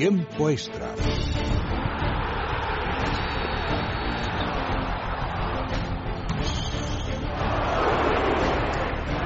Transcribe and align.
Tiempo 0.00 0.48
extra. 0.48 0.86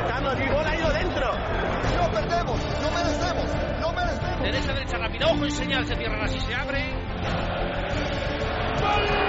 Carlos, 0.08 0.36
mi 0.36 0.48
bola 0.48 0.70
ha 0.70 0.76
ido 0.76 0.92
dentro. 0.92 1.32
No 1.96 2.10
perdemos, 2.10 2.60
no 2.82 2.90
merecemos, 2.90 3.54
no 3.80 3.92
merecemos. 3.92 4.42
Derecha, 4.42 4.72
derecha, 4.74 4.98
rápido. 4.98 5.28
Ojo 5.28 5.46
y 5.46 5.50
señal, 5.52 5.86
se 5.86 5.94
cierra 5.94 6.24
así, 6.24 6.40
se 6.40 6.54
abre. 6.56 6.90
¡Gol! 8.80 9.23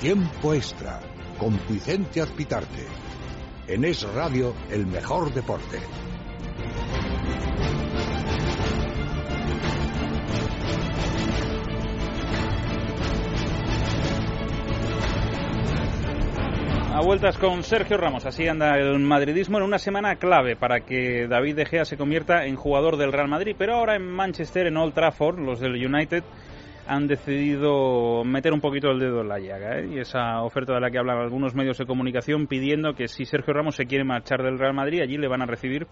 Tiempo 0.00 0.52
extra 0.52 1.00
con 1.38 1.58
Vicente 1.66 2.20
Azpitarte. 2.20 2.86
En 3.66 3.82
Es 3.82 4.02
Radio, 4.02 4.54
el 4.70 4.86
mejor 4.86 5.32
deporte. 5.32 5.78
A 16.92 17.00
vueltas 17.00 17.38
con 17.38 17.62
Sergio 17.62 17.96
Ramos. 17.96 18.26
Así 18.26 18.46
anda 18.46 18.76
el 18.76 18.98
madridismo 18.98 19.56
en 19.56 19.64
una 19.64 19.78
semana 19.78 20.16
clave 20.16 20.56
para 20.56 20.80
que 20.80 21.26
David 21.26 21.56
De 21.56 21.64
Gea 21.64 21.86
se 21.86 21.96
convierta 21.96 22.44
en 22.44 22.56
jugador 22.56 22.98
del 22.98 23.12
Real 23.12 23.28
Madrid. 23.28 23.56
Pero 23.58 23.76
ahora 23.76 23.96
en 23.96 24.06
Manchester, 24.06 24.66
en 24.66 24.76
Old 24.76 24.92
Trafford, 24.92 25.38
los 25.38 25.58
del 25.58 25.74
United 25.74 26.22
han 26.86 27.06
decidido 27.06 28.24
meter 28.24 28.52
un 28.52 28.60
poquito 28.60 28.90
el 28.90 29.00
dedo 29.00 29.20
en 29.22 29.28
la 29.28 29.38
llaga. 29.38 29.78
¿eh? 29.78 29.88
Y 29.94 29.98
esa 29.98 30.42
oferta 30.42 30.74
de 30.74 30.80
la 30.80 30.90
que 30.90 30.98
hablan 30.98 31.18
algunos 31.18 31.54
medios 31.54 31.78
de 31.78 31.86
comunicación 31.86 32.46
pidiendo 32.46 32.94
que 32.94 33.08
si 33.08 33.24
Sergio 33.24 33.54
Ramos 33.54 33.76
se 33.76 33.86
quiere 33.86 34.04
marchar 34.04 34.42
del 34.42 34.58
Real 34.58 34.74
Madrid, 34.74 35.02
allí 35.02 35.16
le 35.16 35.28
van 35.28 35.42
a 35.42 35.46
recibir 35.46 35.86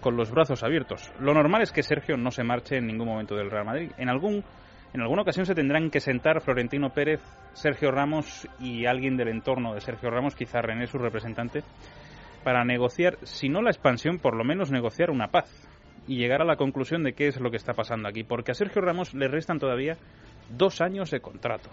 con 0.00 0.16
los 0.16 0.30
brazos 0.30 0.62
abiertos. 0.62 1.10
Lo 1.18 1.34
normal 1.34 1.62
es 1.62 1.72
que 1.72 1.82
Sergio 1.82 2.16
no 2.16 2.30
se 2.30 2.44
marche 2.44 2.76
en 2.76 2.86
ningún 2.86 3.08
momento 3.08 3.34
del 3.34 3.50
Real 3.50 3.64
Madrid. 3.64 3.90
En 3.96 4.08
algún 4.08 4.44
en 4.94 5.02
alguna 5.02 5.20
ocasión 5.22 5.44
se 5.44 5.54
tendrán 5.54 5.90
que 5.90 6.00
sentar 6.00 6.40
Florentino 6.40 6.90
Pérez, 6.90 7.20
Sergio 7.52 7.90
Ramos 7.90 8.48
y 8.58 8.86
alguien 8.86 9.18
del 9.18 9.28
entorno 9.28 9.74
de 9.74 9.82
Sergio 9.82 10.08
Ramos, 10.10 10.34
quizá 10.34 10.62
René, 10.62 10.86
su 10.86 10.96
representante, 10.96 11.62
para 12.42 12.64
negociar, 12.64 13.18
si 13.24 13.50
no 13.50 13.60
la 13.60 13.70
expansión, 13.70 14.18
por 14.18 14.34
lo 14.34 14.44
menos 14.44 14.70
negociar 14.70 15.10
una 15.10 15.28
paz 15.28 15.67
y 16.08 16.16
llegar 16.16 16.40
a 16.40 16.46
la 16.46 16.56
conclusión 16.56 17.04
de 17.04 17.12
qué 17.12 17.28
es 17.28 17.38
lo 17.38 17.50
que 17.50 17.58
está 17.58 17.74
pasando 17.74 18.08
aquí. 18.08 18.24
Porque 18.24 18.50
a 18.50 18.54
Sergio 18.54 18.80
Ramos 18.80 19.14
le 19.14 19.28
restan 19.28 19.58
todavía 19.58 19.96
dos 20.48 20.80
años 20.80 21.10
de 21.10 21.20
contrato. 21.20 21.68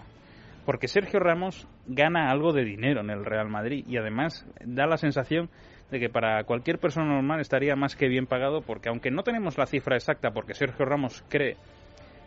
Porque 0.66 0.88
Sergio 0.88 1.18
Ramos 1.18 1.66
gana 1.86 2.30
algo 2.30 2.52
de 2.52 2.64
dinero 2.64 3.00
en 3.00 3.10
el 3.10 3.24
Real 3.24 3.48
Madrid 3.48 3.84
y 3.88 3.96
además 3.96 4.46
da 4.64 4.86
la 4.86 4.98
sensación 4.98 5.48
de 5.90 6.00
que 6.00 6.10
para 6.10 6.44
cualquier 6.44 6.78
persona 6.78 7.06
normal 7.06 7.40
estaría 7.40 7.76
más 7.76 7.96
que 7.96 8.08
bien 8.08 8.26
pagado 8.26 8.60
porque 8.60 8.88
aunque 8.88 9.10
no 9.10 9.22
tenemos 9.22 9.56
la 9.56 9.66
cifra 9.66 9.96
exacta 9.96 10.32
porque 10.32 10.54
Sergio 10.54 10.84
Ramos 10.84 11.24
cree 11.28 11.56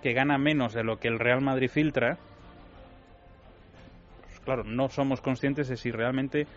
que 0.01 0.13
gana 0.13 0.37
menos 0.37 0.73
de 0.73 0.83
lo 0.83 0.97
que 0.97 1.09
el 1.09 1.19
Real 1.19 1.41
Madrid 1.41 1.69
filtra, 1.69 2.17
pues 4.23 4.39
claro, 4.39 4.63
no 4.63 4.87
somos 4.87 5.19
conscientes 5.19 5.67
de 5.67 5.75
si 5.75 5.91
realmente 5.91 6.47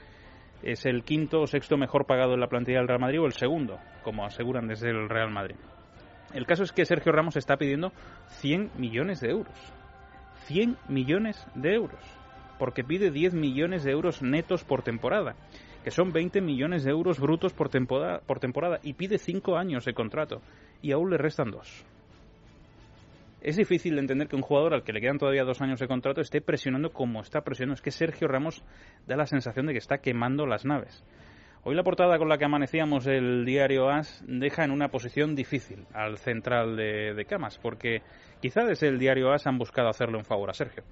es 0.63 0.87
el 0.87 1.05
quinto 1.05 1.41
o 1.41 1.47
sexto 1.47 1.77
mejor 1.77 2.07
pagado 2.07 2.35
en 2.35 2.41
la 2.41 2.49
plantilla 2.49 2.79
del 2.79 2.89
Real 2.89 3.01
Madrid 3.01 3.21
o 3.21 3.27
el 3.27 3.33
segundo, 3.33 3.79
como 4.03 4.25
aseguran 4.25 4.69
desde 4.69 4.91
el 4.91 5.09
Real 5.09 5.31
Madrid. 5.31 5.57
El 6.35 6.47
caso 6.47 6.63
es 6.63 6.73
que 6.73 6.87
Sergio 6.87 7.13
Ramos 7.13 7.37
está 7.37 7.57
pidiendo 7.57 7.93
100 8.41 8.71
millones 8.79 9.21
de 9.21 9.31
euros. 9.31 9.55
100 10.47 10.77
millones 10.89 11.47
de 11.55 11.75
euros. 11.75 12.01
Porque 12.59 12.85
pide 12.85 13.11
10 13.11 13.35
millones 13.35 13.85
de 13.85 13.91
euros 13.91 14.23
netos 14.23 14.65
por 14.65 14.83
temporada, 14.83 15.35
que 15.85 15.91
son 15.91 16.13
20 16.13 16.41
millones 16.41 16.85
de 16.85 16.91
euros 16.91 17.19
brutos 17.19 17.53
por 17.53 17.69
temporada, 17.69 18.21
por 18.27 18.39
temporada 18.39 18.79
y 18.83 18.95
pide 18.95 19.19
5 19.19 19.57
años 19.57 19.85
de 19.85 19.95
contrato. 19.95 20.41
Y 20.81 20.93
aún 20.93 21.11
le 21.11 21.19
restan 21.19 21.51
dos. 21.51 21.85
Es 23.43 23.57
difícil 23.57 23.97
de 23.97 24.03
entender 24.03 24.29
que 24.29 24.37
un 24.37 24.43
jugador 24.43 24.73
al 24.73 24.85
que 24.85 24.93
le 24.93 25.01
quedan 25.01 25.19
todavía 25.19 25.43
dos 25.43 25.61
años 25.61 25.81
de 25.81 25.89
contrato 25.89 26.21
esté 26.21 26.41
presionando 26.41 26.93
como 26.93 27.21
está 27.21 27.41
presionando. 27.41 27.75
Es 27.75 27.83
que 27.83 27.91
Sergio 27.91 28.29
Ramos 28.29 28.65
da 29.09 29.17
la 29.17 29.27
sensación 29.27 29.67
de 29.67 29.73
que 29.73 29.81
está 29.81 29.99
quemando 29.99 30.47
las 30.47 30.65
naves. 30.65 31.05
Hoy 31.65 31.75
la 31.75 31.83
portada 31.83 32.19
con 32.19 32.29
la 32.29 32.39
que 32.39 32.45
amanecíamos 32.45 33.05
el 33.09 33.45
diario 33.45 33.89
AS 33.89 34.25
deja 34.29 34.65
en 34.65 34.71
una 34.71 34.89
posición 34.89 35.35
difícil 35.35 35.87
al 35.93 36.19
central 36.19 36.77
de, 36.77 37.27
Camas, 37.29 37.59
porque 37.59 38.03
quizá 38.41 38.63
desde 38.65 38.87
el 38.87 39.01
diario 39.01 39.33
AS 39.33 39.49
han 39.49 39.59
buscado 39.59 39.89
hacerle 39.89 40.19
un 40.19 40.25
favor 40.25 40.51
a 40.51 40.55
Sergio. 40.55 40.85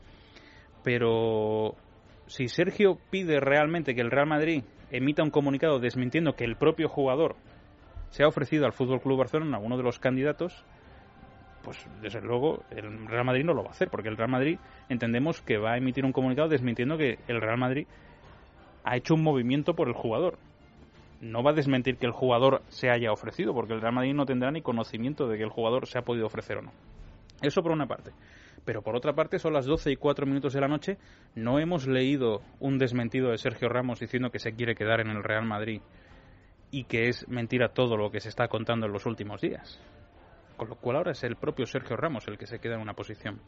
Pero 0.83 1.77
si 2.27 2.49
Sergio 2.49 2.99
pide 3.11 3.39
realmente 3.39 3.95
que 3.95 4.01
el 4.01 4.11
Real 4.11 4.27
Madrid 4.27 4.65
emita 4.91 5.23
un 5.23 5.31
comunicado 5.31 5.79
desmintiendo 5.79 6.35
que 6.35 6.45
el 6.45 6.57
propio 6.57 6.89
jugador 6.89 7.37
se 8.09 8.25
ha 8.25 8.29
ofrecido 8.29 8.67
al 8.67 8.73
Fútbol 8.73 9.01
Club 9.01 9.19
Barcelona, 9.19 9.59
uno 9.59 9.77
de 9.77 9.85
los 9.85 10.01
candidatos, 10.01 10.65
pues 11.63 11.79
desde 12.01 12.21
luego 12.21 12.65
el 12.71 13.07
Real 13.07 13.25
Madrid 13.25 13.45
no 13.45 13.55
lo 13.55 13.63
va 13.63 13.69
a 13.69 13.73
hacer, 13.73 13.89
porque 13.89 14.09
el 14.09 14.17
Real 14.17 14.31
Madrid 14.31 14.59
entendemos 14.89 15.43
que 15.43 15.59
va 15.59 15.73
a 15.73 15.77
emitir 15.77 16.05
un 16.05 16.13
comunicado 16.13 16.49
desmintiendo 16.49 16.97
que 16.97 17.19
el 17.29 17.41
Real 17.41 17.59
Madrid 17.59 17.87
ha 18.85 18.97
hecho 18.97 19.15
un 19.15 19.23
movimiento 19.23 19.75
por 19.75 19.89
el 19.89 19.95
jugador. 19.95 20.39
No 21.21 21.43
va 21.43 21.51
a 21.51 21.55
desmentir 21.55 21.99
que 21.99 22.07
el 22.07 22.13
jugador 22.13 22.63
se 22.69 22.91
haya 22.91 23.13
ofrecido, 23.13 23.53
porque 23.53 23.75
el 23.75 23.81
Real 23.81 23.95
Madrid 23.95 24.15
no 24.15 24.25
tendrá 24.25 24.51
ni 24.51 24.63
conocimiento 24.63 25.29
de 25.29 25.37
que 25.37 25.45
el 25.45 25.51
jugador 25.51 25.87
se 25.87 25.99
ha 25.99 26.03
podido 26.03 26.27
ofrecer 26.27 26.59
o 26.59 26.63
no. 26.63 26.73
Eso 27.43 27.63
por 27.63 27.73
una 27.73 27.87
parte. 27.87 28.13
Pero 28.65 28.83
por 28.83 28.97
otra 28.97 29.15
parte, 29.15 29.39
son 29.39 29.53
las 29.53 29.67
12 29.67 29.93
y 29.93 29.97
4 29.97 30.27
minutos 30.27 30.53
de 30.55 30.61
la 30.61 30.69
noche. 30.69 30.99
No 31.35 31.59
hemos 31.59 31.87
leído 31.87 32.41
un 32.59 32.79
desmentido 32.79 33.31
de 33.31 33.39
Sergio 33.39 33.69
Ramos 33.69 34.01
diciendo 34.01 34.31
que 34.31 34.39
se 34.39 34.53
quiere 34.53 34.75
quedar 34.75 35.01
en 35.01 35.09
el 35.09 35.23
Real 35.23 35.45
Madrid 35.45 35.83
y 36.71 36.85
que 36.85 37.09
es 37.09 37.29
mentira 37.29 37.69
todo 37.69 37.97
lo 37.97 38.11
que 38.11 38.21
se 38.21 38.29
está 38.29 38.49
contando 38.49 38.87
en 38.87 38.93
los 38.93 39.07
últimos 39.07 39.41
días 39.41 39.81
con 40.61 40.69
lo 40.69 40.77
cual 40.77 40.97
ahora 40.97 41.13
es 41.13 41.25
el 41.25 41.37
propio 41.37 41.65
Sergio 41.65 41.97
Ramos 41.97 42.29
el 42.29 42.37
que 42.37 42.47
se 42.47 42.59
queda 42.59 42.75
en 42.75 42.83
una 42.83 42.93
posición 42.93 43.41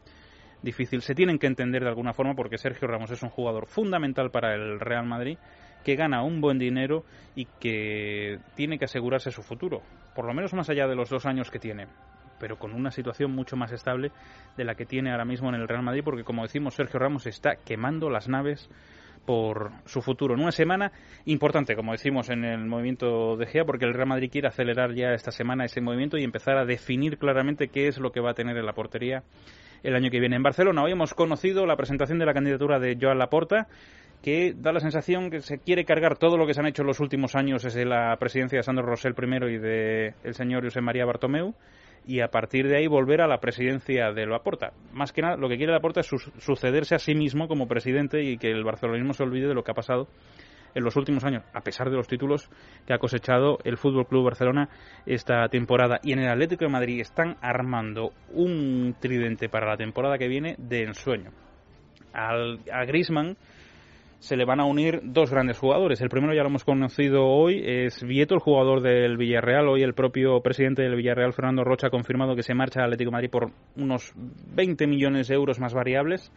difícil. 0.63 1.03
Se 1.03 1.13
tienen 1.13 1.37
que 1.37 1.45
entender 1.45 1.83
de 1.83 1.89
alguna 1.89 2.11
forma 2.11 2.33
porque 2.33 2.57
Sergio 2.57 2.87
Ramos 2.87 3.11
es 3.11 3.21
un 3.21 3.29
jugador 3.29 3.67
fundamental 3.67 4.31
para 4.31 4.55
el 4.55 4.79
Real 4.79 5.05
Madrid 5.05 5.37
que 5.83 5.95
gana 5.95 6.23
un 6.23 6.41
buen 6.41 6.57
dinero 6.57 7.03
y 7.35 7.45
que 7.59 8.39
tiene 8.55 8.79
que 8.79 8.85
asegurarse 8.85 9.29
su 9.29 9.43
futuro, 9.43 9.83
por 10.15 10.25
lo 10.25 10.33
menos 10.33 10.55
más 10.55 10.71
allá 10.71 10.87
de 10.87 10.95
los 10.95 11.11
dos 11.11 11.27
años 11.27 11.51
que 11.51 11.59
tiene 11.59 11.85
pero 12.39 12.57
con 12.57 12.73
una 12.73 12.89
situación 12.89 13.31
mucho 13.31 13.55
más 13.55 13.71
estable 13.71 14.11
de 14.57 14.65
la 14.65 14.73
que 14.73 14.85
tiene 14.85 15.11
ahora 15.11 15.23
mismo 15.23 15.49
en 15.49 15.55
el 15.55 15.67
Real 15.67 15.83
Madrid, 15.83 16.01
porque 16.03 16.23
como 16.23 16.41
decimos, 16.41 16.73
Sergio 16.73 16.99
Ramos 16.99 17.27
está 17.27 17.57
quemando 17.57 18.09
las 18.09 18.27
naves 18.27 18.69
por 19.25 19.71
su 19.85 20.01
futuro. 20.01 20.33
En 20.33 20.41
una 20.41 20.51
semana 20.51 20.91
importante, 21.25 21.75
como 21.75 21.91
decimos 21.91 22.29
en 22.29 22.43
el 22.43 22.65
movimiento 22.65 23.37
de 23.37 23.45
GEA, 23.45 23.65
porque 23.65 23.85
el 23.85 23.93
Real 23.93 24.07
Madrid 24.07 24.29
quiere 24.31 24.47
acelerar 24.47 24.93
ya 24.93 25.13
esta 25.13 25.31
semana 25.31 25.65
ese 25.65 25.81
movimiento 25.81 26.17
y 26.17 26.23
empezar 26.23 26.57
a 26.57 26.65
definir 26.65 27.17
claramente 27.17 27.69
qué 27.69 27.87
es 27.87 27.97
lo 27.97 28.11
que 28.11 28.19
va 28.19 28.31
a 28.31 28.33
tener 28.33 28.57
en 28.57 28.65
la 28.65 28.73
portería 28.73 29.23
el 29.83 29.95
año 29.95 30.09
que 30.09 30.19
viene. 30.19 30.35
En 30.35 30.43
Barcelona 30.43 30.83
hoy 30.83 30.91
hemos 30.91 31.13
conocido 31.13 31.65
la 31.65 31.75
presentación 31.75 32.19
de 32.19 32.25
la 32.25 32.33
candidatura 32.33 32.79
de 32.79 32.97
Joan 32.99 33.19
Laporta 33.19 33.67
que 34.21 34.53
da 34.55 34.71
la 34.71 34.79
sensación 34.79 35.29
que 35.29 35.41
se 35.41 35.59
quiere 35.59 35.83
cargar 35.83 36.17
todo 36.17 36.37
lo 36.37 36.47
que 36.47 36.53
se 36.53 36.61
han 36.61 36.67
hecho 36.67 36.81
en 36.81 36.87
los 36.87 37.01
últimos 37.01 37.35
años 37.35 37.63
desde 37.63 37.83
la 37.85 38.15
presidencia 38.17 38.57
de 38.57 38.63
Sandro 38.63 38.85
Rosell 38.85 39.13
primero 39.13 39.49
y 39.49 39.57
de 39.57 40.13
señor 40.31 40.63
José 40.63 40.79
María 40.79 41.05
Bartomeu 41.05 41.53
y 42.05 42.21
a 42.21 42.29
partir 42.29 42.67
de 42.67 42.77
ahí 42.77 42.87
volver 42.87 43.21
a 43.21 43.27
la 43.27 43.39
presidencia 43.39 44.11
de 44.11 44.25
Laporta. 44.25 44.73
Más 44.91 45.11
que 45.11 45.21
nada, 45.21 45.37
lo 45.37 45.49
que 45.49 45.57
quiere 45.57 45.71
Laporta 45.71 46.01
es 46.01 46.07
su 46.07 46.17
sucederse 46.17 46.95
a 46.95 46.99
sí 46.99 47.15
mismo 47.15 47.47
como 47.47 47.67
presidente 47.67 48.23
y 48.23 48.37
que 48.37 48.51
el 48.51 48.63
barcelonismo 48.63 49.13
se 49.13 49.23
olvide 49.23 49.47
de 49.47 49.53
lo 49.53 49.63
que 49.63 49.71
ha 49.71 49.75
pasado 49.75 50.07
en 50.75 50.83
los 50.83 50.95
últimos 50.95 51.23
años, 51.23 51.43
a 51.53 51.61
pesar 51.61 51.89
de 51.89 51.95
los 51.95 52.07
títulos 52.07 52.49
que 52.85 52.93
ha 52.93 52.97
cosechado 52.97 53.59
el 53.63 53.77
Fútbol 53.77 54.07
Club 54.07 54.25
Barcelona 54.25 54.69
esta 55.05 55.47
temporada. 55.49 55.99
Y 56.03 56.13
en 56.13 56.19
el 56.19 56.29
Atlético 56.29 56.65
de 56.65 56.71
Madrid 56.71 56.99
están 56.99 57.37
armando 57.41 58.11
un 58.31 58.95
tridente 58.99 59.49
para 59.49 59.67
la 59.67 59.77
temporada 59.77 60.17
que 60.17 60.27
viene 60.27 60.55
de 60.57 60.83
ensueño. 60.83 61.31
Al, 62.13 62.59
a 62.71 62.85
Griezmann 62.85 63.37
se 64.23 64.37
le 64.37 64.45
van 64.45 64.61
a 64.61 64.65
unir 64.65 65.01
dos 65.03 65.29
grandes 65.31 65.59
jugadores. 65.59 65.99
El 65.99 66.07
primero 66.07 66.33
ya 66.33 66.43
lo 66.43 66.47
hemos 66.47 66.63
conocido 66.63 67.25
hoy, 67.25 67.61
es 67.65 68.01
Vieto, 68.05 68.35
el 68.35 68.39
jugador 68.39 68.81
del 68.81 69.17
Villarreal. 69.17 69.67
Hoy 69.67 69.83
el 69.83 69.93
propio 69.93 70.39
presidente 70.39 70.81
del 70.81 70.95
Villarreal, 70.95 71.33
Fernando 71.33 71.65
Rocha, 71.65 71.87
ha 71.87 71.89
confirmado 71.89 72.33
que 72.33 72.41
se 72.41 72.53
marcha 72.53 72.79
al 72.79 72.85
Atlético 72.85 73.11
Madrid 73.11 73.29
por 73.29 73.51
unos 73.75 74.13
20 74.15 74.87
millones 74.87 75.27
de 75.27 75.35
euros 75.35 75.59
más 75.59 75.73
variables. 75.73 76.31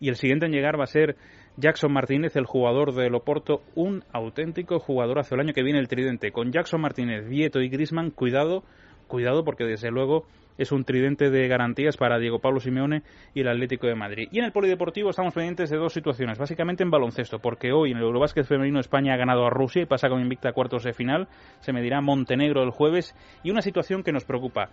Y 0.00 0.08
el 0.08 0.16
siguiente 0.16 0.46
en 0.46 0.52
llegar 0.52 0.80
va 0.80 0.84
a 0.84 0.86
ser 0.86 1.16
Jackson 1.58 1.92
Martínez, 1.92 2.36
el 2.36 2.46
jugador 2.46 2.94
del 2.94 3.14
Oporto, 3.14 3.60
un 3.74 4.02
auténtico 4.14 4.78
jugador 4.78 5.18
hace 5.18 5.34
el 5.34 5.42
año 5.42 5.52
que 5.52 5.62
viene 5.62 5.78
el 5.78 5.88
tridente. 5.88 6.32
Con 6.32 6.52
Jackson 6.52 6.80
Martínez, 6.80 7.28
Vieto 7.28 7.60
y 7.60 7.68
Grisman, 7.68 8.12
cuidado, 8.12 8.64
cuidado 9.08 9.44
porque 9.44 9.64
desde 9.64 9.90
luego 9.90 10.24
es 10.60 10.72
un 10.72 10.84
tridente 10.84 11.30
de 11.30 11.48
garantías 11.48 11.96
para 11.96 12.18
Diego 12.18 12.38
Pablo 12.38 12.60
Simeone 12.60 13.02
y 13.32 13.40
el 13.40 13.48
Atlético 13.48 13.86
de 13.86 13.94
Madrid. 13.94 14.28
Y 14.30 14.40
en 14.40 14.44
el 14.44 14.52
Polideportivo 14.52 15.08
estamos 15.08 15.32
pendientes 15.32 15.70
de 15.70 15.78
dos 15.78 15.94
situaciones, 15.94 16.38
básicamente 16.38 16.82
en 16.82 16.90
baloncesto, 16.90 17.38
porque 17.38 17.72
hoy 17.72 17.92
en 17.92 17.96
el 17.96 18.02
Eurobásquet 18.02 18.44
femenino 18.44 18.78
España 18.78 19.14
ha 19.14 19.16
ganado 19.16 19.46
a 19.46 19.50
Rusia 19.50 19.80
y 19.80 19.86
pasa 19.86 20.10
con 20.10 20.20
invicta 20.20 20.50
a 20.50 20.52
cuartos 20.52 20.84
de 20.84 20.92
final, 20.92 21.28
se 21.60 21.72
medirá 21.72 22.02
Montenegro 22.02 22.62
el 22.62 22.70
jueves, 22.72 23.14
y 23.42 23.50
una 23.50 23.62
situación 23.62 24.02
que 24.02 24.12
nos 24.12 24.26
preocupa. 24.26 24.68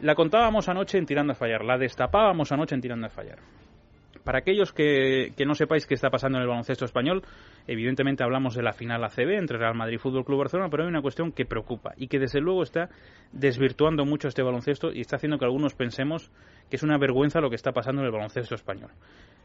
La 0.00 0.16
contábamos 0.16 0.68
anoche 0.68 0.98
en 0.98 1.06
Tirando 1.06 1.34
a 1.34 1.36
Fallar, 1.36 1.64
la 1.64 1.78
destapábamos 1.78 2.50
anoche 2.50 2.74
en 2.74 2.80
Tirando 2.80 3.06
a 3.06 3.10
Fallar. 3.10 3.38
Para 4.24 4.40
aquellos 4.40 4.72
que, 4.72 5.32
no 5.46 5.54
sepáis 5.54 5.86
qué 5.86 5.94
está 5.94 6.10
pasando 6.10 6.38
en 6.38 6.42
el 6.42 6.48
baloncesto 6.48 6.84
español, 6.84 7.22
evidentemente 7.68 8.24
hablamos 8.24 8.54
de 8.54 8.62
la 8.62 8.72
final 8.72 9.04
ACB 9.04 9.38
entre 9.38 9.58
Real 9.58 9.74
Madrid 9.74 9.96
y 9.96 9.98
Fútbol 9.98 10.24
Club 10.24 10.38
Barcelona, 10.38 10.70
pero 10.70 10.82
hay 10.82 10.88
una 10.88 11.02
cuestión 11.02 11.30
que 11.30 11.44
preocupa 11.44 11.92
y 11.96 12.08
que 12.08 12.18
desde 12.18 12.40
luego 12.40 12.62
está 12.62 12.88
desvirtuando 13.32 14.04
mucho 14.04 14.26
este 14.26 14.42
baloncesto 14.42 14.90
y 14.92 15.00
está 15.00 15.16
haciendo 15.16 15.38
que 15.38 15.44
algunos 15.44 15.74
pensemos 15.74 16.32
que 16.70 16.76
es 16.76 16.82
una 16.82 16.98
vergüenza 16.98 17.40
lo 17.40 17.50
que 17.50 17.56
está 17.56 17.72
pasando 17.72 18.00
en 18.00 18.06
el 18.06 18.12
baloncesto 18.12 18.54
español. 18.54 18.90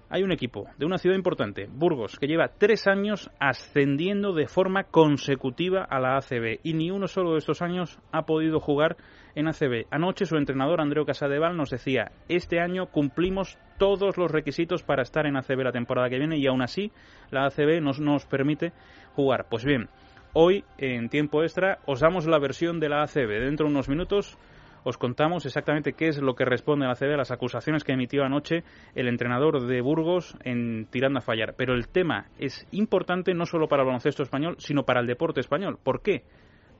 Hay 0.09 0.21
un 0.21 0.31
equipo 0.31 0.67
de 0.77 0.85
una 0.85 0.99
ciudad 0.99 1.15
importante, 1.15 1.67
Burgos, 1.67 2.19
que 2.19 2.27
lleva 2.27 2.49
tres 2.59 2.85
años 2.87 3.31
ascendiendo 3.39 4.33
de 4.33 4.47
forma 4.47 4.83
consecutiva 4.83 5.83
a 5.83 5.99
la 5.99 6.17
ACB 6.17 6.59
y 6.63 6.73
ni 6.73 6.91
uno 6.91 7.07
solo 7.07 7.31
de 7.31 7.39
estos 7.39 7.61
años 7.61 7.99
ha 8.11 8.25
podido 8.25 8.59
jugar 8.59 8.95
en 9.35 9.47
ACB. 9.47 9.87
Anoche 9.89 10.25
su 10.25 10.37
entrenador 10.37 10.81
Andreu 10.81 11.05
Casadeval 11.05 11.57
nos 11.57 11.71
decía, 11.71 12.11
este 12.29 12.59
año 12.59 12.87
cumplimos 12.87 13.57
todos 13.79 14.17
los 14.17 14.29
requisitos 14.29 14.83
para 14.83 15.01
estar 15.01 15.25
en 15.25 15.35
ACB 15.35 15.63
la 15.63 15.71
temporada 15.71 16.09
que 16.09 16.19
viene 16.19 16.37
y 16.37 16.45
aún 16.45 16.61
así 16.61 16.91
la 17.31 17.45
ACB 17.45 17.81
nos, 17.81 17.99
nos 18.13 18.25
permite 18.25 18.71
jugar. 19.15 19.47
Pues 19.49 19.65
bien, 19.65 19.89
hoy 20.33 20.63
en 20.77 21.09
tiempo 21.09 21.43
extra 21.43 21.79
os 21.85 21.99
damos 21.99 22.25
la 22.25 22.39
versión 22.39 22.79
de 22.79 22.89
la 22.89 23.03
ACB. 23.03 23.27
Dentro 23.41 23.65
de 23.65 23.73
unos 23.73 23.89
minutos 23.89 24.37
os 24.83 24.97
contamos 24.97 25.45
exactamente 25.45 25.93
qué 25.93 26.07
es 26.07 26.21
lo 26.21 26.35
que 26.35 26.45
responde 26.45 26.85
la 26.85 26.91
ACB 26.91 27.13
a 27.13 27.17
las 27.17 27.31
acusaciones 27.31 27.83
que 27.83 27.93
emitió 27.93 28.23
anoche 28.23 28.63
el 28.95 29.07
entrenador 29.07 29.65
de 29.65 29.81
Burgos 29.81 30.35
en 30.43 30.87
tirando 30.89 31.19
a 31.19 31.21
fallar. 31.21 31.55
Pero 31.57 31.73
el 31.73 31.87
tema 31.87 32.27
es 32.37 32.67
importante 32.71 33.33
no 33.33 33.45
solo 33.45 33.67
para 33.67 33.83
el 33.83 33.87
baloncesto 33.87 34.23
español, 34.23 34.55
sino 34.59 34.83
para 34.83 34.99
el 34.99 35.07
deporte 35.07 35.39
español. 35.39 35.79
¿Por 35.81 36.01
qué? 36.01 36.23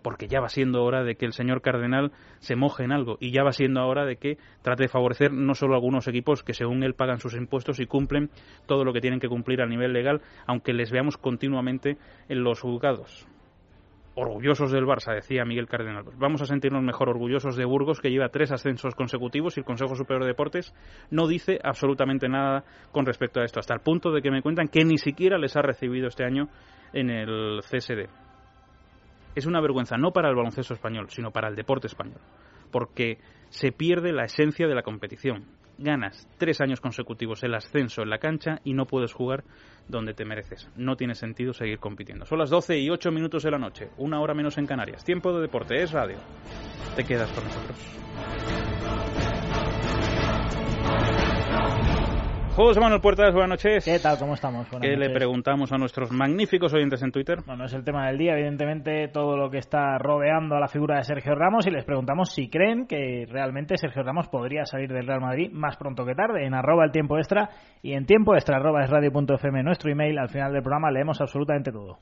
Porque 0.03 0.27
ya 0.27 0.41
va 0.41 0.49
siendo 0.49 0.83
hora 0.83 1.03
de 1.03 1.15
que 1.15 1.25
el 1.25 1.33
señor 1.33 1.61
Cardenal 1.61 2.11
se 2.39 2.55
moje 2.55 2.83
en 2.83 2.91
algo 2.91 3.17
y 3.19 3.31
ya 3.31 3.43
va 3.43 3.51
siendo 3.51 3.85
hora 3.87 4.05
de 4.05 4.17
que 4.17 4.37
trate 4.61 4.83
de 4.83 4.89
favorecer 4.89 5.31
no 5.31 5.55
solo 5.55 5.73
algunos 5.73 6.07
equipos 6.07 6.43
que 6.43 6.53
según 6.53 6.83
él 6.83 6.93
pagan 6.93 7.19
sus 7.19 7.33
impuestos 7.35 7.79
y 7.79 7.85
cumplen 7.85 8.29
todo 8.67 8.83
lo 8.83 8.93
que 8.93 9.01
tienen 9.01 9.19
que 9.19 9.29
cumplir 9.29 9.61
a 9.61 9.65
nivel 9.65 9.93
legal, 9.93 10.21
aunque 10.45 10.73
les 10.73 10.91
veamos 10.91 11.17
continuamente 11.17 11.97
en 12.29 12.43
los 12.43 12.59
juzgados. 12.59 13.27
Orgullosos 14.15 14.71
del 14.71 14.85
Barça, 14.85 15.15
decía 15.15 15.43
Miguel 15.43 15.67
Cardenal. 15.67 16.03
Vamos 16.17 16.39
a 16.43 16.45
sentirnos 16.45 16.83
mejor 16.83 17.09
orgullosos 17.09 17.55
de 17.55 17.65
Burgos, 17.65 17.99
que 17.99 18.11
lleva 18.11 18.29
tres 18.29 18.51
ascensos 18.51 18.93
consecutivos 18.93 19.57
y 19.57 19.61
el 19.61 19.65
Consejo 19.65 19.95
Superior 19.95 20.21
de 20.21 20.27
Deportes 20.27 20.71
no 21.09 21.27
dice 21.27 21.59
absolutamente 21.63 22.29
nada 22.29 22.63
con 22.91 23.07
respecto 23.07 23.39
a 23.39 23.43
esto, 23.43 23.59
hasta 23.59 23.73
el 23.73 23.79
punto 23.79 24.11
de 24.11 24.21
que 24.21 24.29
me 24.29 24.43
cuentan 24.43 24.67
que 24.67 24.85
ni 24.85 24.99
siquiera 24.99 25.39
les 25.39 25.55
ha 25.55 25.63
recibido 25.63 26.07
este 26.07 26.25
año 26.25 26.49
en 26.93 27.09
el 27.09 27.61
CSD 27.61 28.32
es 29.35 29.45
una 29.45 29.61
vergüenza 29.61 29.97
no 29.97 30.11
para 30.11 30.29
el 30.29 30.35
baloncesto 30.35 30.73
español, 30.73 31.07
sino 31.09 31.31
para 31.31 31.49
el 31.49 31.55
deporte 31.55 31.87
español, 31.87 32.21
porque 32.71 33.19
se 33.49 33.71
pierde 33.71 34.11
la 34.11 34.25
esencia 34.25 34.67
de 34.67 34.75
la 34.75 34.83
competición. 34.83 35.45
Ganas 35.77 36.27
tres 36.37 36.61
años 36.61 36.79
consecutivos 36.79 37.43
el 37.43 37.55
ascenso 37.55 38.03
en 38.03 38.09
la 38.09 38.19
cancha 38.19 38.59
y 38.63 38.73
no 38.73 38.85
puedes 38.85 39.11
jugar 39.11 39.43
donde 39.87 40.13
te 40.13 40.23
mereces. 40.23 40.69
No 40.75 40.95
tiene 40.95 41.15
sentido 41.15 41.51
seguir 41.53 41.79
compitiendo. 41.79 42.25
Son 42.25 42.37
las 42.37 42.49
12 42.49 42.77
y 42.77 42.89
8 42.89 43.11
minutos 43.11 43.43
de 43.43 43.51
la 43.51 43.57
noche, 43.57 43.89
una 43.97 44.21
hora 44.21 44.33
menos 44.33 44.57
en 44.57 44.67
Canarias. 44.67 45.03
Tiempo 45.03 45.33
de 45.33 45.41
deporte, 45.41 45.81
es 45.81 45.91
radio. 45.91 46.17
Te 46.95 47.03
quedas 47.03 47.31
con 47.31 47.43
nosotros. 47.43 49.12
José 52.55 52.79
Manuel 52.79 53.01
Puertas, 53.01 53.33
buenas 53.33 53.49
noches. 53.49 53.83
¿Qué 53.83 53.97
tal? 53.97 54.19
¿Cómo 54.19 54.35
estamos? 54.35 54.67
¿Qué 54.79 54.95
le 54.95 55.09
preguntamos 55.09 55.71
a 55.71 55.77
nuestros 55.79 56.11
magníficos 56.11 56.71
oyentes 56.71 57.01
en 57.01 57.11
Twitter? 57.11 57.39
Bueno, 57.47 57.65
es 57.65 57.73
el 57.73 57.83
tema 57.83 58.05
del 58.05 58.19
día, 58.19 58.33
evidentemente, 58.33 59.07
todo 59.07 59.35
lo 59.35 59.49
que 59.49 59.57
está 59.57 59.97
rodeando 59.97 60.55
a 60.55 60.59
la 60.59 60.67
figura 60.67 60.97
de 60.97 61.03
Sergio 61.03 61.33
Ramos 61.33 61.65
y 61.65 61.71
les 61.71 61.83
preguntamos 61.83 62.31
si 62.31 62.51
creen 62.51 62.85
que 62.85 63.25
realmente 63.27 63.75
Sergio 63.79 64.03
Ramos 64.03 64.27
podría 64.27 64.65
salir 64.65 64.93
del 64.93 65.07
Real 65.07 65.19
Madrid 65.19 65.49
más 65.51 65.77
pronto 65.77 66.05
que 66.05 66.13
tarde, 66.13 66.45
en 66.45 66.53
arroba 66.53 66.85
el 66.85 66.91
tiempo 66.91 67.17
extra 67.17 67.49
y 67.81 67.93
en 67.93 68.05
tiempo 68.05 68.35
extra 68.35 68.57
arroba 68.57 68.83
es 68.83 68.89
radio.fm, 68.91 69.63
nuestro 69.63 69.91
email, 69.91 70.19
al 70.19 70.29
final 70.29 70.53
del 70.53 70.61
programa 70.61 70.91
leemos 70.91 71.21
absolutamente 71.21 71.71
todo. 71.71 72.01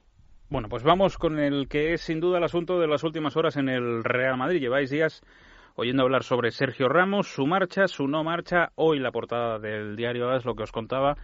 Bueno, 0.49 0.67
pues 0.67 0.83
vamos 0.83 1.17
con 1.17 1.39
el 1.39 1.69
que 1.69 1.93
es 1.93 2.01
sin 2.01 2.19
duda 2.19 2.39
el 2.39 2.43
asunto 2.43 2.77
de 2.77 2.87
las 2.87 3.05
últimas 3.05 3.37
horas 3.37 3.55
en 3.55 3.69
el 3.69 4.03
Real 4.03 4.35
Madrid. 4.35 4.59
Lleváis 4.59 4.89
días 4.89 5.23
oyendo 5.75 6.03
hablar 6.03 6.23
sobre 6.23 6.51
Sergio 6.51 6.89
Ramos, 6.89 7.27
su 7.27 7.45
marcha, 7.47 7.87
su 7.87 8.07
no 8.07 8.23
marcha. 8.23 8.71
Hoy 8.75 8.99
la 8.99 9.11
portada 9.11 9.59
del 9.59 9.95
diario 9.95 10.29
AS, 10.29 10.45
lo 10.45 10.55
que 10.55 10.63
os 10.63 10.71
contaba, 10.71 11.17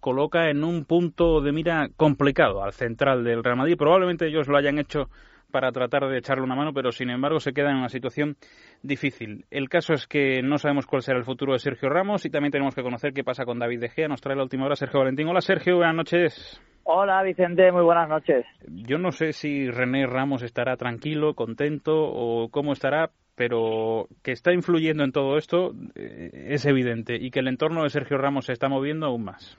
coloca 0.00 0.50
en 0.50 0.64
un 0.64 0.84
punto 0.84 1.40
de 1.40 1.52
mira 1.52 1.88
complicado 1.96 2.62
al 2.62 2.72
central 2.72 3.24
del 3.24 3.42
Real 3.42 3.56
Madrid. 3.56 3.76
Probablemente 3.76 4.26
ellos 4.26 4.48
lo 4.48 4.56
hayan 4.56 4.78
hecho 4.78 5.08
para 5.50 5.72
tratar 5.72 6.08
de 6.08 6.18
echarle 6.18 6.44
una 6.44 6.54
mano, 6.54 6.72
pero 6.72 6.92
sin 6.92 7.10
embargo 7.10 7.40
se 7.40 7.52
queda 7.52 7.70
en 7.70 7.76
una 7.76 7.88
situación 7.88 8.36
difícil. 8.82 9.46
El 9.50 9.68
caso 9.68 9.94
es 9.94 10.06
que 10.06 10.42
no 10.42 10.58
sabemos 10.58 10.86
cuál 10.86 11.02
será 11.02 11.18
el 11.18 11.24
futuro 11.24 11.52
de 11.52 11.58
Sergio 11.58 11.88
Ramos 11.88 12.24
y 12.26 12.30
también 12.30 12.52
tenemos 12.52 12.74
que 12.74 12.82
conocer 12.82 13.12
qué 13.12 13.24
pasa 13.24 13.44
con 13.44 13.58
David 13.58 13.80
De 13.80 13.88
Gea. 13.88 14.08
Nos 14.08 14.20
trae 14.20 14.36
la 14.36 14.42
última 14.42 14.66
hora 14.66 14.76
Sergio 14.76 15.00
Valentín. 15.00 15.28
Hola 15.28 15.40
Sergio, 15.40 15.76
buenas 15.76 15.94
noches. 15.94 16.60
Hola 16.88 17.22
Vicente, 17.24 17.72
muy 17.72 17.82
buenas 17.82 18.08
noches. 18.08 18.46
Yo 18.68 18.98
no 18.98 19.10
sé 19.10 19.32
si 19.32 19.68
René 19.70 20.06
Ramos 20.06 20.42
estará 20.42 20.76
tranquilo, 20.76 21.34
contento 21.34 21.92
o 21.96 22.48
cómo 22.48 22.72
estará, 22.72 23.10
pero 23.36 24.08
que 24.24 24.32
está 24.32 24.52
influyendo 24.52 25.04
en 25.04 25.12
todo 25.12 25.36
esto 25.36 25.72
eh, 25.94 26.46
es 26.48 26.64
evidente 26.64 27.16
y 27.16 27.30
que 27.30 27.40
el 27.40 27.48
entorno 27.48 27.84
de 27.84 27.90
Sergio 27.90 28.18
Ramos 28.18 28.46
se 28.46 28.52
está 28.52 28.68
moviendo 28.68 29.06
aún 29.06 29.24
más. 29.24 29.56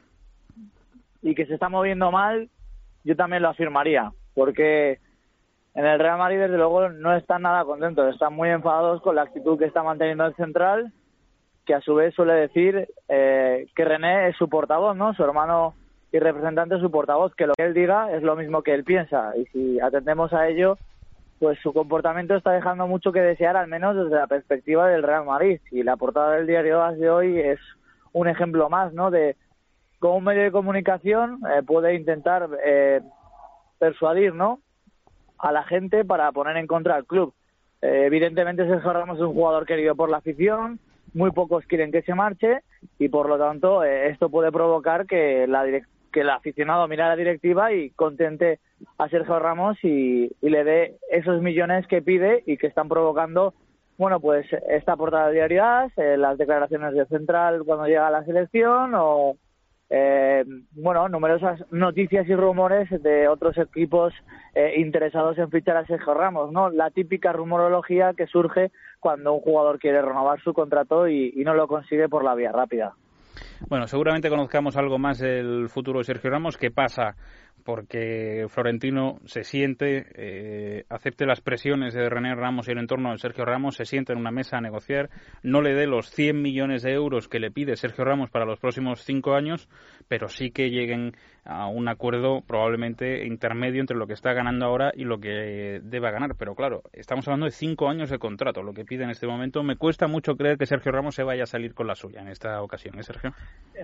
Y 1.22 1.36
que 1.36 1.46
se 1.46 1.54
está 1.54 1.70
moviendo 1.70 2.12
mal, 2.12 2.50
yo 3.04 3.16
también 3.16 3.44
lo 3.44 3.50
afirmaría, 3.50 4.12
porque 4.34 5.00
en 5.76 5.86
el 5.86 6.00
Real 6.00 6.18
Madrid 6.18 6.40
desde 6.40 6.58
luego 6.58 6.90
no 6.90 7.16
están 7.16 7.44
nada 7.44 7.64
contentos, 7.66 8.12
están 8.12 8.34
muy 8.34 8.50
enfadados 8.50 9.02
con 9.02 9.16
la 9.16 9.22
actitud 9.22 9.60
que 9.60 9.66
está 9.66 9.84
manteniendo 9.84 10.26
el 10.26 10.36
central, 10.36 10.92
que 11.66 11.76
a 11.76 11.82
su 11.82 11.94
vez 11.94 12.16
suele 12.16 12.34
decir 12.34 12.88
eh, 13.08 13.68
que 13.76 13.86
René 13.86 14.30
es 14.30 14.38
su 14.38 14.50
portavoz, 14.50 14.96
¿no? 14.96 15.14
Su 15.14 15.24
hermano 15.24 15.76
y 16.12 16.18
representante 16.18 16.76
es 16.76 16.82
su 16.82 16.90
portavoz, 16.90 17.36
que 17.36 17.46
lo 17.46 17.54
que 17.54 17.64
él 17.64 17.76
diga 17.76 18.12
es 18.12 18.24
lo 18.24 18.36
mismo 18.36 18.64
que 18.64 18.74
él 18.74 18.84
piensa 18.84 19.34
y 19.38 19.46
si 19.48 19.80
atendemos 19.80 20.34
a 20.34 20.48
ello 20.48 20.78
pues 21.40 21.60
su 21.60 21.72
comportamiento 21.74 22.36
está 22.36 22.52
dejando 22.52 22.88
mucho 22.88 23.12
que 23.12 23.22
desear, 23.22 23.58
al 23.58 23.68
menos 23.68 23.96
desde 23.96 24.16
la 24.16 24.28
perspectiva 24.28 24.88
del 24.88 25.04
Real 25.04 25.26
Madrid. 25.26 25.60
Y 25.72 25.84
la 25.84 25.98
portada 25.98 26.32
del 26.32 26.48
diario 26.48 26.84
de 26.92 27.10
hoy 27.10 27.40
es 27.40 27.60
un 28.14 28.28
ejemplo 28.28 28.70
más, 28.70 28.94
¿no? 28.94 29.12
De 29.12 29.36
cómo 30.00 30.18
un 30.18 30.24
medio 30.24 30.44
de 30.44 30.52
comunicación 30.52 31.40
eh, 31.54 31.62
puede 31.64 31.96
intentar 31.96 32.50
eh, 32.66 33.02
persuadir, 33.80 34.34
¿no? 34.34 34.60
A 35.38 35.52
la 35.52 35.64
gente 35.64 36.04
para 36.04 36.32
poner 36.32 36.58
en 36.58 36.68
contra 36.68 36.96
al 36.96 37.06
club. 37.06 37.34
Eh, 37.82 38.04
evidentemente 38.06 38.68
Sergio 38.68 38.92
Ramos 38.92 39.18
es 39.18 39.24
un 39.24 39.34
jugador 39.34 39.68
querido 39.68 39.96
por 39.96 40.10
la 40.10 40.18
afición, 40.18 40.80
muy 41.14 41.32
pocos 41.32 41.66
quieren 41.68 41.92
que 41.92 42.02
se 42.02 42.16
marche 42.16 42.62
y 42.98 43.10
por 43.10 43.30
lo 43.30 43.38
tanto 43.38 43.84
esto 43.84 44.30
puede 44.30 44.52
provocar 44.52 45.06
que 45.06 45.46
la, 45.48 45.64
que 46.18 46.22
el 46.22 46.32
aficionado 46.32 46.88
mire 46.88 47.04
a 47.04 47.10
la 47.10 47.16
directiva 47.16 47.72
y 47.72 47.92
contente 47.92 48.60
a 48.98 49.08
Sergio 49.08 49.38
Ramos 49.38 49.78
y, 49.84 50.32
le 50.42 50.64
dé 50.64 50.96
esos 51.12 51.44
millones 51.44 51.86
que 51.86 52.02
pide 52.02 52.42
y 52.48 52.58
que 52.58 52.66
están 52.66 52.90
provocando 52.90 53.54
bueno, 54.00 54.20
pues 54.20 54.48
esta 54.68 54.96
portada 54.96 55.28
de 55.28 55.36
diarias, 55.36 55.92
eh, 55.96 56.18
las 56.18 56.40
declaraciones 56.40 56.96
de 56.96 57.06
Central 57.06 57.62
cuando 57.66 57.86
llega 57.86 58.08
a 58.08 58.12
la 58.12 58.24
selección 58.26 58.94
o, 58.96 59.36
eh, 59.92 60.44
bueno, 60.72 61.08
numerosas 61.08 61.64
noticias 61.72 62.28
y 62.28 62.34
rumores 62.36 62.90
de 63.04 63.28
otros 63.28 63.56
equipos 63.60 64.12
eh, 64.56 64.74
interesados 64.78 65.38
en 65.38 65.52
fichar 65.52 65.78
a 65.78 65.86
Sergio 65.86 66.16
Ramos, 66.16 66.52
¿no? 66.52 66.72
La 66.72 66.90
típica 66.90 67.32
rumorología 67.32 68.14
que 68.16 68.26
surge 68.26 68.72
cuando 69.00 69.34
un 69.34 69.42
jugador 69.42 69.78
quiere 69.78 70.02
renovar 70.02 70.42
su 70.42 70.56
contrato 70.56 71.08
y 71.08 71.44
no 71.46 71.54
lo 71.54 71.68
consigue 71.68 72.10
por 72.10 72.24
la 72.24 72.34
vía 72.34 72.52
rápida. 72.52 72.96
Bueno, 73.66 73.88
seguramente 73.88 74.30
conozcamos 74.30 74.78
algo 74.78 75.00
más 75.00 75.18
del 75.20 75.68
futuro 75.70 76.00
de 76.00 76.06
Sergio 76.06 76.30
Ramos. 76.30 76.58
¿Qué 76.58 76.72
pasa? 76.72 77.16
Porque 77.64 78.46
Florentino 78.50 79.20
se 79.26 79.44
siente, 79.44 80.06
eh, 80.16 80.86
acepte 80.90 81.26
las 81.26 81.42
presiones 81.42 81.94
de 81.94 82.10
René 82.10 82.34
Ramos 82.34 82.68
y 82.68 82.72
el 82.72 82.78
entorno 82.78 83.12
de 83.12 83.18
Sergio 83.18 83.44
Ramos, 83.46 83.76
se 83.76 83.86
siente 83.86 84.14
en 84.14 84.20
una 84.20 84.32
mesa 84.32 84.58
a 84.58 84.62
negociar, 84.62 85.10
no 85.44 85.62
le 85.62 85.74
dé 85.74 85.86
los 85.86 86.10
100 86.10 86.42
millones 86.42 86.84
de 86.84 86.94
euros 86.94 87.28
que 87.28 87.40
le 87.40 87.52
pide 87.52 87.76
Sergio 87.76 88.06
Ramos 88.06 88.30
para 88.30 88.46
los 88.46 88.60
próximos 88.60 89.02
cinco 89.02 89.34
años, 89.34 89.68
pero 90.08 90.30
sí 90.30 90.52
que 90.52 90.70
lleguen 90.70 91.14
a 91.48 91.68
un 91.68 91.88
acuerdo 91.88 92.42
probablemente 92.46 93.26
intermedio 93.26 93.80
entre 93.80 93.96
lo 93.96 94.06
que 94.06 94.14
está 94.14 94.34
ganando 94.34 94.66
ahora 94.66 94.92
y 94.94 95.06
lo 95.06 95.20
que 95.20 95.80
deba 95.82 96.12
ganar. 96.12 96.36
Pero 96.38 96.56
claro, 96.56 96.82
estamos 96.92 97.28
hablando 97.28 97.46
de 97.46 97.52
cinco 97.52 97.88
años 97.88 98.10
de 98.10 98.20
contrato, 98.20 98.62
lo 98.62 98.74
que 98.74 98.84
pide 98.84 99.04
en 99.04 99.10
este 99.10 99.28
momento. 99.28 99.64
Me 99.64 99.78
cuesta 99.78 100.08
mucho 100.08 100.36
creer 100.36 100.58
que 100.58 100.66
Sergio 100.66 100.92
Ramos 100.92 101.16
se 101.16 101.24
vaya 101.24 101.44
a 101.44 101.48
salir 101.48 101.74
con 101.74 101.88
la 101.88 101.96
suya 101.96 102.22
en 102.22 102.28
esta 102.28 102.62
ocasión, 102.62 103.00
¿eh, 103.00 103.04
Sergio? 103.04 103.34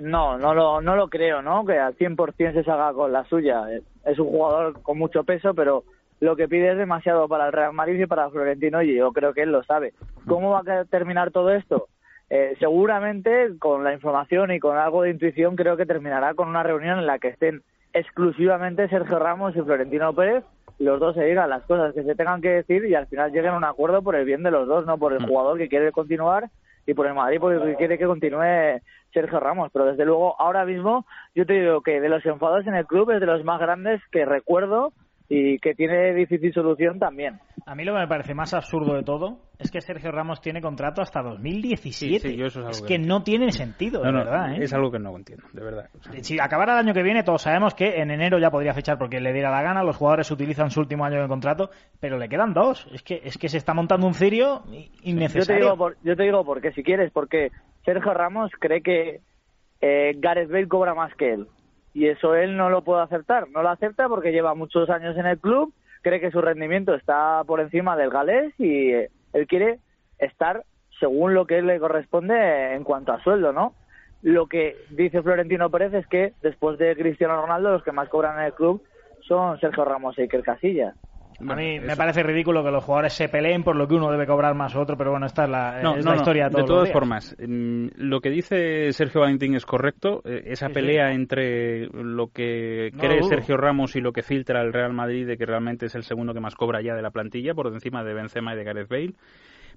No, 0.01 0.37
no 0.37 0.53
lo, 0.53 0.81
no 0.81 0.95
lo 0.95 1.07
creo, 1.07 1.41
¿no? 1.41 1.65
Que 1.65 1.79
al 1.79 1.95
100% 1.95 2.53
se 2.53 2.63
salga 2.63 2.93
con 2.93 3.13
la 3.13 3.23
suya. 3.25 3.62
Es 3.69 4.19
un 4.19 4.27
jugador 4.27 4.81
con 4.81 4.97
mucho 4.97 5.23
peso, 5.23 5.53
pero 5.53 5.83
lo 6.19 6.35
que 6.35 6.47
pide 6.47 6.71
es 6.71 6.77
demasiado 6.77 7.27
para 7.27 7.47
el 7.47 7.53
Real 7.53 7.73
Madrid 7.73 7.99
y 8.01 8.05
para 8.05 8.29
Florentino 8.29 8.81
y 8.81 8.95
yo 8.95 9.11
creo 9.11 9.33
que 9.33 9.41
él 9.43 9.51
lo 9.51 9.63
sabe. 9.63 9.93
¿Cómo 10.27 10.51
va 10.51 10.59
a 10.65 10.85
terminar 10.85 11.31
todo 11.31 11.51
esto? 11.51 11.87
Eh, 12.29 12.55
seguramente 12.59 13.49
con 13.59 13.83
la 13.83 13.93
información 13.93 14.51
y 14.51 14.59
con 14.59 14.77
algo 14.77 15.03
de 15.03 15.11
intuición 15.11 15.55
creo 15.55 15.77
que 15.77 15.85
terminará 15.85 16.33
con 16.33 16.47
una 16.47 16.63
reunión 16.63 16.99
en 16.99 17.05
la 17.05 17.19
que 17.19 17.27
estén 17.27 17.61
exclusivamente 17.91 18.87
Sergio 18.87 19.19
Ramos 19.19 19.55
y 19.55 19.61
Florentino 19.61 20.13
Pérez 20.13 20.43
los 20.79 20.99
dos 20.99 21.15
se 21.15 21.23
digan 21.23 21.49
las 21.49 21.63
cosas 21.63 21.93
que 21.93 22.03
se 22.03 22.15
tengan 22.15 22.41
que 22.41 22.49
decir 22.49 22.85
y 22.85 22.95
al 22.95 23.07
final 23.07 23.31
lleguen 23.31 23.51
a 23.51 23.57
un 23.57 23.63
acuerdo 23.63 24.01
por 24.01 24.15
el 24.15 24.25
bien 24.25 24.43
de 24.43 24.51
los 24.51 24.67
dos, 24.67 24.85
no 24.85 24.97
por 24.97 25.13
el 25.13 25.21
mm. 25.21 25.27
jugador 25.27 25.57
que 25.57 25.69
quiere 25.69 25.91
continuar 25.91 26.49
y 26.85 26.93
por 26.93 27.07
el 27.07 27.13
Madrid 27.13 27.39
porque 27.39 27.75
quiere 27.75 27.97
que 27.97 28.05
continúe 28.05 28.81
Sergio 29.13 29.39
Ramos. 29.39 29.69
Pero 29.71 29.85
desde 29.85 30.05
luego, 30.05 30.39
ahora 30.39 30.65
mismo, 30.65 31.05
yo 31.35 31.45
te 31.45 31.53
digo 31.53 31.81
que 31.81 32.01
de 32.01 32.09
los 32.09 32.25
enfados 32.25 32.65
en 32.67 32.75
el 32.75 32.85
club 32.85 33.11
es 33.11 33.19
de 33.19 33.25
los 33.25 33.43
más 33.43 33.59
grandes 33.59 34.01
que 34.11 34.25
recuerdo 34.25 34.93
y 35.35 35.57
que 35.57 35.73
tiene 35.73 36.13
difícil 36.13 36.53
solución 36.53 36.99
también. 36.99 37.39
A 37.65 37.73
mí 37.73 37.83
lo 37.83 37.93
que 37.93 38.01
me 38.01 38.07
parece 38.07 38.35
más 38.35 38.53
absurdo 38.53 38.93
de 38.93 39.01
todo 39.01 39.39
es 39.57 39.71
que 39.71 39.81
Sergio 39.81 40.11
Ramos 40.11 40.41
tiene 40.41 40.61
contrato 40.61 41.01
hasta 41.01 41.23
2017. 41.23 42.45
es, 42.45 42.81
que, 42.83 42.99
no 42.99 43.23
tiene 43.23 43.51
sentido, 43.51 44.03
de 44.03 44.11
verdad. 44.11 44.53
¿eh? 44.53 44.63
Es 44.63 44.73
algo 44.73 44.91
que 44.91 44.99
no 44.99 45.15
entiendo, 45.15 45.45
de 45.51 45.63
verdad. 45.63 45.89
Si 46.21 46.39
acabara 46.39 46.73
el 46.73 46.85
año 46.85 46.93
que 46.93 47.01
viene, 47.01 47.23
todos 47.23 47.41
sabemos 47.41 47.73
que 47.73 47.99
en 47.99 48.11
enero 48.11 48.37
ya 48.37 48.51
podría 48.51 48.75
fichar 48.75 48.99
porque 48.99 49.19
le 49.19 49.33
diera 49.33 49.49
la 49.49 49.63
gana, 49.63 49.83
los 49.83 49.97
jugadores 49.97 50.29
utilizan 50.29 50.69
su 50.69 50.81
último 50.81 51.03
año 51.03 51.19
de 51.19 51.27
contrato, 51.27 51.71
pero 51.99 52.19
le 52.19 52.29
quedan 52.29 52.53
dos. 52.53 52.87
Es 52.91 53.01
que, 53.01 53.21
es 53.23 53.37
que 53.39 53.49
se 53.49 53.57
está 53.57 53.73
montando 53.73 54.05
un 54.05 54.13
cirio 54.13 54.61
innecesario. 55.01 55.41
Yo 55.41 55.45
te 55.47 55.55
digo, 55.55 55.77
por, 55.77 55.97
yo 56.03 56.15
te 56.15 56.23
digo 56.23 56.45
porque 56.45 56.73
si 56.73 56.83
quieres, 56.83 57.11
porque 57.11 57.49
Sergio 57.85 58.13
Ramos 58.13 58.51
cree 58.59 58.81
que 58.81 59.21
eh, 59.81 60.11
Gareth 60.17 60.51
Bale 60.51 60.67
cobra 60.67 60.93
más 60.93 61.15
que 61.15 61.33
él 61.33 61.47
y 61.93 62.07
eso 62.07 62.35
él 62.35 62.57
no 62.57 62.69
lo 62.69 62.83
puede 62.83 63.03
aceptar. 63.03 63.49
No 63.49 63.61
lo 63.61 63.69
acepta 63.69 64.07
porque 64.09 64.31
lleva 64.31 64.55
muchos 64.55 64.89
años 64.89 65.15
en 65.17 65.25
el 65.25 65.39
club, 65.39 65.73
cree 66.01 66.19
que 66.19 66.31
su 66.31 66.41
rendimiento 66.41 66.93
está 66.93 67.43
por 67.45 67.59
encima 67.59 67.95
del 67.95 68.09
galés 68.09 68.53
y 68.59 68.91
eh, 68.91 69.09
él 69.33 69.47
quiere 69.47 69.79
estar 70.19 70.63
según 70.99 71.33
lo 71.33 71.45
que 71.45 71.61
le 71.61 71.79
corresponde 71.79 72.73
en 72.73 72.83
cuanto 72.83 73.13
a 73.13 73.21
sueldo, 73.23 73.51
¿no? 73.51 73.73
Lo 74.21 74.47
que 74.47 74.77
dice 74.89 75.21
Florentino 75.21 75.69
Pérez 75.69 75.93
es 75.93 76.07
que 76.07 76.33
después 76.41 76.77
de 76.77 76.95
Cristiano 76.95 77.41
Ronaldo 77.41 77.71
los 77.71 77.83
que 77.83 77.91
más 77.91 78.09
cobran 78.09 78.39
en 78.39 78.45
el 78.45 78.53
club 78.53 78.81
son 79.27 79.59
Sergio 79.59 79.83
Ramos 79.83 80.17
y 80.17 80.21
Iker 80.21 80.43
Casillas 80.43 80.95
a 81.51 81.55
mí 81.55 81.79
me 81.79 81.95
parece 81.95 82.23
ridículo 82.23 82.63
que 82.63 82.71
los 82.71 82.83
jugadores 82.83 83.13
se 83.13 83.29
peleen 83.29 83.63
por 83.63 83.75
lo 83.75 83.87
que 83.87 83.95
uno 83.95 84.11
debe 84.11 84.25
cobrar 84.25 84.55
más 84.55 84.75
otro, 84.75 84.97
pero 84.97 85.11
bueno, 85.11 85.25
esta 85.25 85.43
es 85.43 85.49
la, 85.49 86.15
historia. 86.15 86.49
De, 86.49 86.63
todas 86.63 86.91
formas, 86.91 87.35
mm, 87.39 87.87
lo 87.97 88.21
que 88.21 88.29
dice 88.29 88.91
Sergio 88.93 89.21
Valentín 89.21 89.55
es 89.55 89.65
correcto. 89.65 90.21
Eh, 90.25 90.43
esa 90.47 90.69
pelea 90.69 91.11
entre 91.13 91.87
lo 91.87 92.27
que 92.27 92.91
cree 92.97 93.23
Sergio 93.23 93.57
Ramos 93.57 93.95
y 93.95 94.01
lo 94.01 94.11
que 94.11 94.23
filtra 94.23 94.61
el 94.61 94.73
Real 94.73 94.93
Madrid 94.93 95.27
de 95.27 95.37
que 95.37 95.45
realmente 95.45 95.87
es 95.87 95.95
el 95.95 96.03
segundo 96.03 96.33
que 96.33 96.39
más 96.39 96.55
cobra 96.55 96.81
ya 96.81 96.95
de 96.95 97.01
la 97.01 97.11
plantilla, 97.11 97.53
por 97.53 97.67
encima 97.67 98.03
de 98.03 98.13
Benzema 98.13 98.53
y 98.53 98.57
de 98.57 98.63
Gareth 98.63 98.89
Bale. 98.89 99.13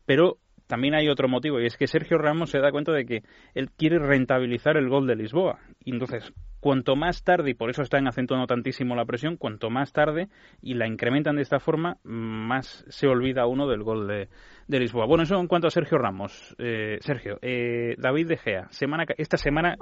Pero 0.05 0.39
también 0.67 0.95
hay 0.95 1.09
otro 1.09 1.29
motivo 1.29 1.61
y 1.61 1.67
es 1.67 1.77
que 1.77 1.87
Sergio 1.87 2.19
Ramos 2.19 2.51
se 2.51 2.59
da 2.59 2.73
cuenta 2.73 2.93
de 2.93 3.07
que 3.07 3.23
él 3.55 3.71
quiere 3.71 3.99
rentabilizar 3.99 4.77
el 4.77 4.89
gol 4.89 5.07
de 5.07 5.17
Lisboa. 5.17 5.61
Y 5.85 5.93
entonces, 5.93 6.33
cuanto 6.67 6.97
más 6.97 7.23
tarde, 7.23 7.51
y 7.51 7.55
por 7.55 7.71
eso 7.71 7.83
están 7.83 8.09
acentuando 8.09 8.49
tantísimo 8.49 8.97
la 8.97 9.05
presión, 9.05 9.37
cuanto 9.37 9.71
más 9.71 9.93
tarde 9.93 10.27
y 10.61 10.75
la 10.75 10.89
incrementan 10.89 11.37
de 11.37 11.43
esta 11.43 11.61
forma, 11.61 11.99
más 12.03 12.85
se 12.89 13.07
olvida 13.07 13.47
uno 13.47 13.69
del 13.69 13.85
gol 13.85 14.09
de, 14.09 14.29
Lisboa. 14.67 15.07
Bueno, 15.07 15.23
eso 15.23 15.39
en 15.39 15.47
cuanto 15.47 15.69
a 15.69 15.71
Sergio 15.71 15.97
Ramos. 15.97 16.57
Eh, 16.59 16.97
Sergio, 17.03 17.39
eh, 17.41 17.95
David 17.99 18.27
De 18.27 18.37
Gea, 18.37 18.67
semana, 18.71 19.05
esta 19.17 19.37
semana 19.37 19.77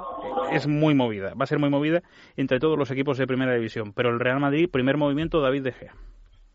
es 0.52 0.68
muy 0.68 0.94
movida, 0.94 1.32
va 1.32 1.44
a 1.44 1.46
ser 1.46 1.58
muy 1.58 1.70
movida 1.70 2.02
entre 2.36 2.58
todos 2.58 2.76
los 2.76 2.90
equipos 2.90 3.16
de 3.16 3.26
primera 3.26 3.54
división, 3.54 3.94
pero 3.94 4.10
el 4.10 4.20
Real 4.20 4.38
Madrid, 4.38 4.68
primer 4.70 4.98
movimiento, 4.98 5.40
David 5.40 5.62
De 5.62 5.72
Gea. 5.72 5.94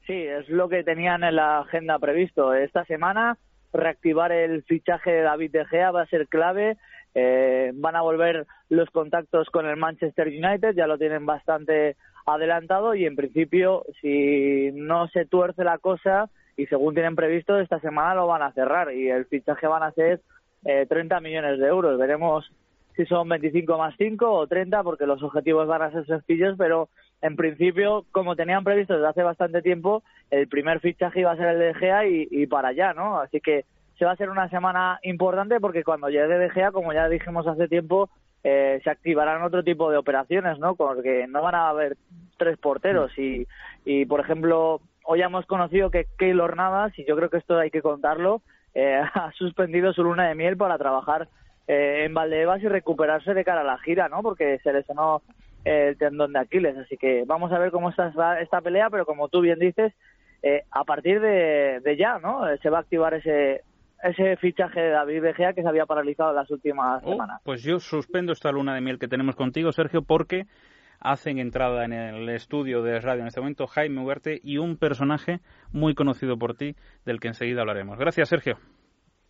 Sí, 0.05 0.13
es 0.13 0.47
lo 0.47 0.69
que 0.69 0.83
tenían 0.83 1.23
en 1.23 1.37
la 1.37 1.61
agenda 1.61 1.97
previsto. 1.97 2.53
Esta 2.53 2.85
semana 2.85 3.39
reactivar 3.73 4.31
el 4.31 4.61
fichaje 4.61 5.09
de 5.09 5.21
David 5.21 5.53
De 5.53 5.65
Gea 5.65 5.89
va 5.89 6.03
a 6.03 6.07
ser 6.07 6.27
clave 6.27 6.77
eh, 7.15 7.71
van 7.75 7.95
a 7.95 8.01
volver 8.01 8.45
los 8.69 8.89
contactos 8.89 9.49
con 9.49 9.67
el 9.67 9.77
Manchester 9.77 10.27
United, 10.27 10.75
ya 10.75 10.87
lo 10.87 10.97
tienen 10.97 11.25
bastante 11.25 11.95
adelantado 12.25 12.93
y 12.95 13.05
en 13.05 13.15
principio 13.15 13.83
si 14.01 14.71
no 14.73 15.07
se 15.07 15.25
tuerce 15.25 15.63
la 15.63 15.79
cosa 15.79 16.29
y 16.55 16.67
según 16.67 16.93
tienen 16.93 17.15
previsto 17.15 17.59
esta 17.59 17.79
semana 17.79 18.15
lo 18.15 18.27
van 18.27 18.41
a 18.41 18.51
cerrar 18.51 18.93
y 18.93 19.09
el 19.09 19.25
fichaje 19.25 19.65
van 19.65 19.83
a 19.83 19.91
ser 19.91 20.21
eh, 20.65 20.85
30 20.87 21.19
millones 21.21 21.59
de 21.59 21.67
euros. 21.67 21.97
Veremos 21.97 22.51
si 22.95 23.05
son 23.05 23.29
25 23.29 23.77
más 23.77 23.95
5 23.97 24.29
o 24.29 24.47
30 24.47 24.83
porque 24.83 25.05
los 25.05 25.23
objetivos 25.23 25.67
van 25.67 25.81
a 25.81 25.91
ser 25.91 26.05
sencillos, 26.05 26.55
pero 26.57 26.89
en 27.21 27.35
principio, 27.35 28.05
como 28.11 28.35
tenían 28.35 28.63
previsto 28.63 28.93
desde 28.93 29.07
hace 29.07 29.23
bastante 29.23 29.61
tiempo, 29.61 30.03
el 30.29 30.47
primer 30.47 30.79
fichaje 30.79 31.21
iba 31.21 31.31
a 31.31 31.37
ser 31.37 31.47
el 31.47 31.59
de 31.59 31.73
Gea 31.73 32.07
y, 32.07 32.27
y 32.29 32.45
para 32.47 32.69
allá, 32.69 32.93
¿no? 32.93 33.19
Así 33.19 33.39
que 33.39 33.65
se 33.99 34.05
va 34.05 34.13
a 34.13 34.15
ser 34.15 34.29
una 34.29 34.49
semana 34.49 34.97
importante 35.03 35.59
porque 35.59 35.83
cuando 35.83 36.07
llegue 36.07 36.39
De 36.39 36.49
Gea, 36.49 36.71
como 36.71 36.93
ya 36.93 37.09
dijimos 37.09 37.45
hace 37.45 37.67
tiempo, 37.67 38.09
eh, 38.45 38.79
se 38.81 38.89
activarán 38.89 39.43
otro 39.43 39.61
tipo 39.61 39.91
de 39.91 39.97
operaciones, 39.97 40.57
¿no? 40.57 40.75
Porque 40.75 41.27
no 41.27 41.41
van 41.41 41.55
a 41.55 41.67
haber 41.67 41.97
tres 42.37 42.57
porteros 42.57 43.11
y, 43.19 43.45
y 43.83 44.05
por 44.05 44.21
ejemplo, 44.21 44.79
hoy 45.03 45.21
hemos 45.21 45.45
conocido 45.45 45.91
que 45.91 46.07
Keylor 46.17 46.55
Navas, 46.55 46.97
y 46.97 47.05
yo 47.05 47.17
creo 47.17 47.29
que 47.29 47.37
esto 47.37 47.59
hay 47.59 47.71
que 47.71 47.81
contarlo, 47.81 48.41
eh, 48.73 49.01
ha 49.13 49.33
suspendido 49.33 49.91
su 49.91 50.01
luna 50.01 50.29
de 50.29 50.35
miel 50.35 50.55
para 50.55 50.77
trabajar 50.77 51.27
eh, 51.67 52.05
en 52.05 52.13
Valdebebas 52.13 52.63
y 52.63 52.69
recuperarse 52.69 53.33
de 53.33 53.43
cara 53.43 53.61
a 53.61 53.65
la 53.65 53.79
gira, 53.79 54.07
¿no? 54.07 54.23
Porque 54.23 54.59
se 54.63 54.71
lesionó 54.71 55.21
el 55.65 55.97
tendón 55.97 56.31
de 56.31 56.39
Aquiles. 56.39 56.77
Así 56.77 56.95
que 56.95 57.25
vamos 57.27 57.51
a 57.51 57.59
ver 57.59 57.69
cómo 57.69 57.89
está 57.89 58.39
esta 58.39 58.61
pelea, 58.61 58.89
pero 58.89 59.05
como 59.05 59.27
tú 59.27 59.41
bien 59.41 59.59
dices, 59.59 59.91
a 60.71 60.85
partir 60.85 61.19
de, 61.19 61.81
de 61.83 61.97
ya, 61.97 62.17
¿no? 62.19 62.45
Se 62.63 62.69
va 62.69 62.77
a 62.77 62.81
activar 62.81 63.13
ese 63.13 63.61
ese 64.03 64.37
fichaje 64.37 64.79
de 64.79 64.89
David 64.89 65.21
De 65.21 65.33
Gea 65.33 65.53
que 65.53 65.61
se 65.61 65.67
había 65.67 65.85
paralizado 65.85 66.33
las 66.33 66.49
últimas 66.51 67.01
oh, 67.03 67.11
semanas. 67.11 67.41
Pues 67.43 67.63
yo 67.63 67.79
suspendo 67.79 68.31
esta 68.31 68.51
luna 68.51 68.75
de 68.75 68.81
miel 68.81 68.99
que 68.99 69.07
tenemos 69.07 69.35
contigo, 69.35 69.71
Sergio, 69.71 70.01
porque 70.01 70.45
hacen 70.99 71.39
entrada 71.39 71.85
en 71.85 71.93
el 71.93 72.29
estudio 72.29 72.81
de 72.81 72.99
radio 72.99 73.21
en 73.21 73.27
este 73.27 73.39
momento 73.39 73.67
Jaime 73.67 74.01
Ugarte 74.01 74.39
y 74.43 74.57
un 74.57 74.77
personaje 74.77 75.39
muy 75.71 75.95
conocido 75.95 76.37
por 76.37 76.55
ti 76.55 76.75
del 77.05 77.19
que 77.19 77.29
enseguida 77.29 77.61
hablaremos. 77.61 77.97
Gracias, 77.97 78.29
Sergio. 78.29 78.57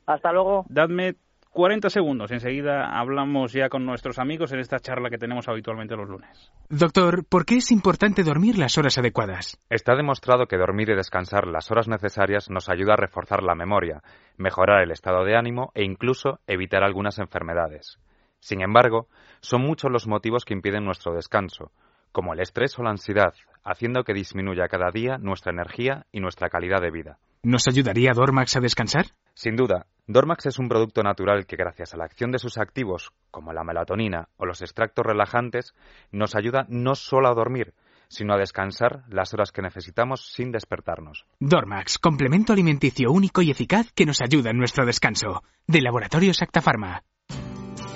Hasta 0.06 0.32
luego. 0.32 0.66
Dadme 0.70 1.16
40 1.51 1.89
segundos. 1.89 2.32
Enseguida 2.32 2.98
hablamos 3.00 3.53
ya 3.53 3.70
con 3.70 3.86
nuestros 3.86 4.20
amigos 4.20 4.51
en 4.51 4.60
esta 4.60 4.79
charla 4.79 5.10
que 5.10 5.18
tenemos 5.18 5.48
habitualmente 5.48 5.96
los 5.96 6.08
lunes. 6.08 6.51
Doctor, 6.70 7.25
¿por 7.25 7.46
qué 7.46 7.58
es 7.58 7.72
importante 7.72 8.24
dormir 8.24 8.58
las 8.58 8.77
horas 8.77 8.98
adecuadas? 8.98 9.58
Está 9.70 9.96
demostrado 9.96 10.46
que 10.46 10.58
dormir 10.58 10.89
y 10.89 10.96
descansar 10.96 11.48
las 11.48 11.72
horas 11.72 11.88
necesarias 11.88 12.50
nos 12.50 12.70
ayuda 12.70 12.94
a 12.94 12.98
reforzar 12.98 13.44
la 13.44 13.56
memoria, 13.56 14.01
mejorar 14.38 14.84
el 14.84 14.91
estado 14.91 15.25
de 15.25 15.36
ánimo 15.36 15.72
e 15.74 15.84
incluso 15.84 16.39
evitar 16.48 16.84
algunas 16.84 17.20
enfermedades. 17.20 18.00
Sin 18.39 18.62
embargo, 18.62 19.08
son 19.41 19.62
muchos 19.62 19.91
los 19.91 20.08
motivos 20.08 20.46
que 20.46 20.53
impiden 20.53 20.86
nuestro 20.86 21.13
descanso, 21.13 21.72
como 22.12 22.34
el 22.34 22.39
estrés 22.39 22.77
o 22.79 22.84
la 22.84 22.91
ansiedad, 22.91 23.34
haciendo 23.63 24.03
que 24.03 24.13
disminuya 24.13 24.68
cada 24.68 24.91
día 24.91 25.18
nuestra 25.18 25.51
energía 25.51 26.06
y 26.12 26.20
nuestra 26.20 26.50
calidad 26.50 26.82
de 26.82 26.91
vida. 26.91 27.18
¿Nos 27.43 27.67
ayudaría 27.69 28.12
Dormax 28.13 28.58
a 28.58 28.60
descansar? 28.60 29.12
Sin 29.34 29.55
duda, 29.55 29.86
Dormax 30.08 30.48
es 30.48 30.60
un 30.60 30.67
producto 30.67 31.03
natural 31.03 31.46
que 31.46 31.55
gracias 31.55 31.93
a 31.93 31.98
la 31.98 32.03
acción 32.03 32.31
de 32.31 32.39
sus 32.39 32.58
activos, 32.58 33.12
como 33.31 33.53
la 33.53 33.63
melatonina 33.63 34.27
o 34.36 34.46
los 34.46 34.62
extractos 34.62 35.05
relajantes, 35.05 35.74
nos 36.12 36.36
ayuda 36.36 36.65
no 36.67 36.96
solo 36.96 37.29
a 37.29 37.34
dormir, 37.34 37.74
sino 38.10 38.34
a 38.34 38.38
descansar 38.38 39.03
las 39.08 39.34
horas 39.34 39.53
que 39.53 39.62
necesitamos 39.62 40.34
sin 40.34 40.51
despertarnos. 40.51 41.24
Dormax, 41.39 41.98
complemento 41.98 42.51
alimenticio 42.51 43.10
único 43.10 43.41
y 43.41 43.51
eficaz 43.51 43.89
que 43.93 44.05
nos 44.05 44.19
ayuda 44.22 44.50
en 44.50 44.58
nuestro 44.58 44.86
descanso. 44.86 45.41
De 45.65 45.81
Laboratorios 45.81 46.41
Actafarma. 46.41 47.03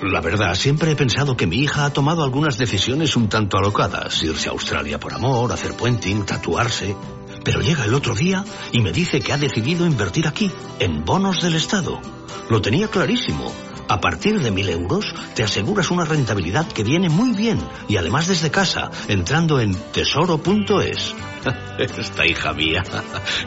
La 0.00 0.20
verdad, 0.20 0.54
siempre 0.54 0.92
he 0.92 0.96
pensado 0.96 1.36
que 1.36 1.46
mi 1.46 1.58
hija 1.58 1.84
ha 1.84 1.92
tomado 1.92 2.24
algunas 2.24 2.58
decisiones 2.58 3.16
un 3.16 3.28
tanto 3.28 3.58
alocadas. 3.58 4.22
Irse 4.22 4.48
a 4.48 4.52
Australia 4.52 4.98
por 4.98 5.12
amor, 5.12 5.52
hacer 5.52 5.72
puenting, 5.74 6.24
tatuarse. 6.24 6.96
Pero 7.44 7.60
llega 7.60 7.84
el 7.84 7.94
otro 7.94 8.14
día 8.14 8.44
y 8.72 8.80
me 8.80 8.92
dice 8.92 9.20
que 9.20 9.32
ha 9.32 9.38
decidido 9.38 9.86
invertir 9.86 10.26
aquí, 10.26 10.50
en 10.78 11.04
bonos 11.04 11.42
del 11.42 11.54
Estado. 11.54 12.00
Lo 12.48 12.60
tenía 12.60 12.88
clarísimo. 12.88 13.52
A 13.86 14.00
partir 14.00 14.40
de 14.40 14.50
mil 14.50 14.68
euros 14.70 15.14
te 15.34 15.44
aseguras 15.44 15.90
una 15.90 16.06
rentabilidad 16.06 16.66
que 16.66 16.82
viene 16.82 17.10
muy 17.10 17.32
bien 17.32 17.58
y 17.86 17.98
además 17.98 18.28
desde 18.28 18.50
casa, 18.50 18.90
entrando 19.08 19.60
en 19.60 19.74
tesoro.es. 19.92 21.14
Esta 21.78 22.26
hija 22.26 22.54
mía 22.54 22.82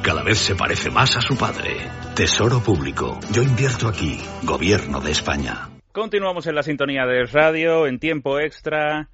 cada 0.03 0.21
vez 0.21 0.37
se 0.37 0.55
parece 0.55 0.91
más 0.91 1.17
a 1.17 1.21
su 1.21 1.35
padre. 1.35 1.89
Tesoro 2.15 2.59
Público. 2.59 3.19
Yo 3.31 3.41
invierto 3.41 3.87
aquí. 3.87 4.19
Gobierno 4.43 5.01
de 5.01 5.11
España. 5.11 5.69
Continuamos 5.91 6.45
en 6.45 6.53
la 6.53 6.61
sintonía 6.61 7.07
de 7.07 7.25
radio, 7.25 7.87
en 7.87 7.97
tiempo 7.97 8.39
extra. 8.39 9.09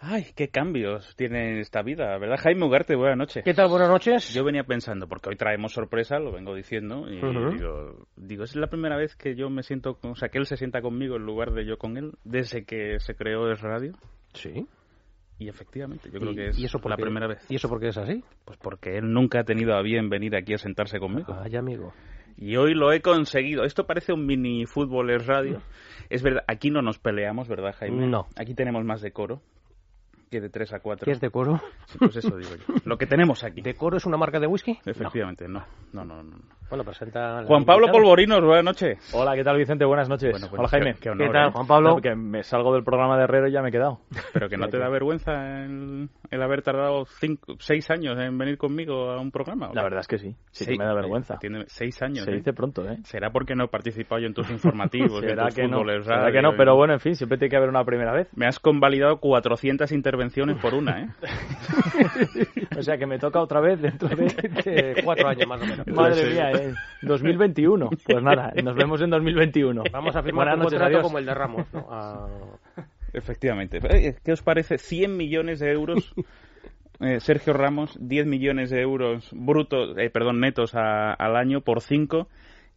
Ay, 0.00 0.26
qué 0.36 0.48
cambios 0.48 1.16
tiene 1.16 1.58
esta 1.58 1.82
vida, 1.82 2.16
¿verdad? 2.18 2.36
Jaime 2.40 2.64
Ugarte, 2.64 2.94
buenas 2.94 3.18
noches. 3.18 3.42
¿Qué 3.44 3.52
tal? 3.52 3.68
Buenas 3.68 3.88
noches. 3.88 4.32
Yo 4.32 4.44
venía 4.44 4.62
pensando, 4.62 5.08
porque 5.08 5.30
hoy 5.30 5.36
traemos 5.36 5.72
sorpresa, 5.72 6.20
lo 6.20 6.30
vengo 6.30 6.54
diciendo, 6.54 7.10
y 7.10 7.16
digo, 7.16 8.06
digo, 8.16 8.44
es 8.44 8.54
la 8.54 8.68
primera 8.68 8.96
vez 8.96 9.16
que 9.16 9.34
yo 9.34 9.50
me 9.50 9.64
siento, 9.64 9.98
o 10.00 10.14
sea, 10.14 10.28
que 10.28 10.38
él 10.38 10.46
se 10.46 10.56
sienta 10.56 10.80
conmigo 10.82 11.16
en 11.16 11.22
lugar 11.26 11.50
de 11.52 11.66
yo 11.66 11.78
con 11.78 11.96
él, 11.96 12.12
desde 12.22 12.64
que 12.64 13.00
se 13.00 13.16
creó 13.16 13.50
Es 13.50 13.60
Radio. 13.60 13.92
Sí. 14.34 14.66
Y 15.40 15.48
efectivamente, 15.48 16.10
yo 16.12 16.20
creo 16.20 16.32
¿Y- 16.32 16.36
que 16.36 16.46
es 16.48 16.58
y 16.58 16.64
eso 16.66 16.78
por 16.78 16.90
la 16.90 16.96
qué? 16.96 17.02
primera 17.02 17.26
vez. 17.26 17.44
¿Y 17.50 17.56
eso 17.56 17.68
por 17.68 17.80
qué 17.80 17.88
es 17.88 17.98
así? 17.98 18.22
Pues 18.44 18.56
porque 18.58 18.98
él 18.98 19.12
nunca 19.12 19.40
ha 19.40 19.44
tenido 19.44 19.74
a 19.74 19.82
bien 19.82 20.08
venir 20.10 20.36
aquí 20.36 20.54
a 20.54 20.58
sentarse 20.58 21.00
conmigo. 21.00 21.34
Ay, 21.42 21.56
amigo. 21.56 21.92
Y 22.36 22.54
hoy 22.56 22.72
lo 22.74 22.92
he 22.92 23.00
conseguido. 23.00 23.64
Esto 23.64 23.84
parece 23.84 24.12
un 24.12 24.24
mini 24.26 24.64
fútbol 24.64 25.10
es 25.10 25.26
radio. 25.26 25.60
Es 26.08 26.22
verdad, 26.22 26.44
aquí 26.46 26.70
no 26.70 26.82
nos 26.82 27.00
peleamos, 27.00 27.48
¿verdad, 27.48 27.74
Jaime? 27.76 28.06
No. 28.06 28.26
Aquí 28.36 28.54
tenemos 28.54 28.84
más 28.84 29.00
decoro 29.00 29.42
que 30.28 30.40
de 30.40 30.50
3 30.50 30.74
a 30.74 30.80
4. 30.80 31.04
¿Qué 31.04 31.12
es 31.12 31.20
decoro? 31.20 31.60
Pues 31.98 32.16
eso 32.16 32.36
digo 32.36 32.50
yo. 32.54 32.74
Lo 32.84 32.98
que 32.98 33.06
tenemos 33.06 33.44
aquí. 33.44 33.60
¿Decoro 33.60 33.96
es 33.96 34.06
una 34.06 34.16
marca 34.16 34.38
de 34.38 34.46
whisky? 34.46 34.78
Efectivamente, 34.84 35.48
no. 35.48 35.64
No, 35.92 36.04
no, 36.04 36.22
no. 36.22 36.36
Bueno, 36.68 36.84
presenta... 36.84 37.44
Juan 37.46 37.64
Pablo. 37.64 37.86
Polvorinos, 37.90 38.42
buenas 38.44 38.62
noches. 38.62 38.98
Hola, 39.14 39.34
¿qué 39.34 39.42
tal 39.42 39.56
Vicente? 39.56 39.86
Buenas 39.86 40.06
noches. 40.10 40.32
Bueno, 40.32 40.48
bueno, 40.50 40.60
Hola 40.60 40.68
Jaime. 40.68 40.94
qué- 40.94 41.00
qué 41.00 41.10
honor, 41.10 41.32
tal, 41.32 41.48
¿eh? 41.48 41.52
Juan 41.52 41.66
Pablo? 41.66 41.88
No, 41.94 42.00
que 42.02 42.14
me 42.14 42.42
salgo 42.42 42.74
del 42.74 42.84
programa 42.84 43.16
de 43.16 43.24
Herrero 43.24 43.48
y 43.48 43.52
ya 43.52 43.62
me 43.62 43.70
he 43.70 43.72
quedado. 43.72 44.00
Pero 44.34 44.50
que 44.50 44.58
no 44.58 44.68
te 44.68 44.76
da 44.76 44.90
vergüenza 44.90 45.62
el, 45.64 46.10
el 46.30 46.42
haber 46.42 46.60
tardado 46.60 47.06
cinco, 47.06 47.54
seis 47.58 47.90
años 47.90 48.18
en 48.18 48.36
venir 48.36 48.58
conmigo 48.58 49.10
a 49.10 49.18
un 49.18 49.30
programa. 49.30 49.70
¿o 49.70 49.74
La 49.74 49.82
verdad 49.82 50.00
es 50.00 50.08
que 50.08 50.18
sí. 50.18 50.36
Sí 50.50 50.64
que 50.66 50.72
Seis- 50.72 50.78
me 50.78 50.84
da 50.84 50.92
vergüenza. 50.92 51.38
Tiene 51.38 51.64
seis 51.68 52.02
años. 52.02 52.26
Se 52.26 52.32
¿eh? 52.32 52.36
dice 52.36 52.52
pronto, 52.52 52.84
¿eh? 52.86 52.98
Será 53.04 53.30
porque 53.30 53.54
no 53.54 53.64
he 53.64 53.68
participado 53.68 54.20
yo 54.20 54.26
en 54.26 54.34
tus 54.34 54.50
informativos. 54.50 55.22
en 55.22 55.28
Será 55.30 55.46
tus 55.46 55.54
que 55.54 55.68
no. 55.68 55.82
Será 56.02 56.30
que 56.30 56.42
no, 56.42 56.54
pero 56.54 56.76
bueno, 56.76 56.92
en 56.92 57.00
fin, 57.00 57.14
siempre 57.14 57.38
tiene 57.38 57.48
que 57.50 57.56
haber 57.56 57.70
una 57.70 57.84
primera 57.84 58.12
vez. 58.12 58.28
Me 58.36 58.46
has 58.46 58.60
convalidado 58.60 59.20
400 59.20 59.90
intervenciones 59.92 60.58
por 60.60 60.74
una, 60.74 61.00
¿eh? 61.00 61.08
O 62.78 62.82
sea 62.82 62.98
que 62.98 63.06
me 63.06 63.18
toca 63.18 63.40
otra 63.40 63.60
vez 63.60 63.80
dentro 63.80 64.08
de, 64.08 64.26
De 64.26 65.02
cuatro 65.02 65.28
años 65.28 65.48
más 65.48 65.62
o 65.62 65.64
menos. 65.66 65.86
Madre 65.88 66.14
Sí. 66.14 66.34
mía, 66.34 66.50
¿eh? 66.58 66.74
2021. 67.02 67.90
Pues 68.04 68.22
nada, 68.22 68.52
nos 68.62 68.74
vemos 68.76 69.00
en 69.02 69.10
2021. 69.10 69.82
Vamos 69.92 70.16
a 70.16 70.22
firmar 70.22 70.46
Buenas 70.48 70.54
un 70.54 70.58
noches, 70.64 70.78
contrato 70.78 70.96
adiós. 70.96 71.02
como 71.02 71.18
el 71.18 71.26
de 71.26 71.34
Ramos, 71.34 71.66
¿no? 71.72 71.86
A- 71.90 72.28
Efectivamente. 73.12 73.78
Eh, 73.90 74.16
¿Qué 74.22 74.32
os 74.32 74.42
parece? 74.42 74.78
100 74.78 75.16
millones 75.16 75.60
de 75.60 75.72
euros. 75.72 76.12
eh, 77.00 77.20
Sergio 77.20 77.52
Ramos, 77.52 77.96
10 78.00 78.26
millones 78.26 78.70
de 78.70 78.80
euros 78.82 79.30
brutos, 79.32 79.96
eh, 79.98 80.10
perdón, 80.10 80.40
netos 80.40 80.74
a- 80.74 81.12
al 81.14 81.36
año 81.36 81.60
por 81.62 81.80
5, 81.80 82.28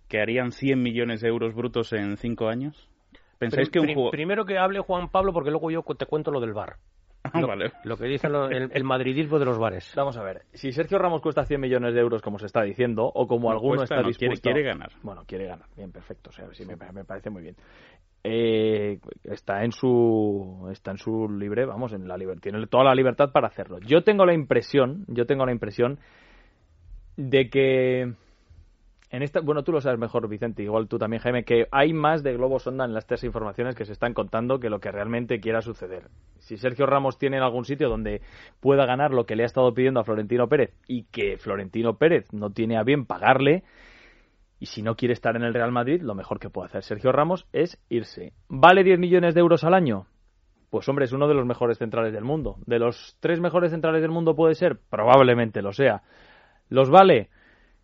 que 0.07 0.21
harían 0.21 0.51
100 0.51 0.81
millones 0.81 1.21
de 1.21 1.27
euros 1.29 1.53
brutos 1.55 1.91
en 1.93 2.17
5 2.17 2.47
años. 2.47 2.87
¿Pensáis 3.39 3.69
Prim- 3.69 3.71
que 3.71 3.79
un 3.79 3.85
prim- 3.87 3.95
juego... 3.95 4.11
Primero 4.11 4.45
que 4.45 4.57
hable 4.59 4.79
Juan 4.79 5.09
Pablo, 5.09 5.33
porque 5.33 5.49
luego 5.49 5.71
yo 5.71 5.81
te 5.97 6.05
cuento 6.05 6.29
lo 6.31 6.39
del 6.39 6.53
bar. 6.53 6.75
Ah, 7.23 7.39
Lo, 7.39 7.47
vale. 7.47 7.71
lo 7.83 7.97
que 7.97 8.05
dice 8.05 8.27
lo- 8.29 8.49
el, 8.49 8.71
el 8.73 8.83
madridismo 8.83 9.37
de 9.37 9.45
los 9.45 9.59
bares. 9.59 9.93
Vamos 9.95 10.17
a 10.17 10.23
ver, 10.23 10.41
si 10.53 10.71
Sergio 10.71 10.97
Ramos 10.97 11.21
cuesta 11.21 11.45
100 11.45 11.61
millones 11.61 11.93
de 11.93 11.99
euros, 12.01 12.21
como 12.21 12.39
se 12.39 12.47
está 12.47 12.63
diciendo, 12.63 13.05
o 13.05 13.27
como 13.27 13.49
No 13.49 13.53
alguno 13.53 13.77
cuesta, 13.77 13.95
está 13.95 14.07
no, 14.07 14.09
quiere- 14.11 14.33
dispuesto... 14.33 14.49
quiere 14.49 14.63
ganar. 14.63 14.89
Bueno, 15.03 15.23
quiere 15.27 15.45
ganar, 15.45 15.67
bien, 15.77 15.91
perfecto, 15.91 16.31
o 16.31 16.33
sea, 16.33 16.47
sí, 16.53 16.65
me, 16.65 16.75
me 16.93 17.03
parece 17.05 17.29
muy 17.29 17.43
bien. 17.43 17.55
Eh, 18.23 18.99
está 19.23 19.63
en 19.63 19.71
su 19.71 20.67
está 20.71 20.91
en 20.91 20.97
su 20.97 21.27
libre, 21.29 21.65
vamos, 21.65 21.93
en 21.93 22.07
la 22.07 22.17
liber- 22.17 22.39
tiene 22.41 22.65
toda 22.67 22.83
la 22.85 22.95
libertad 22.95 23.31
para 23.31 23.47
hacerlo. 23.47 23.77
Yo 23.79 24.03
tengo 24.03 24.25
la 24.25 24.33
impresión, 24.33 25.05
yo 25.07 25.25
tengo 25.25 25.45
la 25.45 25.51
impresión 25.51 25.99
de 27.17 27.49
que 27.49 28.13
en 29.11 29.23
esta, 29.23 29.41
bueno, 29.41 29.63
tú 29.63 29.73
lo 29.73 29.81
sabes 29.81 29.99
mejor, 29.99 30.29
Vicente, 30.29 30.63
igual 30.63 30.87
tú 30.87 30.97
también, 30.97 31.21
Jaime, 31.21 31.43
que 31.43 31.67
hay 31.69 31.91
más 31.91 32.23
de 32.23 32.33
globo 32.33 32.59
sonda 32.59 32.85
en 32.85 32.93
las 32.93 33.05
tres 33.05 33.25
informaciones 33.25 33.75
que 33.75 33.83
se 33.83 33.91
están 33.91 34.13
contando 34.13 34.59
que 34.59 34.69
lo 34.69 34.79
que 34.79 34.89
realmente 34.89 35.41
quiera 35.41 35.61
suceder. 35.61 36.07
Si 36.39 36.55
Sergio 36.55 36.85
Ramos 36.85 37.17
tiene 37.17 37.35
en 37.35 37.43
algún 37.43 37.65
sitio 37.65 37.89
donde 37.89 38.21
pueda 38.61 38.85
ganar 38.85 39.11
lo 39.11 39.25
que 39.25 39.35
le 39.35 39.43
ha 39.43 39.47
estado 39.47 39.73
pidiendo 39.73 39.99
a 39.99 40.05
Florentino 40.05 40.47
Pérez 40.47 40.73
y 40.87 41.03
que 41.11 41.37
Florentino 41.37 41.97
Pérez 41.97 42.31
no 42.31 42.51
tiene 42.51 42.77
a 42.77 42.83
bien 42.83 43.05
pagarle, 43.05 43.63
y 44.59 44.67
si 44.67 44.81
no 44.81 44.95
quiere 44.95 45.13
estar 45.13 45.35
en 45.35 45.43
el 45.43 45.53
Real 45.53 45.73
Madrid, 45.73 46.01
lo 46.01 46.15
mejor 46.15 46.39
que 46.39 46.49
puede 46.49 46.67
hacer 46.67 46.83
Sergio 46.83 47.11
Ramos 47.11 47.47
es 47.51 47.81
irse. 47.89 48.31
¿Vale 48.47 48.83
10 48.85 48.97
millones 48.97 49.33
de 49.33 49.41
euros 49.41 49.65
al 49.65 49.73
año? 49.73 50.05
Pues 50.69 50.87
hombre, 50.87 51.03
es 51.03 51.11
uno 51.11 51.27
de 51.27 51.33
los 51.33 51.45
mejores 51.45 51.79
centrales 51.79 52.13
del 52.13 52.23
mundo. 52.23 52.55
¿De 52.65 52.79
los 52.79 53.17
tres 53.19 53.41
mejores 53.41 53.71
centrales 53.71 54.01
del 54.01 54.11
mundo 54.11 54.35
puede 54.35 54.55
ser? 54.55 54.79
Probablemente 54.89 55.61
lo 55.61 55.73
sea. 55.73 56.03
¿Los 56.69 56.89
vale? 56.89 57.29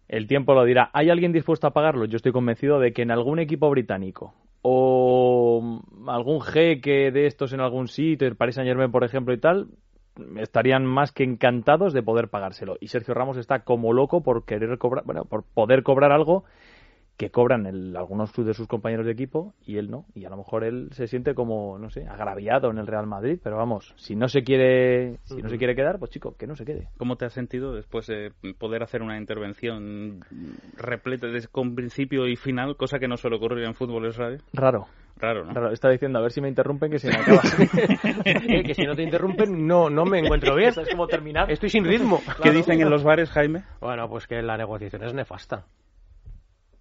El 0.08 0.28
tiempo 0.28 0.54
lo 0.54 0.64
dirá. 0.64 0.90
¿Hay 0.94 1.10
alguien 1.10 1.34
dispuesto 1.34 1.68
a 1.68 1.74
pagarlo? 1.74 2.06
Yo 2.06 2.16
estoy 2.16 2.32
convencido 2.32 2.80
de 2.80 2.94
que 2.94 3.02
en 3.02 3.12
algún 3.12 3.40
equipo 3.40 3.70
británico 3.70 4.34
o 4.62 5.82
algún 6.08 6.42
jeque 6.42 7.12
de 7.12 7.26
estos 7.26 7.54
en 7.54 7.60
algún 7.60 7.88
sitio, 7.88 8.28
el 8.28 8.36
Paris 8.36 8.56
Saint 8.56 8.68
Germain, 8.68 8.92
por 8.92 9.04
ejemplo, 9.04 9.34
y 9.34 9.38
tal, 9.38 9.68
estarían 10.38 10.86
más 10.86 11.12
que 11.12 11.24
encantados 11.24 11.94
de 11.94 12.04
poder 12.04 12.30
pagárselo. 12.30 12.78
Y 12.80 12.88
Sergio 12.88 13.14
Ramos 13.14 13.38
está 13.38 13.64
como 13.64 13.94
loco 13.94 14.24
por 14.24 14.46
querer 14.46 14.78
cobrar, 14.78 15.04
bueno, 15.06 15.26
por 15.26 15.44
poder 15.44 15.84
cobrar 15.84 16.12
algo 16.12 16.43
que 17.17 17.32
cobran 17.32 17.65
el- 17.65 17.97
algunos 17.97 18.32
de 18.32 18.53
sus 18.53 18.67
compañeros 18.67 19.06
de 19.06 19.12
equipo 19.12 19.53
y 19.65 19.77
él 19.77 19.89
no. 19.89 20.06
Y 20.13 20.25
a 20.25 20.30
lo 20.30 20.38
mejor 20.38 20.63
él 20.63 20.89
se 20.91 21.08
siente 21.08 21.34
como, 21.34 21.80
no 21.80 21.89
sé, 21.89 22.08
agraviado 22.08 22.69
en 22.69 22.77
el 22.77 22.86
Real 22.86 23.08
Madrid, 23.08 23.39
pero 23.43 23.58
vamos, 23.58 23.93
si 23.97 24.15
no 24.15 24.27
se 24.27 24.43
quiere, 24.43 25.17
si 25.23 25.41
no 25.41 25.49
se 25.49 25.58
quiere 25.58 25.75
quedar, 25.75 25.97
pues 25.97 26.12
chico, 26.12 26.36
que 26.38 26.45
no 26.45 26.56
se 26.56 26.63
quede. 26.63 26.89
¿Cómo 26.97 27.15
te 27.15 27.25
has 27.25 27.34
sentido 27.34 27.73
después 27.73 28.06
de 28.08 28.32
poder 28.60 28.84
hacer 28.84 29.01
una 29.01 29.17
intervención 29.17 30.19
repleta 30.77 31.27
de, 31.27 31.47
con 31.47 31.75
principio 31.75 32.27
y 32.27 32.36
final, 32.36 32.77
cosa 32.77 32.99
que 32.99 33.08
no 33.08 33.17
suele 33.17 33.38
ocurrir 33.38 33.63
en 33.65 33.73
fútbol 33.73 34.06
es 34.06 34.15
radio? 34.17 34.38
Raro. 34.53 34.86
Raro, 35.19 35.45
¿no? 35.45 35.53
Raro. 35.53 35.71
Está 35.71 35.89
diciendo, 35.89 36.19
a 36.19 36.21
ver 36.21 36.32
si 36.32 36.41
me 36.41 36.47
interrumpen, 36.47 36.91
que 36.91 36.99
se 36.99 37.10
me 37.10 37.15
acaba. 37.15 37.41
Que 38.63 38.73
si 38.75 38.84
no 38.84 38.95
te 38.95 39.01
interrumpen, 39.01 39.65
no, 39.65 39.89
no 39.89 40.06
me 40.06 40.19
encuentro 40.19 40.56
bien. 40.56 40.73
¿Sabes 40.73 40.91
cómo 40.91 41.08
terminar? 41.08 41.49
Estoy 41.51 41.69
sin 41.69 41.84
ritmo. 41.86 42.21
¿Qué 42.43 42.51
dicen 42.51 42.80
en 42.80 42.89
los 42.91 43.03
bares, 43.03 43.32
Jaime? 43.32 43.63
Bueno, 43.82 44.08
pues 44.10 44.27
que 44.27 44.41
la 44.43 44.58
negociación 44.58 45.03
es 45.03 45.15
nefasta. 45.15 45.65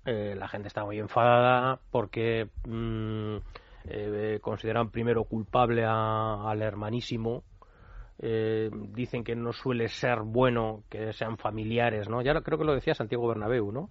Eh, 0.07 0.35
la 0.39 0.49
gente 0.49 0.69
está 0.69 0.85
muy 0.85 0.99
enfadada 0.99 1.79
porque 1.91 2.49
mm, 2.67 3.37
eh, 3.89 4.39
consideran 4.41 4.91
primero 4.91 5.25
culpable 5.25 5.85
a- 5.85 6.49
al 6.49 6.63
hermanísimo. 6.63 7.43
Eh, 8.19 8.71
dicen 8.95 9.23
que 9.25 9.37
no 9.37 9.53
suele 9.53 9.89
ser 9.89 10.21
bueno 10.21 10.85
que 10.89 11.13
sean 11.13 11.37
familiares, 11.37 12.09
¿no? 12.09 12.23
Ya 12.23 12.33
creo 12.41 12.57
que 12.59 12.65
lo 12.65 12.75
decía 12.75 12.95
Santiago 12.95 13.29
Bernabéu, 13.29 13.71
¿no? 13.73 13.91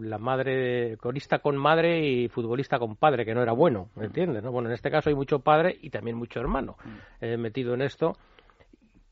La 0.00 0.18
madre, 0.18 0.96
corista 0.98 1.40
con 1.40 1.56
madre 1.56 2.06
y 2.06 2.28
futbolista 2.28 2.78
con 2.78 2.94
padre, 2.96 3.24
que 3.24 3.34
no 3.34 3.42
era 3.42 3.52
bueno, 3.52 3.88
¿me 3.96 4.04
entiendes? 4.04 4.42
¿no? 4.42 4.52
Bueno, 4.52 4.68
en 4.68 4.74
este 4.74 4.90
caso 4.92 5.08
hay 5.08 5.16
mucho 5.16 5.40
padre 5.40 5.76
y 5.80 5.90
también 5.90 6.16
mucho 6.16 6.38
hermano 6.40 6.76
eh, 7.20 7.36
metido 7.36 7.74
en 7.74 7.82
esto 7.82 8.16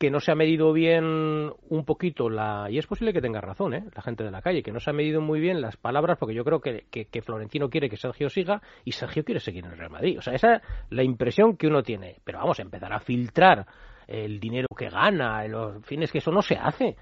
que 0.01 0.11
no 0.11 0.19
se 0.19 0.33
ha 0.33 0.35
medido 0.35 0.73
bien 0.73 1.05
un 1.05 1.85
poquito 1.85 2.31
la 2.31 2.71
y 2.71 2.79
es 2.79 2.87
posible 2.87 3.13
que 3.13 3.21
tenga 3.21 3.43
razón 3.43 3.75
¿eh? 3.75 3.85
la 3.95 4.01
gente 4.01 4.25
de 4.25 4.31
la 4.31 4.41
calle 4.41 4.63
que 4.63 4.73
no 4.73 4.81
se 4.81 4.89
ha 4.89 4.95
medido 4.95 5.21
muy 5.21 5.41
bien 5.41 5.61
las 5.61 5.77
palabras 5.77 6.17
porque 6.19 6.35
yo 6.35 6.43
creo 6.43 6.59
que, 6.59 6.87
que, 6.91 7.21
Florentino 7.21 7.69
quiere 7.69 7.91
que 7.91 7.99
Sergio 7.99 8.31
siga 8.31 8.63
y 8.83 8.93
Sergio 8.93 9.23
quiere 9.25 9.41
seguir 9.41 9.67
en 9.67 9.73
el 9.73 9.79
Real 9.79 9.91
Madrid. 9.91 10.19
O 10.19 10.23
sea 10.23 10.33
esa 10.33 10.55
es 10.55 10.63
la 10.89 11.03
impresión 11.03 11.55
que 11.59 11.67
uno 11.67 11.83
tiene. 11.83 12.17
Pero 12.25 12.39
vamos 12.39 12.59
empezar 12.61 12.91
a 12.95 13.01
filtrar 13.01 13.67
el 14.07 14.41
dinero 14.41 14.69
que 14.75 14.89
gana 14.89 15.47
los 15.47 15.85
fines 15.85 16.11
que 16.11 16.19
eso 16.19 16.33
no 16.33 16.41
se 16.41 16.57
hace 16.57 16.97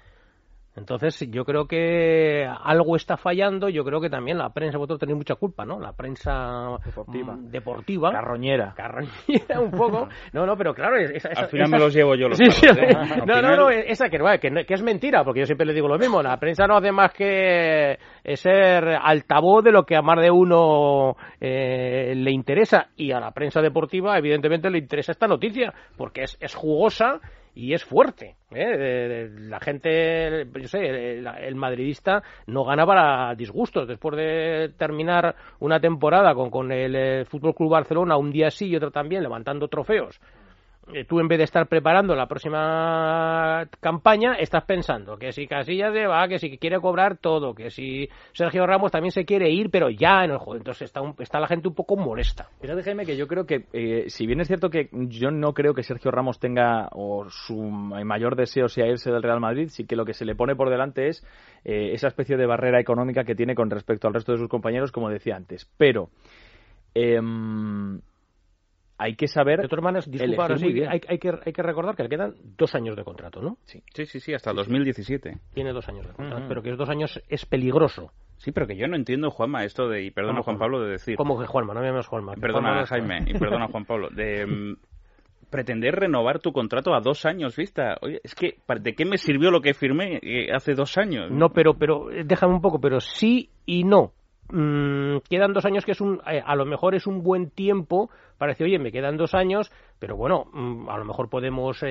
entonces 0.79 1.19
yo 1.29 1.45
creo 1.45 1.67
que 1.67 2.47
algo 2.63 2.95
está 2.95 3.17
fallando 3.17 3.69
yo 3.69 3.83
creo 3.83 4.01
que 4.01 4.09
también 4.09 4.37
la 4.37 4.49
prensa 4.51 4.77
vosotros 4.77 4.99
tenéis 4.99 5.17
mucha 5.17 5.35
culpa 5.35 5.65
no 5.65 5.79
la 5.79 5.93
prensa 5.93 6.77
Deportiva. 6.83 7.35
mm, 7.35 7.49
deportiva 7.51 8.11
Carroñera. 8.11 8.73
carroñera 8.75 9.59
un 9.59 9.71
poco 9.71 10.07
no 10.33 10.45
no 10.45 10.55
pero 10.57 10.73
claro 10.73 10.97
esa, 10.97 11.29
esa- 11.29 11.41
Al 11.41 11.47
final 11.49 11.67
esa- 11.67 11.77
me 11.77 11.83
los 11.83 11.93
llevo 11.93 12.15
yo 12.15 12.27
los 12.27 12.37
Sí, 12.39 12.45
¿eh? 12.65 12.95
No, 13.25 13.41
no, 13.41 13.55
no, 13.55 13.69
esa 13.69 14.09
que, 14.09 14.17
que, 14.39 14.65
que 14.65 14.73
es 14.73 14.81
mentira, 14.81 15.23
porque 15.23 15.41
yo 15.41 15.45
siempre 15.45 15.65
le 15.65 15.73
digo 15.73 15.87
lo 15.87 15.97
mismo. 15.97 16.21
La 16.23 16.37
prensa 16.39 16.65
no 16.67 16.77
hace 16.77 16.91
más 16.91 17.11
que 17.13 17.97
eh, 18.23 18.35
ser 18.37 18.87
altavoz 19.01 19.63
de 19.63 19.71
lo 19.71 19.83
que 19.85 19.95
a 19.97 20.01
más 20.01 20.19
de 20.21 20.31
uno 20.31 21.15
eh, 21.41 22.13
le 22.15 22.31
interesa. 22.31 22.87
Y 22.95 23.11
a 23.11 23.19
la 23.19 23.31
prensa 23.31 23.61
deportiva, 23.61 24.17
evidentemente, 24.17 24.69
le 24.69 24.77
interesa 24.79 25.11
esta 25.11 25.27
noticia, 25.27 25.73
porque 25.97 26.23
es, 26.23 26.37
es 26.39 26.55
jugosa 26.55 27.19
y 27.55 27.73
es 27.73 27.83
fuerte. 27.83 28.35
¿eh? 28.51 28.77
De- 28.77 29.07
de- 29.29 29.39
La 29.49 29.59
gente, 29.59 30.45
yo 30.59 30.67
sé, 30.67 30.79
el, 31.17 31.27
el 31.27 31.55
madridista 31.55 32.23
no 32.47 32.63
gana 32.63 32.85
para 32.85 33.35
disgustos. 33.35 33.87
Después 33.87 34.15
de 34.17 34.73
terminar 34.77 35.35
una 35.59 35.79
temporada 35.79 36.33
con, 36.33 36.49
con 36.49 36.71
el 36.71 36.95
eh, 36.95 37.25
Fútbol 37.25 37.53
Club 37.55 37.71
Barcelona 37.71 38.17
un 38.17 38.31
día 38.31 38.49
sí 38.49 38.67
y 38.67 38.75
otro 38.75 38.91
también, 38.91 39.23
levantando 39.23 39.67
trofeos 39.67 40.19
eh, 40.19 40.38
tú 41.07 41.19
en 41.19 41.27
vez 41.27 41.37
de 41.37 41.43
estar 41.43 41.67
preparando 41.67 42.15
la 42.15 42.27
próxima 42.27 43.67
campaña, 43.79 44.33
estás 44.35 44.63
pensando 44.65 45.17
que 45.17 45.31
si 45.31 45.47
Casillas 45.47 45.93
se 45.93 46.07
va, 46.07 46.27
que 46.27 46.39
si 46.39 46.57
quiere 46.57 46.79
cobrar 46.79 47.17
todo, 47.17 47.53
que 47.53 47.69
si 47.69 48.09
Sergio 48.33 48.65
Ramos 48.65 48.91
también 48.91 49.11
se 49.11 49.25
quiere 49.25 49.49
ir, 49.49 49.69
pero 49.69 49.89
ya 49.89 50.23
en 50.23 50.31
el 50.31 50.37
juego. 50.37 50.57
Entonces 50.57 50.83
está, 50.83 51.01
un- 51.01 51.15
está 51.19 51.39
la 51.39 51.47
gente 51.47 51.67
un 51.67 51.75
poco 51.75 51.95
molesta. 51.95 52.49
Fíjate, 52.61 52.83
Jaime, 52.83 53.05
que 53.05 53.17
yo 53.17 53.27
creo 53.27 53.45
que, 53.45 53.65
eh, 53.73 54.05
si 54.07 54.25
bien 54.25 54.41
es 54.41 54.47
cierto 54.47 54.69
que 54.69 54.89
yo 54.91 55.31
no 55.31 55.53
creo 55.53 55.73
que 55.73 55.83
Sergio 55.83 56.11
Ramos 56.11 56.39
tenga, 56.39 56.89
o 56.93 57.29
su 57.29 57.55
mayor 57.61 58.35
deseo 58.35 58.67
sea 58.67 58.87
irse 58.87 59.11
del 59.11 59.23
Real 59.23 59.39
Madrid, 59.39 59.69
sí 59.69 59.85
que 59.85 59.95
lo 59.95 60.05
que 60.05 60.13
se 60.13 60.25
le 60.25 60.35
pone 60.35 60.55
por 60.55 60.69
delante 60.69 61.07
es 61.07 61.25
eh, 61.65 61.91
esa 61.93 62.07
especie 62.07 62.37
de 62.37 62.45
barrera 62.45 62.79
económica 62.79 63.23
que 63.23 63.35
tiene 63.35 63.55
con 63.55 63.69
respecto 63.69 64.07
al 64.07 64.13
resto 64.13 64.31
de 64.31 64.37
sus 64.39 64.49
compañeros, 64.49 64.91
como 64.91 65.09
decía 65.09 65.35
antes. 65.35 65.69
Pero 65.77 66.09
em, 66.93 68.01
hay 68.99 69.15
que 69.15 69.27
saber. 69.27 69.61
De 69.61 69.67
todas 69.69 69.83
maneras, 69.83 70.11
disculpa, 70.11 70.43
ahora 70.43 70.57
sí, 70.57 70.83
hay, 70.83 71.01
hay 71.07 71.17
que, 71.17 71.31
hay 71.45 71.53
que 71.53 71.63
recordar 71.63 71.95
que 71.95 72.03
le 72.03 72.09
quedan 72.09 72.35
dos 72.57 72.75
años 72.75 72.97
de 72.97 73.03
contrato, 73.03 73.41
¿no? 73.41 73.57
Sí, 73.63 73.81
sí, 73.93 74.05
sí, 74.05 74.19
sí, 74.19 74.33
hasta 74.33 74.51
2017. 74.51 75.37
Tiene 75.53 75.71
dos 75.71 75.87
años 75.87 76.05
de 76.05 76.13
contrato, 76.13 76.45
pero 76.47 76.61
que 76.61 76.71
es 76.71 76.77
dos 76.77 76.89
años 76.89 77.21
es 77.29 77.45
peligroso. 77.45 78.11
Sí, 78.37 78.51
pero 78.51 78.67
que 78.67 78.75
yo 78.75 78.87
no 78.87 78.97
entiendo, 78.97 79.31
Juanma, 79.31 79.63
esto 79.63 79.87
de, 79.87 80.03
y 80.03 80.11
perdona 80.11 80.39
¿Cómo, 80.39 80.43
Juan? 80.43 80.57
Pablo 80.59 80.81
de 80.81 80.91
decir... 80.91 81.15
Como 81.15 81.39
que 81.39 81.45
Juanma, 81.45 81.73
no 81.73 81.79
me 81.81 81.87
llames 81.87 82.07
Juanma. 82.07 82.33
Perdona, 82.35 82.69
Juanma 82.69 82.85
Jaime, 82.85 83.23
y 83.27 83.33
perdona, 83.37 83.67
Juan 83.67 83.85
Pablo. 83.85 84.09
De, 84.09 84.45
mm, 84.47 84.75
pretender 85.49 85.95
renovar 85.95 86.39
tu 86.39 86.51
contrato 86.51 86.93
a 86.93 87.01
dos 87.01 87.25
años 87.25 87.55
vista. 87.55 87.97
Oye, 88.01 88.19
es 88.23 88.35
que, 88.35 88.57
¿de 88.81 88.95
qué 88.95 89.05
me 89.05 89.17
sirvió 89.17 89.51
lo 89.51 89.61
que 89.61 89.73
firmé 89.73 90.19
eh, 90.21 90.51
hace 90.53 90.73
dos 90.73 90.97
años? 90.97 91.31
No, 91.31 91.49
pero, 91.49 91.73
pero 91.75 92.11
eh, 92.11 92.23
déjame 92.25 92.53
un 92.53 92.61
poco, 92.61 92.79
pero 92.79 92.99
sí 92.99 93.49
y 93.65 93.83
no. 93.83 94.13
Mm, 94.51 95.17
quedan 95.29 95.53
dos 95.53 95.65
años 95.65 95.85
que 95.85 95.91
es 95.91 96.01
un, 96.01 96.21
eh, 96.29 96.41
a 96.43 96.55
lo 96.55 96.65
mejor 96.65 96.95
es 96.95 97.07
un 97.07 97.21
buen 97.21 97.51
tiempo 97.51 98.09
para 98.37 98.53
decir, 98.53 98.65
oye, 98.65 98.79
me 98.79 98.91
quedan 98.91 99.17
dos 99.17 99.33
años, 99.33 99.71
pero 99.99 100.15
bueno, 100.15 100.45
mm, 100.51 100.89
a 100.89 100.97
lo 100.97 101.05
mejor 101.05 101.29
podemos 101.29 101.83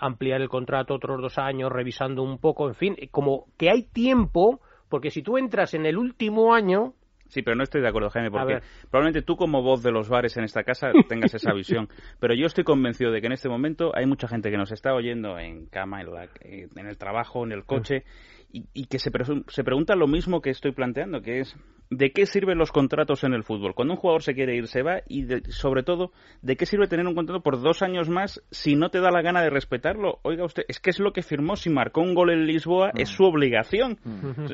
ampliar 0.00 0.40
el 0.40 0.48
contrato 0.48 0.94
otros 0.94 1.20
dos 1.20 1.38
años, 1.38 1.72
revisando 1.72 2.22
un 2.22 2.38
poco, 2.38 2.68
en 2.68 2.74
fin, 2.74 2.96
como 3.10 3.46
que 3.56 3.70
hay 3.70 3.84
tiempo, 3.84 4.60
porque 4.88 5.10
si 5.10 5.22
tú 5.22 5.38
entras 5.38 5.74
en 5.74 5.86
el 5.86 5.98
último 5.98 6.54
año, 6.54 6.94
Sí, 7.28 7.42
pero 7.42 7.56
no 7.56 7.62
estoy 7.62 7.80
de 7.80 7.88
acuerdo, 7.88 8.10
Jaime, 8.10 8.30
porque 8.30 8.60
probablemente 8.90 9.22
tú 9.22 9.36
como 9.36 9.62
voz 9.62 9.82
de 9.82 9.90
los 9.90 10.08
bares 10.08 10.36
en 10.36 10.44
esta 10.44 10.62
casa 10.62 10.90
tengas 11.08 11.34
esa 11.34 11.52
visión, 11.52 11.88
pero 12.20 12.34
yo 12.34 12.46
estoy 12.46 12.64
convencido 12.64 13.10
de 13.10 13.20
que 13.20 13.26
en 13.26 13.32
este 13.32 13.48
momento 13.48 13.92
hay 13.94 14.06
mucha 14.06 14.28
gente 14.28 14.50
que 14.50 14.56
nos 14.56 14.72
está 14.72 14.94
oyendo 14.94 15.38
en 15.38 15.66
cama, 15.66 16.00
en, 16.00 16.12
la, 16.12 16.28
en 16.40 16.86
el 16.86 16.96
trabajo, 16.96 17.44
en 17.44 17.52
el 17.52 17.64
coche, 17.64 18.04
y, 18.52 18.86
que 18.86 18.98
se, 18.98 19.10
se 19.48 19.64
pregunta 19.64 19.96
lo 19.96 20.06
mismo 20.06 20.40
que 20.40 20.50
estoy 20.50 20.72
planteando, 20.72 21.20
que 21.20 21.40
es 21.40 21.56
¿de 21.90 22.10
qué 22.12 22.26
sirven 22.26 22.58
los 22.58 22.72
contratos 22.72 23.24
en 23.24 23.32
el 23.32 23.44
fútbol? 23.44 23.74
Cuando 23.74 23.94
un 23.94 24.00
jugador 24.00 24.22
se 24.22 24.34
quiere 24.34 24.56
ir, 24.56 24.66
se 24.66 24.82
va 24.82 25.00
y, 25.08 25.26
sobre 25.50 25.82
todo, 25.82 26.12
¿de 26.42 26.56
qué 26.56 26.66
sirve 26.66 26.88
tener 26.88 27.06
un 27.06 27.14
contrato 27.14 27.42
por 27.42 27.60
dos 27.60 27.82
años 27.82 28.08
más 28.08 28.42
si 28.50 28.74
no 28.74 28.90
te 28.90 29.00
da 29.00 29.10
la 29.10 29.22
gana 29.22 29.42
de 29.42 29.50
respetarlo? 29.50 30.18
Oiga 30.22 30.44
usted, 30.44 30.64
es 30.68 30.80
que 30.80 30.90
es 30.90 30.98
lo 30.98 31.12
que 31.12 31.22
firmó. 31.22 31.56
Si 31.56 31.70
marcó 31.70 32.00
un 32.00 32.14
gol 32.14 32.30
en 32.30 32.46
Lisboa, 32.46 32.90
es 32.94 33.08
su 33.08 33.24
obligación. 33.24 33.98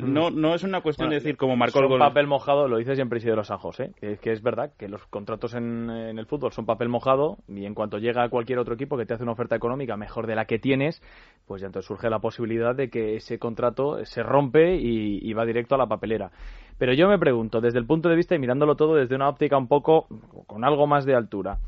No, 0.03 0.31
no 0.31 0.55
es 0.55 0.63
una 0.63 0.81
cuestión 0.81 1.11
de 1.11 1.17
decir 1.17 1.37
como 1.37 1.57
marcó 1.57 1.81
el 1.81 1.89
gol. 1.89 1.99
papel 1.99 2.27
mojado, 2.27 2.69
lo 2.69 2.79
dice 2.79 2.95
siempre 2.95 3.19
Isidro 3.19 3.45
San 3.45 3.59
José, 3.59 3.93
que, 3.97 4.19
que 4.19 4.33
es 4.33 4.43
verdad 4.43 4.73
que 4.79 4.89
los 4.89 5.07
contratos 5.07 5.55
en, 5.55 5.91
en, 5.91 6.19
el 6.19 6.27
fútbol 6.27 6.53
son 6.53 6.67
papel 6.67 6.89
mojado 6.89 7.39
y 7.49 7.65
en 7.65 7.75
cuanto 7.75 7.99
llega 7.99 8.25
a 8.25 8.29
cualquier 8.29 8.59
otro 8.59 8.75
equipo 8.75 8.97
que 8.97 9.07
te 9.07 9.15
hace 9.15 9.23
una 9.23 9.33
oferta 9.33 9.57
económica 9.57 9.97
mejor 9.97 10.27
de 10.27 10.35
la 10.35 10.45
que 10.45 10.59
tienes, 10.59 11.03
pues 11.47 11.63
ya 11.63 11.67
entonces 11.67 11.87
surge 11.87 12.11
la 12.11 12.21
posibilidad 12.21 12.75
de 12.75 12.91
que 12.91 13.17
ese 13.17 13.39
contrato 13.39 14.05
se 14.05 14.23
rompe 14.23 14.77
y 14.77 15.33
va 15.33 15.45
directo 15.45 15.75
a 15.75 15.79
la 15.79 15.87
papelera. 15.87 16.31
Pero 16.79 16.95
yo 16.95 17.09
me 17.09 17.19
pregunto, 17.19 17.61
desde 17.61 17.79
el 17.79 17.87
punto 17.87 18.09
de 18.09 18.17
vista 18.17 18.35
y 18.35 18.39
mirándolo 18.39 18.77
todo 18.77 18.95
desde 18.95 19.15
una 19.15 19.29
óptica 19.29 19.57
un 19.57 19.69
poco 19.69 20.07
con 20.47 20.65
algo 20.65 20.87
más 20.87 21.05
de 21.05 21.15
altura, 21.15 21.59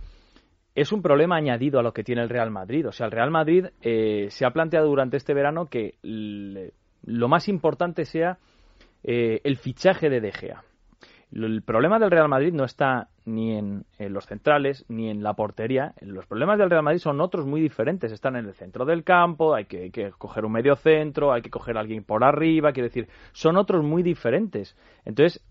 es 0.75 0.93
un 0.93 1.03
problema 1.03 1.37
añadido 1.37 1.79
a 1.79 1.83
lo 1.83 1.93
que 1.93 2.03
tiene 2.03 2.23
el 2.23 2.29
Real 2.29 2.51
Madrid. 2.51 2.89
O 2.89 2.93
sea, 2.93 3.07
el 3.07 3.13
Real 3.13 3.31
Madrid 3.31 3.67
eh, 3.81 4.27
se 4.31 4.45
ha 4.45 4.51
planteado 4.51 4.89
durante 4.89 5.17
este 5.17 5.35
verano 5.35 5.67
que 5.67 5.95
lo 6.03 7.29
más 7.29 7.49
importante 7.49 8.05
sea 8.05 8.39
eh, 9.03 9.41
el 9.45 9.57
fichaje 9.57 10.11
de 10.11 10.21
De 10.21 10.33
Gea. 10.33 10.65
El 11.33 11.63
problema 11.63 11.99
del 11.99 12.11
Real 12.11 12.29
Madrid 12.29 12.53
no 12.53 12.65
está 12.65 13.09
ni 13.25 13.57
en, 13.57 13.85
los 13.99 14.27
centrales 14.27 14.85
ni 14.89 15.11
en 15.11 15.23
la 15.23 15.35
portería. 15.35 15.95
Los 16.01 16.27
problemas 16.27 16.59
del 16.59 16.71
Real 16.71 16.83
Madrid 16.83 16.99
son 16.99 17.21
otros 17.21 17.47
muy 17.47 17.61
diferentes. 17.61 18.13
Están 18.13 18.37
en 18.37 18.47
el 18.47 18.55
centro 18.55 18.85
del 18.85 19.05
campo, 19.05 19.55
hay 19.55 19.65
que, 19.65 19.85
hay 19.85 19.91
que 19.91 20.11
coger 20.13 20.45
un 20.45 20.53
medio 20.53 20.77
centro, 20.77 21.33
hay 21.33 21.43
que 21.43 21.51
coger 21.51 21.77
a 21.77 21.81
alguien 21.81 22.05
por 22.05 22.25
arriba. 22.25 22.73
Quiero 22.73 22.89
decir, 22.89 23.09
son 23.33 23.57
otros 23.57 23.85
muy 23.85 24.03
diferentes. 24.03 24.77
Entonces, 25.05 25.43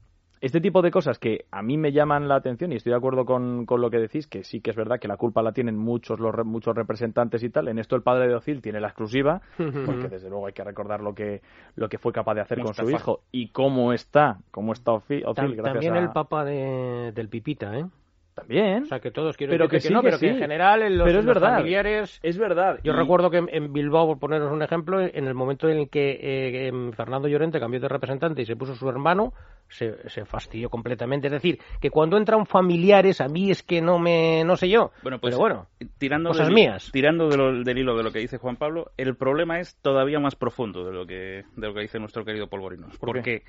este 0.43 0.59
tipo 0.59 0.81
de 0.81 0.91
cosas 0.91 1.19
que 1.19 1.45
a 1.51 1.61
mí 1.61 1.77
me 1.77 1.93
llaman 1.93 2.27
la 2.27 2.35
atención 2.35 2.73
y 2.73 2.75
estoy 2.75 2.91
de 2.91 2.97
acuerdo 2.97 3.23
con, 3.23 3.65
lo 3.65 3.89
que 3.89 3.97
decís, 3.97 4.27
que 4.27 4.43
sí 4.43 4.59
que 4.59 4.71
es 4.71 4.75
verdad 4.75 4.99
que 4.99 5.07
la 5.07 5.15
culpa 5.15 5.41
la 5.41 5.53
tienen 5.53 5.77
muchos 5.77 6.19
los 6.19 6.35
muchos 6.45 6.75
representantes 6.75 7.41
y 7.43 7.49
tal. 7.49 7.69
En 7.69 7.79
esto 7.79 7.95
el 7.95 8.01
padre 8.01 8.27
de 8.27 8.35
Ocil 8.35 8.61
tiene 8.61 8.81
la 8.81 8.89
exclusiva, 8.89 9.41
porque 9.57 10.09
desde 10.09 10.29
luego 10.29 10.47
hay 10.47 10.51
que 10.51 10.65
recordar 10.65 10.99
lo 10.99 11.15
que 11.15 11.41
lo 11.77 11.87
que 11.87 11.97
fue 11.97 12.11
capaz 12.11 12.33
de 12.33 12.41
hacer 12.41 12.59
con 12.59 12.73
su 12.73 12.89
hijo 12.89 13.21
y 13.31 13.51
cómo 13.51 13.93
está, 13.93 14.39
cómo 14.51 14.73
está 14.73 14.91
Ocil, 14.91 15.21
gracias 15.21 15.63
También 15.63 15.95
el 15.95 16.09
papá 16.09 16.43
de, 16.43 17.13
del 17.13 17.29
Pipita, 17.29 17.79
¿eh? 17.79 17.85
También. 18.33 18.83
O 18.83 18.85
sea, 18.87 18.99
que 18.99 19.11
todos 19.11 19.37
quieren 19.37 19.55
pero 19.55 19.69
que, 19.69 19.79
sí, 19.79 19.93
no, 19.93 20.01
pero 20.01 20.17
que 20.17 20.29
en 20.29 20.39
general 20.39 20.81
en 20.81 20.97
los, 20.97 21.05
pero 21.05 21.19
es 21.19 21.25
verdad, 21.25 21.57
familiares... 21.57 22.19
Es 22.23 22.37
verdad. 22.37 22.79
Yo 22.83 22.93
recuerdo 22.93 23.29
que 23.29 23.43
en 23.47 23.71
Bilbao, 23.71 24.07
por 24.07 24.19
poneros 24.19 24.51
un 24.51 24.63
ejemplo, 24.63 24.99
en 25.01 25.27
el 25.27 25.35
momento 25.35 25.69
en 25.69 25.77
el 25.77 25.89
que 25.89 26.19
eh, 26.19 26.71
Fernando 26.95 27.27
Llorente 27.27 27.59
cambió 27.59 27.79
de 27.79 27.87
representante 27.87 28.41
y 28.41 28.45
se 28.45 28.55
puso 28.55 28.75
su 28.75 28.89
hermano, 28.89 29.33
se, 29.69 30.09
se, 30.09 30.25
fastidió 30.25 30.69
completamente. 30.69 31.27
Es 31.27 31.33
decir, 31.33 31.59
que 31.79 31.91
cuando 31.91 32.17
entran 32.17 32.45
familiares, 32.47 33.21
a 33.21 33.27
mí 33.27 33.51
es 33.51 33.61
que 33.61 33.81
no 33.81 33.99
me... 33.99 34.43
no 34.43 34.55
sé 34.55 34.67
yo. 34.67 34.91
Bueno, 35.03 35.19
pues 35.19 35.35
pero 35.35 35.39
bueno, 35.39 35.67
tirando 35.99 36.29
cosas 36.29 36.49
mías. 36.49 36.89
Tirando 36.91 37.29
del 37.29 37.77
hilo 37.77 37.95
de 37.95 38.03
lo 38.03 38.11
que 38.11 38.19
dice 38.19 38.39
Juan 38.39 38.55
Pablo, 38.55 38.91
el 38.97 39.15
problema 39.15 39.59
es 39.59 39.75
todavía 39.81 40.19
más 40.19 40.35
profundo 40.35 40.85
de 40.85 40.91
lo 40.91 41.05
que, 41.05 41.43
de 41.55 41.67
lo 41.67 41.73
que 41.73 41.81
dice 41.81 41.99
nuestro 41.99 42.25
querido 42.25 42.47
Polvorinos. 42.47 42.97
¿Por 42.97 43.09
porque 43.09 43.43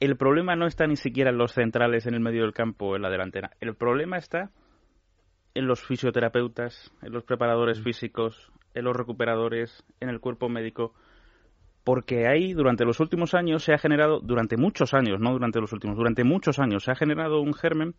el 0.00 0.16
problema 0.16 0.56
no 0.56 0.66
está 0.66 0.86
ni 0.86 0.96
siquiera 0.96 1.30
en 1.30 1.38
los 1.38 1.52
centrales, 1.52 2.06
en 2.06 2.14
el 2.14 2.20
medio 2.20 2.42
del 2.42 2.52
campo, 2.52 2.96
en 2.96 3.02
la 3.02 3.10
delantera. 3.10 3.50
El 3.60 3.74
problema 3.74 4.16
está 4.16 4.50
en 5.54 5.66
los 5.66 5.84
fisioterapeutas, 5.84 6.92
en 7.02 7.12
los 7.12 7.24
preparadores 7.24 7.80
mm. 7.80 7.82
físicos, 7.82 8.52
en 8.74 8.84
los 8.84 8.96
recuperadores, 8.96 9.84
en 10.00 10.08
el 10.08 10.20
cuerpo 10.20 10.48
médico, 10.48 10.94
porque 11.82 12.28
ahí 12.28 12.52
durante 12.52 12.84
los 12.84 13.00
últimos 13.00 13.34
años 13.34 13.64
se 13.64 13.72
ha 13.72 13.78
generado, 13.78 14.20
durante 14.20 14.56
muchos 14.56 14.94
años, 14.94 15.20
no 15.20 15.32
durante 15.32 15.60
los 15.60 15.72
últimos, 15.72 15.96
durante 15.96 16.22
muchos 16.22 16.58
años 16.58 16.84
se 16.84 16.92
ha 16.92 16.94
generado 16.94 17.40
un 17.40 17.54
germen 17.54 17.94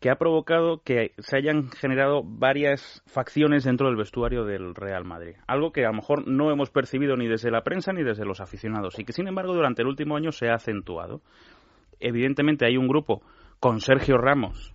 que 0.00 0.10
ha 0.10 0.16
provocado 0.16 0.82
que 0.82 1.12
se 1.18 1.36
hayan 1.36 1.70
generado 1.70 2.22
varias 2.24 3.02
facciones 3.06 3.64
dentro 3.64 3.86
del 3.86 3.96
vestuario 3.96 4.44
del 4.44 4.74
Real 4.74 5.04
Madrid. 5.04 5.36
Algo 5.46 5.72
que 5.72 5.84
a 5.84 5.90
lo 5.90 5.94
mejor 5.94 6.26
no 6.26 6.50
hemos 6.50 6.70
percibido 6.70 7.16
ni 7.16 7.28
desde 7.28 7.50
la 7.50 7.62
prensa 7.62 7.92
ni 7.92 8.02
desde 8.02 8.24
los 8.24 8.40
aficionados 8.40 8.98
y 8.98 9.04
que 9.04 9.12
sin 9.12 9.28
embargo 9.28 9.54
durante 9.54 9.82
el 9.82 9.88
último 9.88 10.16
año 10.16 10.32
se 10.32 10.48
ha 10.48 10.54
acentuado. 10.54 11.20
Evidentemente 12.00 12.64
hay 12.64 12.78
un 12.78 12.88
grupo 12.88 13.22
con 13.60 13.80
Sergio 13.80 14.16
Ramos 14.16 14.74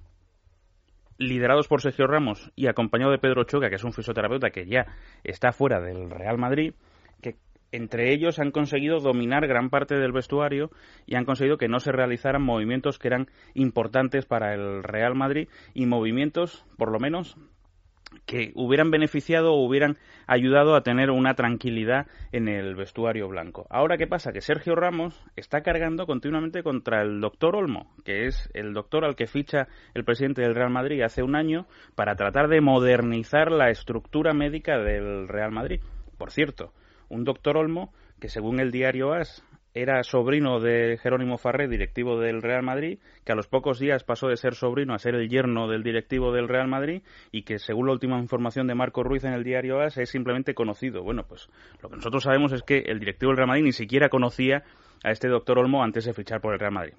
liderados 1.18 1.68
por 1.68 1.82
Sergio 1.82 2.08
Ramos 2.08 2.52
y 2.56 2.68
acompañado 2.68 3.12
de 3.12 3.20
Pedro 3.20 3.46
Choca, 3.46 3.70
que 3.70 3.76
es 3.76 3.84
un 3.84 3.94
fisioterapeuta 3.94 4.50
que 4.50 4.68
ya 4.68 4.86
está 5.24 5.52
fuera 5.52 5.80
del 5.80 6.10
Real 6.10 6.38
Madrid, 6.38 6.74
que 7.22 7.36
entre 7.76 8.14
ellos 8.14 8.40
han 8.40 8.52
conseguido 8.52 9.00
dominar 9.00 9.48
gran 9.48 9.70
parte 9.70 9.96
del 9.96 10.12
vestuario 10.12 10.72
y 11.06 11.16
han 11.16 11.26
conseguido 11.26 11.58
que 11.58 11.68
no 11.68 11.80
se 11.80 11.92
realizaran 11.92 12.42
movimientos 12.42 13.00
que 13.00 13.08
eran 13.08 13.28
importantes 13.54 14.26
para 14.26 14.54
el 14.54 14.84
Real 14.84 15.16
Madrid 15.16 15.50
y 15.74 15.86
movimientos, 15.86 16.66
por 16.78 16.92
lo 16.92 17.00
menos, 17.00 17.38
que 18.26 18.52
hubieran 18.56 18.92
beneficiado 18.92 19.54
o 19.54 19.66
hubieran 19.66 19.98
ayudado 20.28 20.76
a 20.76 20.84
tener 20.84 21.12
una 21.12 21.34
tranquilidad 21.34 22.08
en 22.32 22.48
el 22.48 22.76
vestuario 22.76 23.28
blanco. 23.28 23.68
Ahora, 23.70 23.98
¿qué 23.98 24.08
pasa? 24.08 24.32
Que 24.32 24.42
Sergio 24.42 24.76
Ramos 24.76 25.22
está 25.36 25.62
cargando 25.62 26.06
continuamente 26.06 26.64
contra 26.64 27.02
el 27.02 27.20
doctor 27.20 27.56
Olmo, 27.56 27.94
que 28.06 28.26
es 28.26 28.50
el 28.54 28.74
doctor 28.74 29.04
al 29.04 29.16
que 29.16 29.28
ficha 29.28 29.68
el 29.94 30.06
presidente 30.06 30.42
del 30.42 30.56
Real 30.56 30.70
Madrid 30.70 31.02
hace 31.02 31.24
un 31.24 31.36
año 31.36 31.68
para 31.96 32.16
tratar 32.16 32.48
de 32.48 32.62
modernizar 32.62 33.52
la 33.52 33.70
estructura 33.70 34.34
médica 34.34 34.78
del 34.78 35.28
Real 35.28 35.52
Madrid. 35.52 35.82
Por 36.18 36.32
cierto, 36.32 36.72
un 37.10 37.24
doctor 37.24 37.58
Olmo 37.58 37.94
que 38.20 38.30
según 38.30 38.60
el 38.60 38.72
diario 38.72 39.14
AS 39.14 39.44
era 39.76 40.02
sobrino 40.04 40.62
de 40.62 40.98
Jerónimo 41.04 41.38
Farré, 41.38 41.68
directivo 41.68 42.18
del 42.18 42.42
Real 42.42 42.64
Madrid, 42.64 43.00
que 43.26 43.34
a 43.34 43.36
los 43.36 43.48
pocos 43.48 43.78
días 43.78 44.06
pasó 44.06 44.30
de 44.30 44.38
ser 44.38 44.56
sobrino 44.56 44.94
a 44.94 45.00
ser 45.00 45.16
el 45.16 45.28
yerno 45.28 45.68
del 45.68 45.84
directivo 45.84 46.32
del 46.32 46.48
Real 46.48 46.70
Madrid 46.70 47.04
y 47.30 47.44
que, 47.44 47.60
según 47.60 47.88
la 47.88 47.92
última 47.92 48.18
información 48.18 48.68
de 48.68 48.76
Marco 48.76 49.04
Ruiz 49.04 49.26
en 49.26 49.34
el 49.34 49.44
diario 49.44 49.82
AS, 49.82 49.98
es 49.98 50.10
simplemente 50.10 50.54
conocido. 50.54 51.04
Bueno, 51.04 51.26
pues 51.28 51.50
lo 51.84 51.90
que 51.90 51.98
nosotros 51.98 52.24
sabemos 52.24 52.54
es 52.54 52.64
que 52.64 52.86
el 52.88 53.00
directivo 53.00 53.32
del 53.32 53.38
Real 53.38 53.50
Madrid 53.50 53.64
ni 53.66 53.74
siquiera 53.74 54.08
conocía 54.08 54.64
a 55.04 55.12
este 55.12 55.28
doctor 55.28 55.60
Olmo 55.60 55.84
antes 55.84 56.06
de 56.06 56.14
fichar 56.14 56.40
por 56.40 56.54
el 56.54 56.60
Real 56.60 56.72
Madrid. 56.72 56.94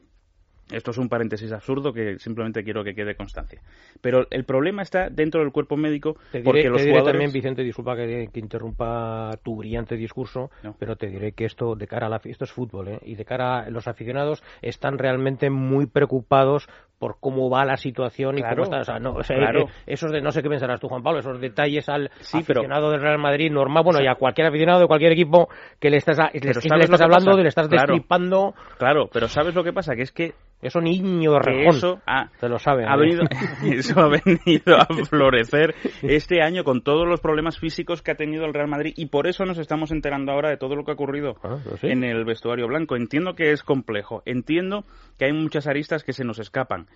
Esto 0.71 0.91
es 0.91 0.99
un 0.99 1.09
paréntesis 1.09 1.53
absurdo 1.53 1.93
que 1.93 2.19
simplemente 2.19 2.65
quiero 2.65 2.83
que 2.83 2.95
quede 2.95 3.15
constancia. 3.15 3.61
Pero 4.01 4.27
el 4.31 4.45
problema 4.45 4.83
está 4.83 5.09
dentro 5.11 5.41
del 5.41 5.53
cuerpo 5.53 5.77
médico 5.77 6.17
porque 6.45 6.69
los 6.69 6.83
jugadores... 6.83 7.13
también, 7.13 7.33
Vicente, 7.33 7.63
disculpa 7.63 7.95
que, 7.95 8.29
interrumpa 8.35 9.31
tu 9.45 9.57
brillante 9.57 9.97
discurso, 9.97 10.51
pero 10.79 10.97
te 10.97 11.07
diré 11.07 11.33
que 11.33 11.45
esto 11.45 11.77
de 11.77 11.87
cara 11.87 12.07
a 12.07 12.11
la 12.11 12.21
esto 12.25 12.45
es 12.45 12.53
fútbol, 12.53 12.89
¿eh? 12.89 12.99
y 13.03 13.15
de 13.15 13.25
cara 13.25 13.61
a 13.61 13.71
los 13.71 13.87
aficionados 13.87 14.43
están 14.61 14.99
realmente 14.99 15.51
muy 15.51 15.87
preocupados 15.87 16.69
por 16.99 17.19
cómo 17.21 17.51
va 17.51 17.65
la 17.65 17.77
situación 17.77 18.39
y 18.39 18.43
cómo 18.43 18.63
está. 18.63 18.81
O 18.81 18.85
sea, 18.85 18.99
no, 18.99 19.21
eh, 19.21 19.67
esos 19.87 20.11
de, 20.11 20.21
no 20.21 20.31
sé 20.33 20.43
qué 20.43 20.49
pensarás 20.49 20.81
tú, 20.81 20.89
Juan 20.89 21.03
Pablo, 21.03 21.21
esos 21.21 21.41
detalles 21.41 21.89
al 21.89 22.11
aficionado 22.33 22.91
del 22.91 23.01
Real 23.01 23.19
Madrid 23.19 23.51
normal, 23.51 23.85
bueno, 23.85 24.03
y 24.03 24.07
a 24.07 24.15
cualquier 24.15 24.49
aficionado 24.49 24.81
de 24.81 24.87
cualquier 24.87 25.13
equipo 25.13 25.49
que 25.79 25.91
le 25.91 25.99
estás, 25.99 26.19
le, 26.33 26.51
estás 26.51 27.01
hablando, 27.01 27.37
le 27.37 27.49
estás 27.49 27.69
destripando. 27.69 28.55
Claro, 28.79 29.09
pero 29.13 29.29
¿sabes 29.29 29.55
lo 29.55 29.63
que 29.63 29.73
pasa? 29.73 29.95
Que 29.95 30.03
es 30.03 30.13
que 30.13 30.35
eso 30.63 30.81
niño 30.81 31.39
rejón. 31.39 31.77
Eso 31.77 32.01
ha, 32.07 32.31
lo 32.43 32.59
sabe. 32.59 32.87
Ha 32.87 32.97
venido, 32.97 33.23
eso 33.65 34.01
ha 34.01 34.09
venido 34.09 34.77
a 34.77 34.87
florecer 35.09 35.75
este 36.03 36.43
año 36.43 36.65
con 36.65 36.83
todos 36.83 37.07
los 37.07 37.21
problemas 37.21 37.59
físicos 37.59 38.03
que 38.03 38.13
ha 38.13 38.17
tenido 38.17 38.45
el 38.45 38.55
Real 38.55 38.69
Madrid 38.69 38.95
y 38.97 39.07
por 39.07 39.27
eso 39.27 39.45
nos 39.45 39.59
estamos 39.59 39.91
enterando 39.91 40.33
ahora 40.33 40.51
de 40.51 40.57
todo 40.57 40.75
lo 40.75 40.85
que 40.85 40.93
ha 40.93 40.95
ocurrido 40.95 41.37
ah, 41.43 41.59
pues 41.69 41.85
en 41.85 42.05
el 42.05 42.25
vestuario 42.25 42.67
blanco. 42.67 42.97
Entiendo 42.97 43.35
que 43.35 43.53
es 43.53 43.63
complejo, 43.63 44.23
entiendo 44.25 44.85
que 45.19 45.27
hay 45.27 45.33
muchas 45.33 45.67
aristas 45.67 46.05
que 46.05 46.13
se 46.13 46.25
nos 46.25 46.39
escapan, 46.39 46.87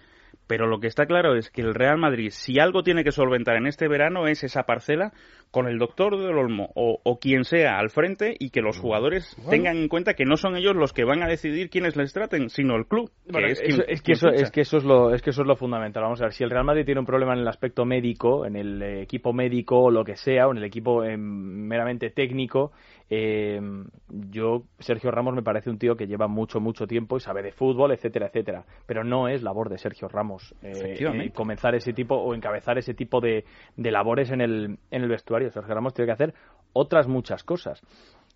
pero 0.51 0.67
lo 0.67 0.81
que 0.81 0.89
está 0.89 1.07
claro 1.07 1.37
es 1.37 1.49
que 1.49 1.61
el 1.63 1.75
Real 1.75 1.97
Madrid, 1.97 2.31
si 2.33 2.59
algo 2.59 2.83
tiene 2.83 3.05
que 3.05 3.13
solventar 3.13 3.55
en 3.55 3.69
este 3.69 3.87
verano, 3.87 4.27
es 4.27 4.43
esa 4.43 4.65
parcela 4.65 5.13
con 5.53 5.69
el 5.69 5.79
doctor 5.79 6.19
del 6.19 6.37
Olmo 6.37 6.71
o, 6.75 6.99
o, 7.05 7.19
quien 7.21 7.45
sea 7.45 7.79
al 7.79 7.91
frente 7.91 8.35
y 8.37 8.51
que 8.51 8.61
los 8.61 8.77
jugadores 8.79 9.37
tengan 9.49 9.77
en 9.77 9.87
cuenta 9.89 10.15
que 10.15 10.25
no 10.25 10.37
son 10.37 10.57
ellos 10.57 10.75
los 10.75 10.93
que 10.93 11.05
van 11.05 11.23
a 11.23 11.29
decidir 11.29 11.71
quiénes 11.71 11.97
les 11.97 12.13
traten, 12.13 12.49
sino 12.51 12.75
el 12.75 12.87
club. 12.87 13.11
Que 13.27 13.33
Bueno, 13.33 13.47
es, 13.47 13.61
eso- 13.61 13.83
quien- 13.83 13.85
es 13.91 14.01
que 14.01 14.05
quien 14.07 14.17
eso, 14.17 14.31
ficha. 14.31 14.43
es 14.43 14.51
que 14.51 14.61
eso 14.63 14.77
es 14.79 14.85
lo 14.85 15.15
es 15.15 15.23
que 15.23 15.31
eso 15.31 15.43
es 15.43 15.47
lo 15.49 15.55
fundamental. 15.57 16.03
Vamos 16.03 16.21
a 16.21 16.25
ver, 16.25 16.33
si 16.33 16.43
el 16.43 16.51
Real 16.51 16.65
Madrid 16.65 16.85
tiene 16.85 17.01
un 17.01 17.07
problema 17.07 17.33
en 17.35 17.41
el 17.41 17.49
aspecto 17.49 17.85
médico, 17.85 18.45
en 18.45 18.57
el 18.57 18.83
eh, 18.83 19.03
equipo 19.03 19.33
médico 19.33 19.79
o 19.85 19.91
lo 19.93 20.05
que 20.05 20.17
sea, 20.17 20.49
o 20.49 20.51
en 20.51 20.59
el 20.59 20.65
equipo 20.65 21.05
eh, 21.05 21.17
meramente 21.17 22.11
técnico, 22.11 22.73
eh, 23.13 23.61
yo 24.09 24.63
Sergio 24.79 25.11
Ramos 25.11 25.35
me 25.35 25.43
parece 25.43 25.69
un 25.69 25.79
tío 25.79 25.97
que 25.97 26.07
lleva 26.07 26.29
mucho 26.29 26.61
mucho 26.61 26.87
tiempo 26.87 27.17
y 27.17 27.21
sabe 27.21 27.43
de 27.43 27.51
fútbol, 27.51 27.91
etcétera, 27.91 28.29
etcétera. 28.29 28.65
Pero 28.87 29.03
no 29.03 29.29
es 29.29 29.43
labor 29.43 29.69
de 29.69 29.79
Sergio 29.79 30.07
Ramos 30.07 30.55
eh, 30.63 30.97
eh, 30.97 31.31
comenzar 31.35 31.75
ese 31.75 31.93
tipo 31.93 32.15
o 32.15 32.35
encabezar 32.35 32.79
ese 32.79 32.95
tipo 32.95 33.21
de, 33.21 33.45
de 33.77 33.91
labores 33.91 34.31
en 34.31 34.41
el 34.41 34.79
en 34.93 35.03
el 35.03 35.09
vestuario. 35.09 35.51
Sergio 35.51 35.75
Ramos 35.75 35.93
tiene 35.93 36.07
que 36.07 36.13
hacer 36.13 36.35
otras 36.73 37.09
muchas 37.09 37.43
cosas. 37.43 37.83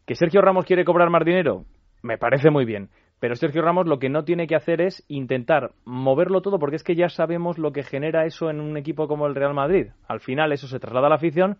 ¿Que 0.04 0.16
Sergio 0.16 0.42
Ramos 0.42 0.64
quiere 0.66 0.84
cobrar 0.84 1.08
más 1.08 1.24
dinero? 1.24 1.64
Me 2.02 2.18
parece 2.18 2.50
muy 2.50 2.64
bien. 2.64 2.90
Pero 3.20 3.37
Sergio 3.37 3.62
Ramos 3.62 3.87
lo 3.87 4.00
que 4.00 4.10
no 4.10 4.24
tiene 4.24 4.48
que 4.48 4.56
hacer 4.56 4.80
es 4.80 5.04
intentar 5.06 5.70
moverlo 5.84 6.42
todo, 6.42 6.58
porque 6.58 6.76
es 6.76 6.82
que 6.82 6.96
ya 6.96 7.08
sabemos 7.08 7.58
lo 7.58 7.72
que 7.72 7.84
genera 7.84 8.26
eso 8.26 8.50
en 8.50 8.60
un 8.60 8.76
equipo 8.76 9.06
como 9.06 9.28
el 9.28 9.37
Real 9.37 9.54
Madrid. 9.54 9.92
Al 10.08 10.18
final 10.18 10.52
eso 10.52 10.66
se 10.66 10.80
traslada 10.80 11.06
a 11.06 11.10
la 11.10 11.16
afición 11.16 11.58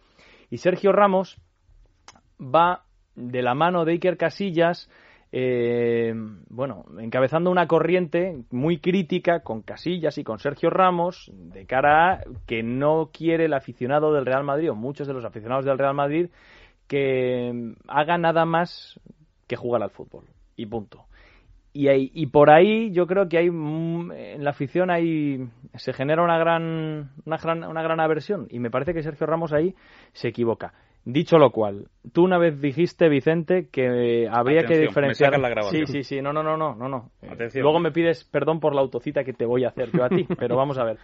y 0.51 0.59
Sergio 0.59 0.91
Ramos 0.91 1.41
va 2.41 2.84
de 3.17 3.43
la 3.43 3.55
mano 3.55 3.85
de 3.85 3.93
Iker 3.93 4.17
Casillas, 4.17 4.91
eh, 5.33 6.15
bueno, 6.49 6.85
encabezando 7.01 7.51
una 7.51 7.67
corriente 7.67 8.45
muy 8.51 8.79
crítica 8.79 9.41
con 9.41 9.63
Casillas 9.63 10.17
y 10.19 10.25
con 10.25 10.39
Sergio 10.39 10.71
Ramos 10.71 11.31
de 11.35 11.67
cara 11.67 12.13
a 12.15 12.21
que 12.47 12.63
no 12.63 13.11
quiere 13.13 13.47
el 13.47 13.55
aficionado 13.55 14.13
del 14.13 14.27
Real 14.27 14.45
Madrid 14.45 14.71
o 14.71 14.75
muchos 14.77 15.09
de 15.09 15.13
los 15.15 15.25
aficionados 15.25 15.65
del 15.65 15.79
Real 15.79 15.95
Madrid 15.95 16.29
que 16.87 17.75
haga 17.89 18.19
nada 18.19 18.45
más 18.45 19.01
que 19.49 19.57
jugar 19.57 19.83
al 19.83 19.91
fútbol 19.91 20.25
y 20.57 20.67
punto. 20.67 21.05
Y, 21.73 21.89
ahí- 21.89 22.13
y 22.15 22.27
por 22.27 22.51
ahí 22.51 22.93
yo 22.93 23.07
creo 23.09 23.29
que 23.29 23.39
hay 23.39 23.47
en 23.49 24.45
la 24.45 24.51
afición 24.51 24.91
hay 24.91 25.49
se 25.75 25.93
genera 25.93 26.23
una 26.23 26.39
gran 26.39 27.11
una 27.25 27.37
gran 27.39 27.65
una 27.65 27.83
gran 27.83 27.99
aversión 27.99 28.47
y 28.51 28.61
me 28.61 28.71
parece 28.71 28.95
que 28.95 29.03
Sergio 29.03 29.27
Ramos 29.27 29.53
ahí 29.53 29.75
se 30.13 30.29
equivoca. 30.29 30.73
Dicho 31.07 31.37
lo 31.37 31.51
cual, 31.51 31.89
tú 32.15 32.25
una 32.25 32.39
vez 32.39 32.63
dijiste 32.63 33.11
Vicente 33.11 33.69
que 33.71 34.27
habría 34.31 34.61
que 34.61 34.67
Atención, 34.75 34.89
diferenciar. 34.89 35.39
la 35.39 35.51
grabación. 35.51 35.87
Sí, 35.87 35.93
sí, 35.93 36.03
sí, 36.03 36.23
no, 36.23 36.33
no, 36.33 36.43
no, 36.43 36.57
no, 36.57 36.75
no, 36.75 36.89
no. 36.89 37.11
Atención. 37.31 37.63
Luego 37.63 37.79
me 37.79 37.93
pides 37.93 38.25
perdón 38.25 38.59
por 38.59 38.75
la 38.75 38.81
autocita 38.81 39.23
que 39.23 39.35
te 39.35 39.45
voy 39.45 39.65
a 39.65 39.69
hacer 39.69 39.91
yo 39.93 40.03
a 40.03 40.09
ti, 40.09 40.27
pero 40.39 40.57
vamos 40.57 40.79
a 40.79 40.85
ver. 40.85 40.97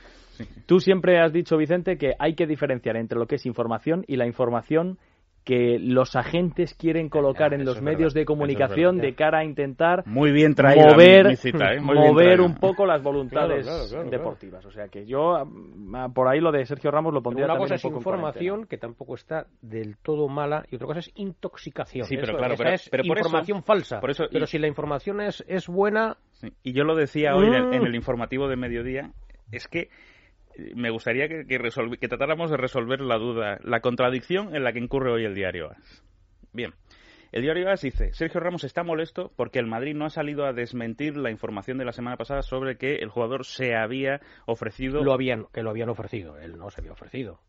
Tú 0.64 0.80
siempre 0.80 1.20
has 1.20 1.34
dicho 1.34 1.58
Vicente 1.58 1.98
que 1.98 2.14
hay 2.18 2.34
que 2.34 2.46
diferenciar 2.46 2.96
entre 2.96 3.18
lo 3.18 3.26
que 3.26 3.34
es 3.34 3.44
información 3.44 4.04
y 4.06 4.16
la 4.16 4.26
información 4.26 4.96
que 5.44 5.78
los 5.80 6.16
agentes 6.16 6.74
quieren 6.74 7.08
colocar 7.08 7.54
en 7.54 7.64
los 7.64 7.76
es 7.76 7.82
medios 7.82 7.98
verdad, 8.00 8.14
de 8.14 8.20
es 8.20 8.26
comunicación 8.26 8.98
de 8.98 9.14
cara 9.14 9.38
a 9.38 9.44
intentar 9.44 10.06
Muy 10.06 10.32
bien 10.32 10.54
traída 10.54 10.90
mover, 10.92 11.28
mi 11.28 11.36
cita, 11.36 11.72
¿eh? 11.72 11.80
Muy 11.80 11.96
mover 11.96 12.40
un 12.40 12.54
poco 12.56 12.84
las 12.86 13.02
voluntades 13.02 13.64
Claro, 13.64 13.78
claro, 13.78 13.88
claro, 13.88 14.02
claro. 14.04 14.10
deportivas. 14.18 14.66
O 14.66 14.70
sea 14.70 14.88
que 14.88 15.06
yo 15.06 15.36
ah, 15.36 16.08
por 16.14 16.28
ahí 16.28 16.40
lo 16.40 16.52
de 16.52 16.64
Sergio 16.66 16.90
Ramos 16.90 17.14
lo 17.14 17.22
pondría 17.22 17.46
Una 17.46 17.54
también 17.54 17.64
cosa 17.68 17.74
es 17.76 17.84
un 17.84 17.90
poco 17.90 18.10
en 18.10 18.16
información, 18.20 18.66
que 18.66 18.76
tampoco 18.78 19.14
está 19.14 19.46
del 19.62 19.96
todo 19.96 20.28
mala, 20.28 20.64
y 20.70 20.76
otra 20.76 20.86
cosa 20.86 21.00
es 21.00 21.10
intoxicación. 21.14 22.04
Sí, 22.06 22.16
pero 22.16 22.28
Eso- 22.32 22.36
claro, 22.38 22.54
pero- 22.58 22.70
es 22.70 22.88
pero 22.90 23.02
por 23.04 23.18
eso- 23.18 23.26
información 23.28 23.62
falsa. 23.62 24.00
por 24.00 24.10
eso- 24.10 24.24
pero 24.30 24.44
y- 24.44 24.48
si 24.48 24.58
la 24.58 24.68
información 24.68 25.20
es, 25.20 25.44
es 25.48 25.66
buena, 25.68 26.16
Sí. 26.32 26.48
Y 26.62 26.72
yo 26.72 26.84
lo 26.84 26.94
decía 26.96 27.34
hoy 27.36 27.48
en 27.48 27.54
el, 27.54 27.66
Mm. 27.66 27.72
en 27.74 27.86
el 27.86 27.94
informativo 27.94 28.48
de 28.48 28.56
mediodía, 28.56 29.10
es 29.52 29.68
que 29.68 29.80
eh, 29.80 29.88
me 30.74 30.90
gustaría 30.90 31.28
que, 31.28 31.44
tratáramos 32.08 32.50
de 32.50 32.56
resolver 32.56 33.00
la 33.00 33.18
duda, 33.18 33.58
la 33.62 33.80
contradicción 33.80 34.54
en 34.54 34.64
la 34.64 34.72
que 34.72 34.78
incurre 34.78 35.12
hoy 35.12 35.24
el 35.24 35.34
diario 35.34 35.70
AS. 35.70 36.04
Bien, 36.52 36.74
el 37.32 37.42
diario 37.42 37.70
AS 37.70 37.82
dice, 37.82 38.12
Sergio 38.12 38.40
Ramos 38.40 38.64
está 38.64 38.82
molesto 38.82 39.32
porque 39.36 39.58
el 39.58 39.66
Madrid 39.66 39.94
no 39.94 40.04
ha 40.04 40.10
salido 40.10 40.44
a 40.46 40.52
desmentir 40.52 41.16
la 41.16 41.30
información 41.30 41.78
de 41.78 41.84
la 41.84 41.92
semana 41.92 42.16
pasada 42.16 42.42
sobre 42.42 42.76
que 42.76 42.96
el 42.96 43.08
jugador 43.08 43.44
se 43.44 43.76
había 43.76 44.20
ofrecido... 44.46 44.98
que 45.52 45.62
lo 45.62 45.70
habían 45.70 45.88
ofrecido. 45.88 46.38
Él 46.38 46.58
no 46.58 46.70
se 46.70 46.80
había 46.80 46.92
ofrecido. 46.92 47.40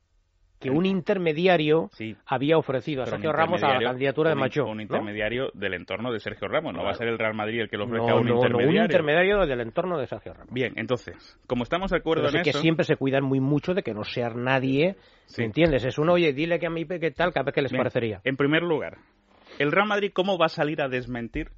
Que 0.62 0.69
un 0.69 0.86
intermediario 0.86 1.89
había 2.28 2.58
ofrecido 2.58 3.02
a 3.02 3.06
un 3.06 3.10
Sergio 3.12 3.32
Ramos 3.34 3.63
a 3.63 3.74
la 3.74 3.80
candidatura 3.80 4.30
de 4.30 4.36
un- 4.36 4.39
Macho. 4.41 4.65
Un 4.65 4.78
¿no? 4.78 4.84
intermediario 4.84 5.50
del 5.54 5.74
entorno 5.74 6.12
de 6.12 6.19
Sergio 6.19 6.47
Ramos, 6.47 6.74
no 6.74 6.84
va 6.84 6.91
a 6.91 6.93
ser 6.93 7.08
el 7.08 7.17
Real 7.17 7.34
Madrid 7.34 7.62
el 7.62 7.69
que 7.69 7.78
le 7.78 7.86
No, 7.86 7.91
ofrezca 7.91 8.15
un 8.15 8.26
no, 8.26 8.30
no, 8.30 8.36
intermediario. 8.38 8.80
un 8.80 8.86
intermediario 8.86 9.45
del 9.47 9.62
entorno 9.62 9.97
de 9.97 10.08
Sergio 10.08 10.34
Ramos. 10.34 10.54
Bien, 10.54 10.74
entonces, 10.78 11.39
como 11.47 11.63
estamos 11.63 11.89
de 11.91 11.97
acuerdo 11.97 12.21
Pero 12.24 12.32
sí 12.32 12.38
en 12.38 12.43
que 12.43 12.50
eso... 12.52 12.60
siempre 12.60 12.86
se 12.86 12.95
cuidan 12.95 13.24
muy 13.24 13.39
mucho 13.39 13.74
de 13.74 13.82
que 13.84 13.93
no 13.93 14.04
sea 14.04 14.30
nadie, 14.30 14.95
¿me 15.38 15.45
entiendes? 15.45 15.84
Es 15.84 15.97
uno, 15.97 16.13
oye, 16.13 16.32
dile 16.34 16.60
que 16.60 16.67
a 16.67 16.69
mí 16.69 16.86
qué 16.86 17.12
tal, 17.12 17.34
que 17.34 17.41
qué 17.52 17.62
les 17.63 17.71
Bien, 17.71 17.80
parecería. 17.80 18.21
En 18.24 18.38
primer 18.38 18.62
lugar, 18.62 18.97
¿el 19.60 19.71
Real 19.71 19.88
Madrid 19.88 20.12
cómo 20.13 20.38
va 20.38 20.45
a 20.45 20.50
salir 20.50 20.82
a 20.82 20.88
desmentir 20.89 21.50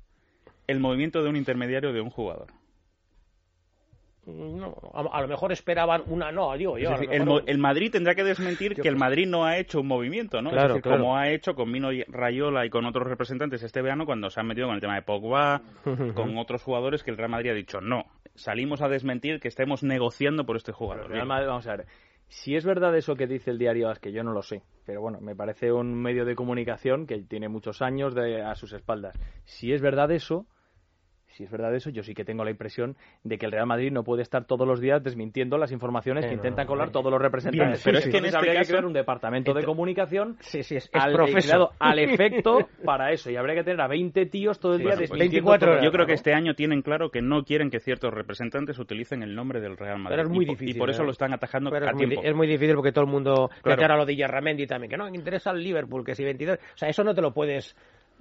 el 0.67 0.79
movimiento 0.79 1.21
de 1.21 1.29
un 1.29 1.35
intermediario 1.35 1.91
de 1.91 1.99
un 1.99 2.09
jugador? 2.09 2.47
No, 4.25 4.73
a, 4.93 5.17
a 5.17 5.21
lo 5.21 5.27
mejor 5.27 5.51
esperaban 5.51 6.03
una, 6.07 6.31
no, 6.31 6.55
digo 6.57 6.77
yo. 6.77 6.91
Decir, 6.91 7.09
el, 7.11 7.23
mejor- 7.25 7.41
mo- 7.41 7.47
el 7.47 7.57
Madrid 7.57 7.91
tendrá 7.91 8.15
que 8.15 8.23
desmentir 8.23 8.73
que 8.75 8.87
el 8.87 8.95
Madrid 8.95 9.27
no 9.27 9.43
ha 9.45 9.57
hecho 9.57 9.81
un 9.81 9.87
movimiento, 9.87 10.41
¿no? 10.41 10.49
Claro, 10.49 10.67
es 10.67 10.73
decir, 10.75 10.83
claro. 10.83 10.99
como 10.99 11.17
ha 11.17 11.29
hecho 11.29 11.55
con 11.55 11.69
Mino 11.69 11.91
y- 11.91 12.03
Rayola 12.07 12.65
y 12.65 12.69
con 12.69 12.85
otros 12.85 13.05
representantes 13.07 13.63
este 13.63 13.81
verano 13.81 14.05
cuando 14.05 14.29
se 14.29 14.39
han 14.39 14.47
metido 14.47 14.67
con 14.67 14.75
el 14.75 14.81
tema 14.81 14.95
de 14.95 15.01
Pogba, 15.01 15.61
con 16.15 16.37
otros 16.37 16.63
jugadores 16.63 17.03
que 17.03 17.11
el 17.11 17.17
Real 17.17 17.29
Madrid 17.31 17.51
ha 17.51 17.55
dicho 17.55 17.81
no. 17.81 18.05
Salimos 18.35 18.81
a 18.81 18.87
desmentir 18.87 19.39
que 19.39 19.47
estemos 19.49 19.83
negociando 19.83 20.45
por 20.45 20.55
este 20.55 20.71
jugador. 20.71 21.09
Real. 21.09 21.27
Madrid, 21.27 21.47
vamos 21.47 21.67
a 21.67 21.75
ver. 21.77 21.85
Si 22.29 22.55
es 22.55 22.65
verdad 22.65 22.95
eso 22.97 23.15
que 23.15 23.27
dice 23.27 23.51
el 23.51 23.59
diario 23.59 23.89
AS, 23.89 23.99
que 23.99 24.11
yo 24.11 24.23
no 24.23 24.31
lo 24.31 24.41
sé, 24.41 24.63
pero 24.85 25.01
bueno, 25.01 25.19
me 25.21 25.35
parece 25.35 25.71
un 25.71 25.93
medio 25.93 26.25
de 26.25 26.33
comunicación 26.33 27.05
que 27.05 27.19
tiene 27.21 27.47
muchos 27.47 27.81
años 27.83 28.15
de, 28.15 28.41
a 28.41 28.55
sus 28.55 28.73
espaldas. 28.73 29.19
Si 29.43 29.71
es 29.71 29.81
verdad 29.81 30.09
eso, 30.11 30.47
si 31.33 31.43
es 31.43 31.51
verdad 31.51 31.73
eso, 31.75 31.89
yo 31.89 32.03
sí 32.03 32.13
que 32.13 32.23
tengo 32.25 32.43
la 32.43 32.51
impresión 32.51 32.95
de 33.23 33.37
que 33.37 33.45
el 33.45 33.51
Real 33.51 33.67
Madrid 33.67 33.91
no 33.91 34.03
puede 34.03 34.21
estar 34.21 34.45
todos 34.45 34.67
los 34.67 34.79
días 34.79 35.03
desmintiendo 35.03 35.57
las 35.57 35.71
informaciones 35.71 36.25
Eh, 36.25 36.29
que 36.29 36.35
no, 36.35 36.39
intentan 36.39 36.65
colar 36.67 36.87
no. 36.87 36.91
todos 36.93 37.11
los 37.11 37.21
representantes. 37.21 37.67
Bien, 37.67 37.81
pero 37.83 37.97
es 37.97 38.03
que 38.05 38.09
en 38.09 38.15
Entonces 38.25 38.27
este 38.27 38.37
habría 38.37 38.53
caso- 38.53 38.67
que 38.67 38.71
crear 38.73 38.85
un 38.85 38.93
departamento 38.93 39.53
de 39.53 39.63
comunicación 39.63 40.37
Sí, 40.39 40.63
sí, 40.63 40.75
es, 40.77 40.85
es 40.85 40.91
al, 40.93 41.13
profeso. 41.13 41.47
creado 41.47 41.71
al 41.79 41.99
efecto 41.99 42.69
para 42.85 43.11
eso. 43.11 43.29
Y 43.31 43.35
habría 43.35 43.55
que 43.55 43.63
tener 43.63 43.81
a 43.81 43.87
20 43.87 44.25
tíos 44.27 44.59
todo 44.59 44.73
el 44.73 44.79
día 44.79 44.87
Bueno, 44.89 45.01
desmintiendo 45.01 45.57
todo 45.57 45.75
Yo 45.79 45.85
el 45.87 45.91
creo 45.91 46.05
que 46.05 46.13
este 46.13 46.33
año 46.33 46.53
tienen 46.55 46.81
claro 46.81 47.09
que 47.11 47.21
no 47.21 47.43
quieren 47.43 47.69
que 47.69 47.79
ciertos 47.79 48.13
representantes 48.13 48.77
utilicen 48.79 49.23
el 49.23 49.35
nombre 49.35 49.59
del 49.61 49.75
Real 49.77 49.97
Madrid. 49.99 50.17
Pero 50.17 50.23
es 50.23 50.29
muy 50.29 50.43
y 50.45 50.47
por, 50.47 50.55
difícil, 50.57 50.75
Y 50.75 50.79
por 50.79 50.89
eso 50.89 51.01
¿eh? 51.03 51.05
lo 51.05 51.11
están 51.11 51.33
atajando 51.33 51.69
Pero 51.71 51.85
a 51.87 51.89
es, 51.89 51.95
muy, 51.95 52.05
tiempo. 52.07 52.21
di- 52.21 52.27
es 52.29 52.35
muy 52.35 52.47
difícil 52.47 52.75
porque 52.75 52.91
todo 52.91 53.05
el 53.05 53.11
mundo 53.11 53.49
Claro. 53.61 53.93
a 53.93 53.97
lo 53.97 54.05
de 54.05 54.15
Yarramendi 54.15 54.65
también, 54.67 54.89
que 54.91 54.97
no, 54.97 55.09
me 55.09 55.17
interesa 55.17 55.51
el 55.51 55.63
Liverpool, 55.63 56.03
que 56.05 56.15
si 56.15 56.23
22... 56.23 56.57
O 56.57 56.77
sea, 56.77 56.89
eso 56.89 57.03
no 57.03 57.13
te 57.13 57.21
lo 57.21 57.33
puedes 57.33 57.75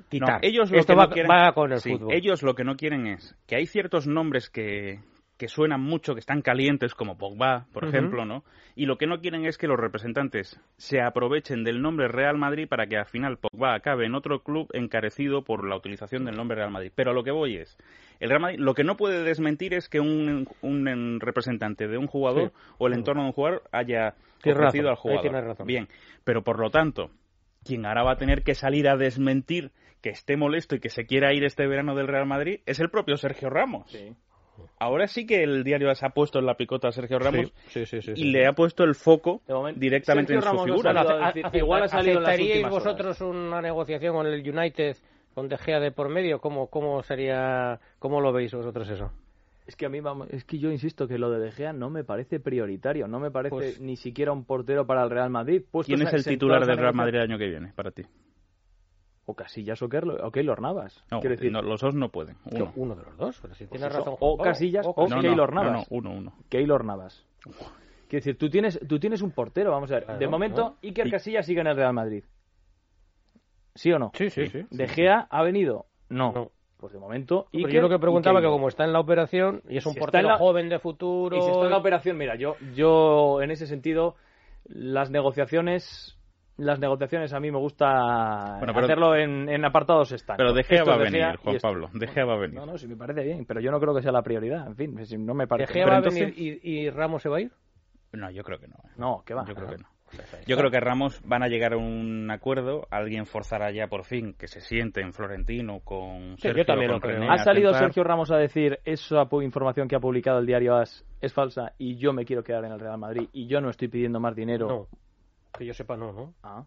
quitar. 0.08 0.40
No, 0.42 0.48
ellos 0.48 0.70
lo 0.70 0.78
Esto 0.78 0.92
que 0.94 0.98
va, 0.98 1.06
no 1.06 1.12
quieren- 1.12 1.30
va 1.30 1.52
con 1.52 1.72
el 1.72 1.78
sí, 1.80 1.92
fútbol. 1.92 2.14
Ellos 2.14 2.42
lo 2.42 2.54
que 2.54 2.64
no 2.64 2.76
quieren 2.76 3.06
es 3.06 3.36
que 3.46 3.56
hay 3.56 3.66
ciertos 3.66 4.06
nombres 4.06 4.48
que, 4.50 5.00
que 5.38 5.48
suenan 5.48 5.80
mucho, 5.80 6.14
que 6.14 6.20
están 6.20 6.42
calientes, 6.42 6.94
como 6.94 7.18
Pogba, 7.18 7.66
por 7.72 7.84
ejemplo, 7.84 8.24
¿no? 8.24 8.44
Y 8.74 8.86
lo 8.86 8.96
que 8.96 9.06
no 9.06 9.20
quieren 9.20 9.44
es 9.44 9.58
que 9.58 9.66
los 9.66 9.78
representantes 9.78 10.58
se 10.76 11.00
aprovechen 11.02 11.62
del 11.64 11.82
nombre 11.82 12.08
Real 12.08 12.38
Madrid 12.38 12.66
para 12.68 12.86
que 12.86 12.96
al 12.96 13.06
final 13.06 13.38
Pogba 13.38 13.74
acabe 13.74 14.06
en 14.06 14.14
otro 14.14 14.42
club 14.42 14.68
encarecido 14.72 15.42
por 15.42 15.68
la 15.68 15.76
utilización 15.76 16.24
del 16.24 16.36
nombre 16.36 16.56
Real 16.56 16.70
Madrid. 16.70 16.92
Pero 16.94 17.10
a 17.10 17.14
lo 17.14 17.22
que 17.24 17.32
voy 17.32 17.56
es, 17.56 17.76
el 18.20 18.28
Real 18.30 18.40
Madrid 18.40 18.58
lo 18.60 18.74
que 18.74 18.84
no 18.84 18.96
puede 18.96 19.24
desmentir 19.24 19.74
es 19.74 19.88
que 19.88 20.00
un, 20.00 20.46
un 20.62 21.20
representante 21.20 21.86
de 21.88 21.98
un 21.98 22.06
jugador 22.06 22.48
Sí. 22.50 22.74
o 22.78 22.86
el 22.86 22.94
entorno 22.94 23.22
de 23.22 23.28
un 23.28 23.32
jugador 23.34 23.62
haya 23.72 24.14
ofrecido 24.38 24.88
razón, 24.90 25.12
al 25.12 25.18
jugador. 25.18 25.44
razón. 25.48 25.66
Bien, 25.66 25.88
pero 26.24 26.42
por 26.42 26.58
lo 26.58 26.70
tanto, 26.70 27.10
quien 27.64 27.84
ahora 27.84 28.04
va 28.04 28.12
a 28.12 28.16
tener 28.16 28.42
que 28.42 28.54
salir 28.54 28.88
a 28.88 28.96
desmentir 28.96 29.70
que 30.02 30.10
esté 30.10 30.36
molesto 30.36 30.74
y 30.74 30.80
que 30.80 30.90
se 30.90 31.06
quiera 31.06 31.32
ir 31.32 31.44
este 31.44 31.66
verano 31.66 31.94
del 31.94 32.08
Real 32.08 32.26
Madrid 32.26 32.60
es 32.66 32.80
el 32.80 32.90
propio 32.90 33.16
Sergio 33.16 33.48
Ramos. 33.48 33.96
Ahora 34.78 35.06
sí 35.06 35.24
que 35.26 35.42
el 35.42 35.64
diario 35.64 35.94
se 35.94 36.04
ha 36.04 36.10
puesto 36.10 36.38
en 36.38 36.46
la 36.46 36.56
picota 36.56 36.88
a 36.88 36.92
Sergio 36.92 37.18
Ramos 37.18 37.52
Sí, 37.68 37.86
sí, 37.86 38.02
sí, 38.02 38.10
y 38.12 38.16
sí. 38.16 38.24
le 38.24 38.46
ha 38.46 38.52
puesto 38.52 38.84
el 38.84 38.94
foco 38.94 39.40
directamente 39.76 40.34
Sergio 40.34 40.36
en 40.36 40.42
su 40.42 40.46
Ramos 40.48 40.66
no 40.66 40.74
figura. 40.74 41.50
a 41.50 41.56
igual 41.56 41.82
ha 41.84 41.88
salido 41.88 42.18
en 42.18 42.22
las 42.24 42.32
¿Aceptaríais 42.34 42.64
horas. 42.64 42.72
vosotros 42.84 43.20
una 43.22 43.62
negociación 43.62 44.14
con 44.14 44.26
el 44.26 44.40
United 44.46 44.96
con 45.34 45.48
De 45.48 45.56
Gea 45.56 45.80
de 45.80 45.92
por 45.92 46.10
medio? 46.10 46.40
¿Cómo, 46.40 46.66
cómo 46.66 47.02
sería, 47.02 47.80
cómo 47.98 48.20
lo 48.20 48.32
veis 48.32 48.52
vosotros 48.52 48.88
eso? 48.90 49.10
Es 49.66 49.76
que 49.76 49.86
a 49.86 49.88
mí, 49.88 50.00
vamos, 50.00 50.28
es 50.30 50.44
que 50.44 50.58
yo 50.58 50.70
insisto 50.72 51.06
que 51.06 51.16
lo 51.18 51.30
de 51.30 51.38
De 51.38 51.52
Gea 51.52 51.72
no 51.72 51.88
me 51.88 52.02
parece 52.04 52.40
prioritario, 52.40 53.06
no 53.06 53.20
me 53.20 53.30
parece 53.30 53.50
Pues- 53.54 53.80
ni 53.80 53.96
siquiera 53.96 54.32
un 54.32 54.44
portero 54.44 54.86
para 54.86 55.04
el 55.04 55.10
Real 55.10 55.30
Madrid. 55.30 55.62
¿Quién 55.86 56.02
es 56.02 56.12
el 56.12 56.24
titular 56.24 56.66
del 56.66 56.76
Real 56.76 56.94
Madrid 56.94 57.14
el 57.14 57.22
año 57.22 57.38
que 57.38 57.48
viene 57.48 57.72
para 57.74 57.92
ti? 57.92 58.02
O 59.32 59.34
Casillas 59.34 59.80
o 59.80 59.88
Keylor, 59.88 60.20
o 60.24 60.30
Keylor 60.30 60.60
Navas. 60.60 61.02
No, 61.10 61.20
Quiero 61.20 61.36
decir, 61.36 61.50
no, 61.50 61.62
los 61.62 61.80
dos 61.80 61.94
no 61.94 62.10
pueden. 62.10 62.36
Uno. 62.50 62.70
Uno 62.76 62.94
de 62.94 63.02
los 63.02 63.16
dos, 63.16 63.38
pero 63.40 63.54
si 63.54 63.64
pues 63.64 63.80
tienes 63.80 63.94
eso, 63.94 64.04
razón. 64.04 64.16
o 64.20 64.36
Casillas 64.36 64.86
o 64.86 65.08
No, 65.08 65.16
no, 65.16 65.22
Keylor 65.22 65.52
no, 65.54 65.62
Navas. 65.64 65.90
no, 65.90 65.96
uno, 65.96 66.10
uno. 66.12 66.32
Keylor 66.50 66.84
Navas. 66.84 67.24
Quiero 67.42 67.64
decir, 68.10 68.36
tú 68.36 68.50
tienes, 68.50 68.78
tú 68.86 68.98
tienes 69.00 69.22
un 69.22 69.30
portero, 69.30 69.70
vamos 69.70 69.90
a 69.90 69.94
ver. 69.94 70.04
Claro, 70.04 70.18
de 70.20 70.28
momento, 70.28 70.60
¿no? 70.62 70.76
Iker 70.82 71.06
Y- 71.06 71.10
Casillas 71.10 71.46
sigue 71.46 71.62
en 71.62 71.66
el 71.68 71.76
Real 71.76 71.94
Madrid. 71.94 72.24
¿Sí 73.74 73.90
o 73.92 73.98
no? 73.98 74.10
Sí, 74.14 74.28
sí, 74.28 74.48
sí. 74.48 74.66
¿De 74.70 74.86
Gea 74.88 75.26
ha 75.30 75.42
venido? 75.42 75.86
No. 76.10 76.32
No. 76.32 76.50
Pues 76.76 76.92
de 76.92 76.98
momento, 76.98 77.46
Pero 77.52 77.66
Iker 77.68 77.74
yo 77.76 77.82
lo 77.82 77.88
que 77.88 77.94
y 77.94 77.98
preguntaba 77.98 78.40
que 78.40 78.48
como 78.48 78.68
está 78.68 78.84
en 78.84 78.92
la 78.92 78.98
operación 79.00 79.62
y 79.68 79.76
es 79.78 79.86
un 79.86 79.94
Si 79.94 80.00
portero 80.00 80.28
la- 80.28 80.36
joven 80.36 80.68
de 80.68 80.78
futuro... 80.78 81.36
Y 81.36 81.40
si 81.40 81.48
está 81.48 81.62
en 81.64 81.70
la 81.70 81.78
operación, 81.78 82.18
mira, 82.18 82.34
yo, 82.34 82.56
yo 82.74 83.40
en 83.40 83.52
ese 83.52 83.66
sentido, 83.68 84.16
las 84.64 85.10
negociaciones 85.10 86.18
las 86.58 86.78
negociaciones 86.78 87.32
a 87.32 87.40
mí 87.40 87.50
me 87.50 87.58
gusta 87.58 88.56
Bueno, 88.58 88.72
pero- 88.74 88.84
hacerlo 88.84 89.16
en, 89.16 89.48
en 89.48 89.64
apartados 89.64 90.12
estancos. 90.12 90.38
Pero 90.38 90.52
De 90.52 90.62
Gea 90.64 90.84
va 90.84 90.94
a 90.94 90.98
De 90.98 91.04
venir, 91.04 91.20
Gea 91.22 91.36
Juan. 91.42 91.56
Pablo. 91.60 91.90
De 91.94 92.06
Gea 92.06 92.24
va 92.24 92.34
a 92.34 92.38
venir. 92.38 92.56
No, 92.56 92.66
no, 92.66 92.76
sí 92.78 92.86
me 92.86 92.96
parece 92.96 93.22
bien, 93.24 93.44
pero 93.46 93.60
yo 93.60 93.70
no 93.70 93.80
creo 93.80 93.94
que 93.94 94.02
sea 94.02 94.12
la 94.12 94.22
prioridad. 94.22 94.66
En 94.66 94.76
fin, 94.76 95.06
si 95.06 95.16
no 95.18 95.34
me 95.34 95.44
¿De 95.44 95.48
parece. 95.48 95.72
Gea 95.72 95.84
Pero 95.84 95.90
va 95.90 95.96
a 95.96 95.98
entonces- 95.98 96.34
venir 96.36 96.60
y, 96.62 96.80
y 96.80 96.90
Ramos 96.90 97.22
se 97.22 97.28
va 97.28 97.38
a 97.38 97.40
ir? 97.40 97.52
No, 98.12 98.30
yo 98.30 98.42
creo 98.44 98.58
que 98.58 98.68
no. 98.68 98.74
¿eh? 98.84 98.90
No, 98.96 99.22
que 99.24 99.34
va. 99.34 99.44
Yo 99.46 99.54
creo 99.54 99.68
que 99.68 99.76
no. 99.78 99.88
Yo 100.46 100.58
creo 100.58 100.70
que 100.70 100.78
Ramos 100.78 101.22
van 101.24 101.42
a 101.42 101.48
llegar 101.48 101.72
a 101.72 101.78
un 101.78 102.30
acuerdo, 102.30 102.86
alguien 102.90 103.24
forzará 103.24 103.70
ya 103.70 103.86
por 103.86 104.04
fin 104.04 104.34
que 104.34 104.46
se 104.46 104.60
siente 104.60 105.00
en 105.00 105.14
Florentino 105.14 105.80
con 105.80 106.36
Sí, 106.36 106.48
yo 106.48 106.50
Sergio, 106.50 106.66
también 106.66 106.90
lo 106.90 107.00
con 107.00 107.08
creo. 107.08 107.20
René 107.22 107.32
Ha 107.32 107.38
salido 107.38 107.70
a 107.70 107.72
tentar. 107.72 107.88
Sergio 107.88 108.04
Ramos 108.04 108.30
a 108.30 108.36
decir 108.36 108.78
esa 108.84 109.26
información 109.40 109.88
que 109.88 109.96
ha 109.96 110.00
publicado 110.00 110.38
el 110.40 110.44
diario 110.44 110.76
AS 110.76 111.02
es 111.22 111.32
falsa 111.32 111.72
y 111.78 111.96
yo 111.96 112.12
me 112.12 112.26
quiero 112.26 112.42
quedar 112.44 112.62
en 112.66 112.72
el 112.72 112.78
Real 112.80 112.98
Madrid 112.98 113.26
y 113.32 113.46
yo 113.46 113.62
no 113.62 113.70
estoy 113.70 113.88
pidiendo 113.88 114.20
más 114.20 114.36
dinero. 114.36 114.68
No. 114.68 114.86
Que 115.56 115.66
yo 115.66 115.74
sepa, 115.74 115.96
no, 115.96 116.12
¿no? 116.12 116.34
Ah. 116.42 116.64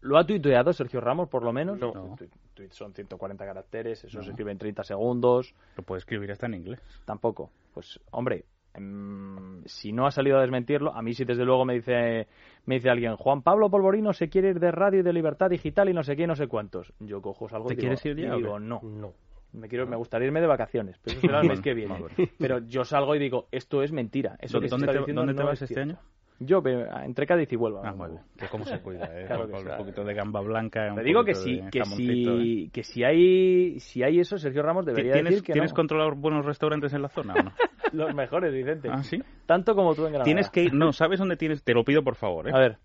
¿Lo 0.00 0.18
ha 0.18 0.26
tuiteado 0.26 0.72
Sergio 0.72 1.00
Ramos, 1.00 1.28
por 1.28 1.42
lo 1.42 1.52
menos? 1.52 1.78
No. 1.78 2.16
Tuit 2.54 2.72
son 2.72 2.92
140 2.92 3.44
caracteres, 3.44 4.04
eso 4.04 4.18
No. 4.18 4.24
se 4.24 4.30
escribe 4.30 4.52
en 4.52 4.58
30 4.58 4.82
segundos. 4.84 5.54
Lo 5.76 5.82
puede 5.82 5.98
escribir 6.00 6.30
hasta 6.30 6.46
en 6.46 6.54
inglés. 6.54 6.80
Tampoco. 7.06 7.50
Pues, 7.72 7.98
hombre, 8.10 8.44
em, 8.74 9.62
si 9.64 9.92
no 9.92 10.06
ha 10.06 10.10
salido 10.10 10.38
a 10.38 10.42
desmentirlo, 10.42 10.94
a 10.94 11.00
mí 11.02 11.14
sí 11.14 11.24
desde 11.24 11.44
luego 11.44 11.64
me 11.64 11.74
dice 11.74 12.28
me 12.66 12.76
dice 12.76 12.90
alguien, 12.90 13.16
Juan 13.16 13.42
Pablo 13.42 13.70
Polvorino 13.70 14.12
se 14.12 14.28
quiere 14.28 14.50
ir 14.50 14.60
de 14.60 14.70
radio 14.70 15.00
y 15.00 15.02
de 15.02 15.12
libertad 15.12 15.50
digital 15.50 15.88
y 15.88 15.94
no 15.94 16.02
sé 16.02 16.16
qué, 16.16 16.26
no 16.26 16.34
sé 16.36 16.46
cuántos. 16.48 16.92
Yo 17.00 17.20
cojo 17.22 17.46
algo 17.52 17.68
¿Te 17.68 17.74
y 17.74 17.76
digo, 17.76 17.88
quieres 17.94 18.04
ir 18.06 18.16
ya 18.16 18.28
y 18.28 18.30
o 18.30 18.36
digo, 18.36 18.58
no. 18.60 18.80
No. 18.82 19.12
Me, 19.52 19.68
quiero, 19.68 19.86
me 19.86 19.96
gustaría 19.96 20.26
irme 20.26 20.40
de 20.40 20.48
vacaciones, 20.48 20.98
pero 21.02 21.16
eso 21.18 21.26
será 21.26 21.40
el 21.40 21.48
mes 21.48 21.60
que 21.60 21.74
viene. 21.74 21.94
Pero 22.38 22.58
yo 22.58 22.84
salgo 22.84 23.14
y 23.14 23.18
digo, 23.20 23.46
esto 23.52 23.82
es 23.82 23.92
mentira. 23.92 24.36
Eso 24.40 24.60
que 24.60 24.68
se 24.68 24.70
¿Dónde 24.72 24.86
está 24.86 24.92
te, 24.94 24.98
diciendo 24.98 25.20
dónde 25.22 25.34
te 25.34 25.40
no 25.40 25.46
vas 25.46 25.58
es 25.58 25.62
este 25.70 25.74
cierto. 25.74 25.92
año? 25.98 26.00
Yo, 26.40 26.60
ve- 26.60 26.86
entre 27.04 27.26
Cádiz 27.26 27.52
y 27.52 27.56
Huelva. 27.56 27.82
Ah, 27.84 27.92
muy 27.94 28.10
bien. 28.10 28.22
Que 28.36 28.46
cómo 28.48 28.64
se 28.64 28.80
cuida, 28.80 29.04
¿eh? 29.12 29.26
Claro 29.26 29.46
sí. 29.46 29.66
un 29.70 29.76
poquito 29.78 30.04
de 30.04 30.14
gamba 30.14 30.40
blanca. 30.40 30.92
Te 30.94 31.02
digo 31.02 31.24
que 31.24 31.34
sí, 31.34 31.60
que 31.70 31.80
jamoncito, 31.80 32.38
¿eh? 32.38 32.42
si, 32.42 32.70
que 32.70 32.82
si 32.82 33.04
hay 33.04 33.80
si 33.80 34.02
hay 34.02 34.18
eso, 34.20 34.36
Sergio 34.38 34.62
Ramos 34.62 34.84
debería 34.84 35.12
¿Tienes, 35.12 35.30
decir 35.34 35.44
que 35.46 35.52
¿tienes 35.52 35.70
no. 35.70 35.76
controlados 35.76 36.18
buenos 36.18 36.44
restaurantes 36.44 36.92
en 36.92 37.02
la 37.02 37.08
zona 37.08 37.34
o 37.34 37.42
no? 37.44 37.52
Los 37.92 38.14
mejores, 38.14 38.52
Vicente. 38.52 38.88
¿Ah, 38.90 39.02
sí? 39.04 39.22
Tanto 39.46 39.74
como 39.76 39.94
tú 39.94 40.02
en 40.06 40.12
Granada. 40.12 40.24
Tienes 40.24 40.50
que 40.50 40.64
ir... 40.64 40.74
No, 40.74 40.92
¿sabes 40.92 41.20
dónde 41.20 41.36
tienes? 41.36 41.62
Te 41.62 41.72
lo 41.74 41.84
pido, 41.84 42.02
por 42.02 42.16
favor, 42.16 42.48
¿eh? 42.48 42.52
A 42.52 42.58
ver, 42.58 42.78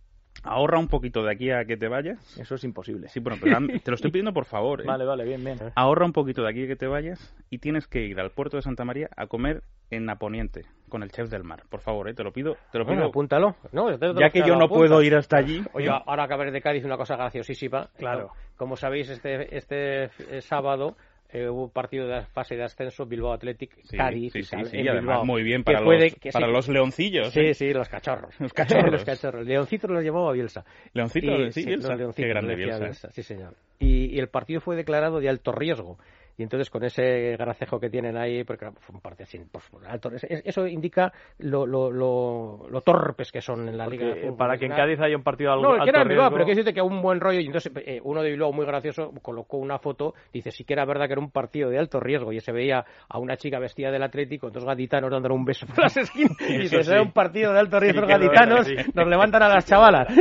Ahorra 0.44 0.78
un 0.80 0.88
poquito 0.88 1.24
de 1.24 1.32
aquí 1.32 1.50
a 1.52 1.66
que 1.66 1.76
te 1.76 1.88
vayas. 1.88 2.38
eso 2.40 2.56
es 2.56 2.64
imposible. 2.64 3.10
Sí, 3.10 3.20
bueno, 3.20 3.40
pero 3.42 3.58
te 3.84 3.92
lo 3.92 3.96
estoy 3.96 4.12
pidiendo 4.12 4.32
por 4.34 4.46
favor, 4.46 4.82
¿eh? 4.82 4.86
Vale, 4.86 5.04
vale, 5.06 5.26
bien, 5.26 5.44
bien. 5.44 5.58
Ahorra 5.76 6.06
un 6.06 6.14
poquito 6.14 6.44
de 6.44 6.50
aquí 6.50 6.64
a 6.64 6.68
que 6.68 6.76
te 6.76 6.88
vayas 6.88 7.36
y 7.50 7.58
tienes 7.58 7.88
que 7.88 8.06
ir 8.06 8.20
al 8.20 8.32
puerto 8.32 8.56
de 8.58 8.62
Santa 8.62 8.86
María 8.86 9.10
a 9.18 9.26
comer 9.28 9.64
en 9.92 10.06
Naponiente 10.06 10.64
con 10.90 11.04
el 11.04 11.12
chef 11.12 11.30
del 11.30 11.44
mar. 11.44 11.64
Por 11.70 11.82
favor, 11.82 12.10
¿eh? 12.10 12.14
Te 12.16 12.24
lo 12.24 12.32
pido, 12.34 12.58
te 12.72 12.80
lo 12.80 12.86
Bueno, 12.86 13.02
pido. 13.02 13.10
apúntalo. 13.10 13.56
No, 13.72 13.96
te 13.98 14.08
lo 14.08 14.20
ya 14.20 14.30
que 14.32 14.40
yo 14.40 14.56
no 14.56 14.66
apuntas. 14.66 14.78
puedo 14.90 15.04
ir 15.04 15.16
hasta 15.16 15.38
allí. 15.38 15.62
Oye, 15.74 15.88
ahora 15.90 16.28
que 16.28 16.34
haber 16.34 16.52
de 16.52 16.62
Cádiz, 16.62 16.84
una 16.84 16.98
cosa 16.98 17.16
graciosísima. 17.16 17.90
Claro. 17.98 18.32
Como 18.58 18.76
sabéis, 18.76 19.10
este, 19.10 19.56
este 19.56 20.06
eh, 20.06 20.42
sábado 20.42 20.96
eh, 21.32 21.48
hubo 21.48 21.66
un 21.66 21.70
partido 21.70 22.08
de 22.08 22.24
fase 22.26 22.56
de 22.56 22.64
ascenso 22.64 23.06
Bilbao 23.06 23.34
Athletic 23.34 23.76
Sí, 23.84 23.96
Cádiz 23.96 24.34
sí, 24.34 24.42
sí, 24.42 24.50
tal, 24.50 24.66
sí, 24.66 24.78
en 24.78 24.86
y 24.86 24.88
además 24.88 25.18
Bilbao. 25.18 25.26
muy 25.26 25.44
bien 25.44 25.64
para, 25.64 25.80
los, 25.80 26.16
para 26.34 26.48
los 26.48 26.68
leoncillos. 26.68 27.32
Sí, 27.32 27.40
¿eh? 27.42 27.54
sí, 27.54 27.72
los 27.72 27.88
cachorros. 27.88 28.34
Los 28.40 28.52
cachorros. 28.52 28.92
los 28.92 29.06
cachorros. 29.06 29.46
Leoncitos 29.46 29.92
los 29.92 30.04
llevaba 30.04 30.32
Bielsa. 30.32 30.66
Leoncito, 30.94 31.28
Y- 31.38 31.52
sí, 31.52 31.66
Bielsa. 31.66 31.90
los 31.90 32.00
leoncitos 32.00 32.26
Qué 32.26 32.30
grande 32.30 32.56
Bielsa. 32.56 33.12
Sí, 33.12 33.22
señor. 33.22 33.54
Y, 33.78 34.08
y 34.16 34.20
el 34.20 34.28
partido 34.28 34.60
fue 34.60 34.76
declarado 34.76 35.20
de 35.20 35.30
alto 35.30 35.52
riesgo. 35.52 36.00
Y 36.40 36.44
entonces 36.44 36.70
con 36.70 36.84
ese 36.86 37.36
gracejo 37.38 37.80
que 37.82 37.90
tienen 37.90 38.16
ahí, 38.16 38.46
porque 38.46 38.72
fue 38.80 38.96
un 38.96 39.02
partido 39.02 39.26
sin 39.28 39.50
pues, 39.50 39.64
alto, 39.88 40.10
es- 40.12 40.24
es- 40.24 40.42
eso 40.46 40.66
indica 40.66 41.12
lo, 41.40 41.66
lo, 41.68 41.92
lo, 41.92 42.66
lo 42.70 42.82
torpes 42.82 43.30
que 43.32 43.42
son 43.42 43.68
en 43.68 43.78
la 43.78 43.86
liga. 43.88 44.06
de 44.06 44.12
Porque 44.14 44.26
fútbol 44.28 44.38
para 44.38 44.58
que 44.58 44.66
en. 44.68 44.72
Cádiz 44.72 45.00
haya 45.02 45.18
un 45.18 45.24
partido 45.24 45.52
algo 45.52 45.64
No, 45.64 45.76
el 45.76 45.84
que 45.84 45.90
era 45.90 46.00
alto 46.00 46.10
en 46.12 46.16
Bilbao, 46.16 46.30
pero 46.32 46.46
quiero 46.46 46.56
decirte 46.58 46.74
que 46.74 46.82
un 46.82 47.02
buen 47.02 47.20
rollo. 47.20 47.40
Y 47.42 47.46
entonces 47.48 47.72
eh, 47.86 48.00
uno 48.04 48.24
de 48.24 48.32
Bilbao 48.32 48.54
muy 48.54 48.66
gracioso 48.66 49.12
colocó 49.22 49.58
una 49.58 49.78
foto, 49.80 50.14
dice 50.34 50.52
sí 50.52 50.64
que 50.64 50.74
era 50.74 50.86
verdad 50.86 51.08
que 51.08 51.12
era 51.14 51.22
un 51.22 51.32
partido 51.32 51.70
de 51.70 51.78
alto 51.78 52.00
riesgo 52.00 52.32
y 52.32 52.40
se 52.40 52.54
veía 52.54 52.86
a 53.10 53.20
una 53.20 53.36
chica 53.36 53.60
vestida 53.60 53.92
del 53.92 54.04
Atlético, 54.04 54.50
dos 54.50 54.64
gaditanos 54.64 55.12
dándole 55.12 55.36
un 55.36 55.44
beso 55.44 55.68
por 55.68 55.80
las 55.80 55.98
esquinas. 55.98 56.38
Y 56.48 56.58
dice, 56.60 56.84
sí. 56.84 56.90
era 56.92 57.02
un 57.02 57.12
partido 57.12 57.52
de 57.52 57.60
alto 57.60 57.80
riesgo, 57.82 58.00
Sí, 58.02 58.08
que 58.08 58.14
gaditanos, 58.14 58.66
sí. 58.66 58.76
nos 58.94 59.08
levantan 59.08 59.44
a 59.44 59.50
las 59.50 59.66
chavalas. 59.66 60.08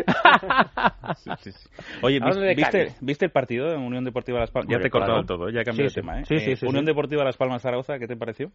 Sí, 1.16 1.30
sí, 1.40 1.52
sí. 1.52 1.68
Oye, 2.02 2.20
de 2.20 2.54
¿viste. 2.54 2.94
¿viste 3.00 3.24
el 3.26 3.30
partido 3.30 3.70
de 3.70 3.76
Unión 3.76 4.04
Deportiva 4.04 4.38
Las 4.40 4.50
Palmas? 4.50 4.70
Ya 4.70 4.78
te 4.80 4.88
he 4.88 4.90
cortado 4.90 5.22
claro. 5.24 5.26
todo, 5.26 5.48
ya 5.50 5.60
he 5.60 5.64
cambiado 5.64 5.88
Sí, 5.88 5.94
de 5.96 6.00
tema. 6.02 6.07
¿Eh? 6.10 6.24
sí, 6.24 6.38
sí, 6.38 6.50
Eh, 6.52 6.56
sí, 6.56 6.66
Unión 6.66 6.84
sí. 6.84 6.86
Deportiva 6.90 7.24
Las 7.24 7.36
Palmas 7.36 7.62
Zaragoza, 7.62 7.98
¿qué 7.98 8.06
te 8.06 8.16
pareció? 8.16 8.50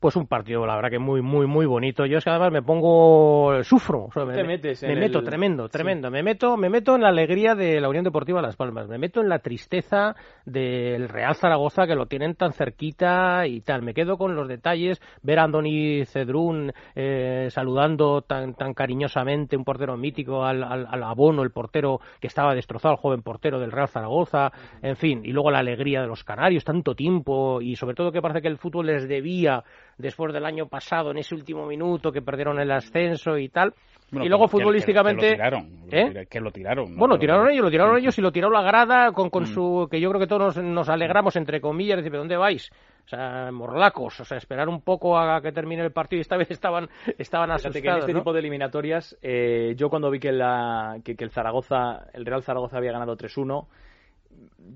Pues 0.00 0.16
un 0.16 0.26
partido, 0.26 0.66
la 0.66 0.74
verdad 0.76 0.90
que 0.90 0.98
muy, 0.98 1.22
muy, 1.22 1.46
muy 1.46 1.64
bonito. 1.66 2.04
Yo 2.04 2.18
es 2.18 2.24
que 2.24 2.30
además 2.30 2.52
me 2.52 2.62
pongo, 2.62 3.62
sufro. 3.62 4.04
o 4.06 4.12
sea, 4.12 4.24
me, 4.24 4.34
Te 4.34 4.44
metes 4.44 4.82
en 4.82 4.90
me 4.94 5.00
meto, 5.00 5.20
el- 5.20 5.24
tremendo, 5.24 5.66
Sí. 5.66 5.72
tremendo. 5.72 6.10
Me 6.10 6.22
meto, 6.22 6.56
me 6.56 6.68
meto 6.68 6.94
en 6.96 7.02
la 7.02 7.08
alegría 7.08 7.54
de 7.54 7.80
la 7.80 7.88
Unión 7.88 8.04
Deportiva 8.04 8.42
Las 8.42 8.56
Palmas. 8.56 8.88
Me 8.88 8.98
meto 8.98 9.20
en 9.20 9.28
la 9.28 9.38
tristeza 9.38 10.14
del 10.44 11.08
Real 11.08 11.34
Zaragoza 11.36 11.86
que 11.86 11.94
lo 11.94 12.06
tienen 12.06 12.34
tan 12.34 12.52
cerquita 12.52 13.46
y 13.46 13.60
tal. 13.62 13.82
Me 13.82 13.94
quedo 13.94 14.18
con 14.18 14.34
los 14.36 14.48
detalles. 14.48 15.00
Ver 15.22 15.38
a 15.38 15.44
Andoni 15.44 16.04
Cedrún 16.06 16.72
eh, 16.94 17.46
saludando 17.50 18.22
tan, 18.22 18.54
tan 18.54 18.74
cariñosamente 18.74 19.56
un 19.56 19.64
portero 19.64 19.96
mítico 19.96 20.44
al, 20.44 20.62
al, 20.64 20.86
al 20.90 21.02
abono, 21.02 21.42
el 21.42 21.50
portero 21.50 22.00
que 22.20 22.26
estaba 22.26 22.54
destrozado, 22.54 22.94
el 22.94 23.00
joven 23.00 23.22
portero 23.22 23.58
del 23.58 23.72
Real 23.72 23.88
Zaragoza. 23.88 24.50
En 24.82 24.96
fin, 24.96 25.22
y 25.24 25.32
luego 25.32 25.50
la 25.50 25.60
alegría 25.60 26.02
de 26.02 26.08
los 26.08 26.24
canarios, 26.24 26.64
tanto 26.64 26.93
tiempo 26.94 27.60
y 27.60 27.76
sobre 27.76 27.94
todo 27.94 28.10
que 28.12 28.22
parece 28.22 28.40
que 28.42 28.48
el 28.48 28.58
fútbol 28.58 28.86
les 28.86 29.08
debía 29.08 29.62
después 29.98 30.32
del 30.32 30.44
año 30.44 30.66
pasado, 30.66 31.10
en 31.10 31.18
ese 31.18 31.34
último 31.34 31.66
minuto 31.66 32.10
que 32.12 32.22
perdieron 32.22 32.58
el 32.60 32.70
ascenso 32.70 33.38
y 33.38 33.48
tal. 33.48 33.74
Bueno, 34.10 34.26
y 34.26 34.28
luego 34.28 34.44
que- 34.44 34.50
futbolísticamente... 34.52 35.20
Que, 35.22 35.30
lo 35.30 35.36
tiraron. 35.36 35.68
¿Eh? 35.90 36.26
Que 36.30 36.40
lo 36.40 36.50
tiraron. 36.52 36.92
¿no? 36.92 36.98
Bueno, 36.98 37.18
tiraron 37.18 37.50
ellos, 37.50 37.64
lo 37.64 37.70
tiraron 37.70 37.98
ellos 37.98 38.16
y 38.18 38.22
lo 38.22 38.30
tiró 38.30 38.50
la 38.50 38.62
grada 38.62 39.12
con, 39.12 39.30
con 39.30 39.44
Mm. 39.44 39.46
su... 39.46 39.88
que 39.90 40.00
yo 40.00 40.08
creo 40.10 40.20
que 40.20 40.26
todos 40.26 40.56
nos, 40.56 40.64
nos 40.64 40.88
alegramos, 40.88 41.34
entre 41.36 41.60
comillas, 41.60 41.96
decir, 41.96 42.10
¿pero 42.12 42.20
dónde 42.20 42.36
vais? 42.36 42.70
O 43.04 43.08
sea, 43.08 43.50
morlacos, 43.52 44.18
o 44.20 44.24
sea, 44.24 44.38
esperar 44.38 44.68
un 44.68 44.80
poco 44.82 45.18
a 45.18 45.40
que 45.42 45.52
termine 45.52 45.82
el 45.82 45.92
partido 45.92 46.18
y 46.18 46.20
esta 46.22 46.36
vez 46.36 46.50
estaban, 46.50 46.88
estaban 47.18 47.50
asustados, 47.50 47.82
que 47.82 47.88
en 47.88 47.98
este 47.98 48.12
¿no? 48.12 48.20
tipo 48.20 48.32
de 48.32 48.38
eliminatorias, 48.40 49.16
eh, 49.20 49.74
yo 49.76 49.90
cuando 49.90 50.10
vi 50.10 50.20
que, 50.20 50.32
la, 50.32 50.98
que, 51.04 51.14
que 51.16 51.24
el 51.24 51.30
Zaragoza, 51.30 52.06
el 52.14 52.24
Real 52.24 52.42
Zaragoza 52.42 52.78
había 52.78 52.92
ganado 52.92 53.16
3-1, 53.16 53.66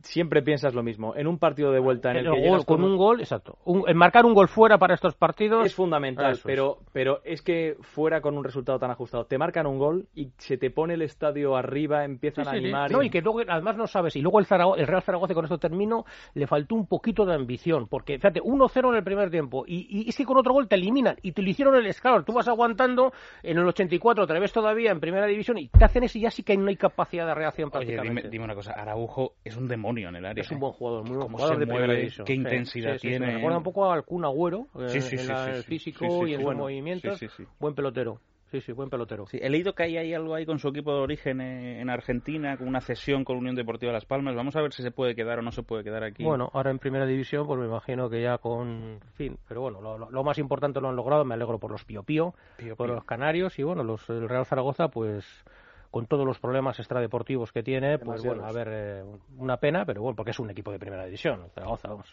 siempre 0.03 0.43
piensas 0.43 0.75
lo 0.75 0.83
mismo. 0.83 1.15
En 1.17 1.27
un 1.27 1.39
partido 1.39 1.73
de 1.73 1.81
vuelta 1.81 2.11
en 2.11 2.19
el, 2.19 2.27
El 2.27 2.33
que 2.33 2.39
gol, 2.39 2.45
llegas 2.49 2.65
con 2.65 2.83
un 2.85 2.97
gol, 2.97 3.21
exacto. 3.21 3.59
Un- 3.65 3.85
el 3.87 3.95
marcar 3.95 4.25
un 4.27 4.35
gol 4.35 4.49
fuera 4.49 4.79
para 4.79 4.95
estos 4.95 5.15
partidos 5.15 5.67
es 5.67 5.75
fundamental, 5.75 6.33
es. 6.33 6.43
pero, 6.43 6.79
pero 6.93 7.21
es 7.25 7.43
que 7.43 7.77
fuera 7.81 8.21
con 8.21 8.37
un 8.37 8.45
resultado 8.45 8.79
tan 8.79 8.91
ajustado, 8.91 9.25
te 9.27 9.39
marcan 9.39 9.67
un 9.67 9.79
gol 9.79 10.07
y 10.15 10.31
se 10.39 10.59
te 10.59 10.71
pone 10.71 10.95
el 10.95 11.03
estadio 11.03 11.57
arriba, 11.57 12.05
empiezan 12.05 12.45
Sí, 12.45 12.49
a 12.49 12.53
sí, 12.53 12.59
sí. 12.59 12.65
animar. 12.65 12.91
No, 12.91 13.03
y 13.03 13.11
que 13.11 13.21
luego, 13.23 13.41
además 13.49 13.77
no 13.77 13.87
sabes. 13.87 14.17
Y 14.17 14.21
luego 14.23 14.39
el, 14.39 14.47
Zarago- 14.47 14.77
el 14.77 14.87
Real 14.87 15.03
Zaragoza, 15.03 15.33
y 15.33 15.35
con 15.35 15.45
esto 15.45 15.59
termino, 15.59 16.05
le 16.35 16.47
faltó 16.47 16.75
un 16.75 16.87
poquito 16.87 17.25
de 17.25 17.35
ambición. 17.35 17.89
Porque, 17.89 18.17
fíjate, 18.19 18.41
1-0 18.41 18.89
en 18.91 18.95
el 18.97 19.05
primer 19.05 19.31
tiempo. 19.31 19.65
Y, 19.67 19.87
y 19.89 20.09
es 20.09 20.17
que 20.17 20.25
con 20.25 20.37
otro 20.39 20.53
gol 20.53 20.69
te 20.69 20.77
eliminan. 20.77 21.17
Y 21.23 21.33
te 21.33 21.43
lo 21.43 21.49
hicieron 21.51 21.75
el 21.75 21.87
escalón. 21.87 22.25
Tú 22.25 22.33
vas 22.33 22.49
aguantando 22.49 23.13
en 23.43 23.59
el 23.59 23.67
84, 23.67 24.25
otra 24.25 24.39
vez 24.39 24.53
todavía 24.53 24.91
en 24.91 25.01
primera 25.01 25.27
división. 25.27 25.59
Y 25.59 25.69
te 25.69 25.85
hacen 25.85 26.05
eso 26.05 26.19
y 26.19 26.23
ya 26.23 26.31
sí 26.31 26.43
que 26.43 26.57
no 26.57 26.69
hay 26.69 26.77
capacidad 26.77 27.27
de 27.27 27.35
reacción 27.35 27.67
Oye, 27.69 27.73
prácticamente. 27.73 28.21
dime, 28.23 28.31
dime 28.31 28.45
una 28.45 28.55
cosa. 28.55 28.73
Araujo 28.73 29.35
es 29.45 29.57
un 29.57 29.69
demonio 29.79 30.09
en 30.09 30.17
el 30.17 30.27
área. 30.27 30.43
Es 30.43 30.51
un 30.51 30.57
¿eh? 30.59 30.61
buen 30.61 30.73
jugador, 30.73 31.05
muy 31.09 31.17
buen 31.17 31.29
jugador 31.31 31.55
se 31.55 31.61
de 31.61 31.67
primera 31.67 31.87
mueve, 31.87 32.01
división. 32.01 32.27
qué 32.27 32.33
Sí, 32.35 32.39
intensidad 32.39 32.93
sí, 32.95 32.99
sí, 32.99 33.03
sí. 33.03 33.09
tiene. 33.09 33.27
Me 33.27 33.35
recuerda 33.35 33.59
un 33.59 33.65
poco 33.65 33.91
al 33.91 34.05
Kun 34.05 34.25
Agüero 34.25 34.67
eh, 34.79 35.01
en 35.13 35.29
la- 35.29 35.57
el 35.57 35.63
físico 35.65 36.27
y 36.27 36.35
en 36.35 36.43
bueno. 36.43 36.61
movimientos. 36.61 37.21
Buen 37.59 37.75
pelotero. 37.75 38.21
Sí, 38.51 38.63
sí, 38.63 38.73
buen 38.73 38.89
pelotero. 38.89 39.27
Sí, 39.27 39.39
he 39.43 39.51
leído 39.51 39.75
que 39.75 39.83
hay, 39.83 39.99
hay 39.99 40.15
algo 40.15 40.35
ahí 40.35 40.47
con 40.47 40.59
su 40.59 40.69
equipo 40.69 40.91
de 40.95 41.01
origen 41.03 41.39
eh, 41.43 41.83
en 41.83 41.91
Argentina, 41.91 42.57
con 42.57 42.67
una 42.67 42.81
cesión 42.81 43.23
con 43.23 43.37
Unión 43.37 43.55
Deportiva 43.55 43.93
Las 43.93 44.07
Palmas. 44.07 44.35
Vamos 44.35 44.57
a 44.57 44.63
ver 44.63 44.73
si 44.73 44.83
se 44.83 44.91
puede 44.91 45.15
quedar 45.15 45.39
o 45.39 45.43
no 45.43 45.53
se 45.53 45.63
puede 45.63 45.85
quedar 45.85 46.03
aquí. 46.03 46.25
Bueno, 46.25 46.49
ahora 46.55 46.71
en 46.71 46.79
primera 46.79 47.05
división, 47.05 47.47
pues 47.47 47.61
me 47.61 47.67
imagino 47.67 48.09
que 48.09 48.23
ya 48.23 48.39
con 48.39 49.01
fin. 49.17 49.37
Pero 49.49 49.61
bueno, 49.61 49.83
lo, 49.83 49.99
lo- 49.99 50.11
lo 50.11 50.25
más 50.25 50.39
importante 50.39 50.81
lo 50.81 50.89
han 50.89 50.97
logrado. 50.97 51.27
Me 51.27 51.35
alegro 51.35 51.59
por 51.59 51.71
los 51.73 51.85
Pío 51.85 52.03
Pío, 52.05 52.33
Pío 52.57 52.75
por 52.75 52.87
Pío. 52.87 52.95
los 52.95 53.05
canarios 53.05 53.59
y 53.59 53.65
bueno, 53.65 53.85
los, 53.85 54.09
el 54.09 54.27
Real 54.27 54.47
Zaragoza, 54.47 54.89
pues 54.89 55.27
con 55.91 56.07
todos 56.07 56.27
los 56.27 56.39
problemas 56.39 56.79
extradeportivos 56.79 57.53
que 57.53 57.63
tiene, 57.63 57.99
pues 57.99 58.23
bueno, 58.23 58.45
a 58.45 58.53
ver, 58.53 58.69
eh, 58.71 59.05
una 59.37 59.57
pena, 59.57 59.85
pero 59.85 60.03
bueno, 60.03 60.17
porque 60.17 60.33
es 60.33 60.39
un 60.39 60.51
equipo 60.51 60.71
de 60.71 60.79
primera 60.79 61.05
división, 61.05 61.49
Zaragoza, 61.55 61.89
vamos. 61.89 62.13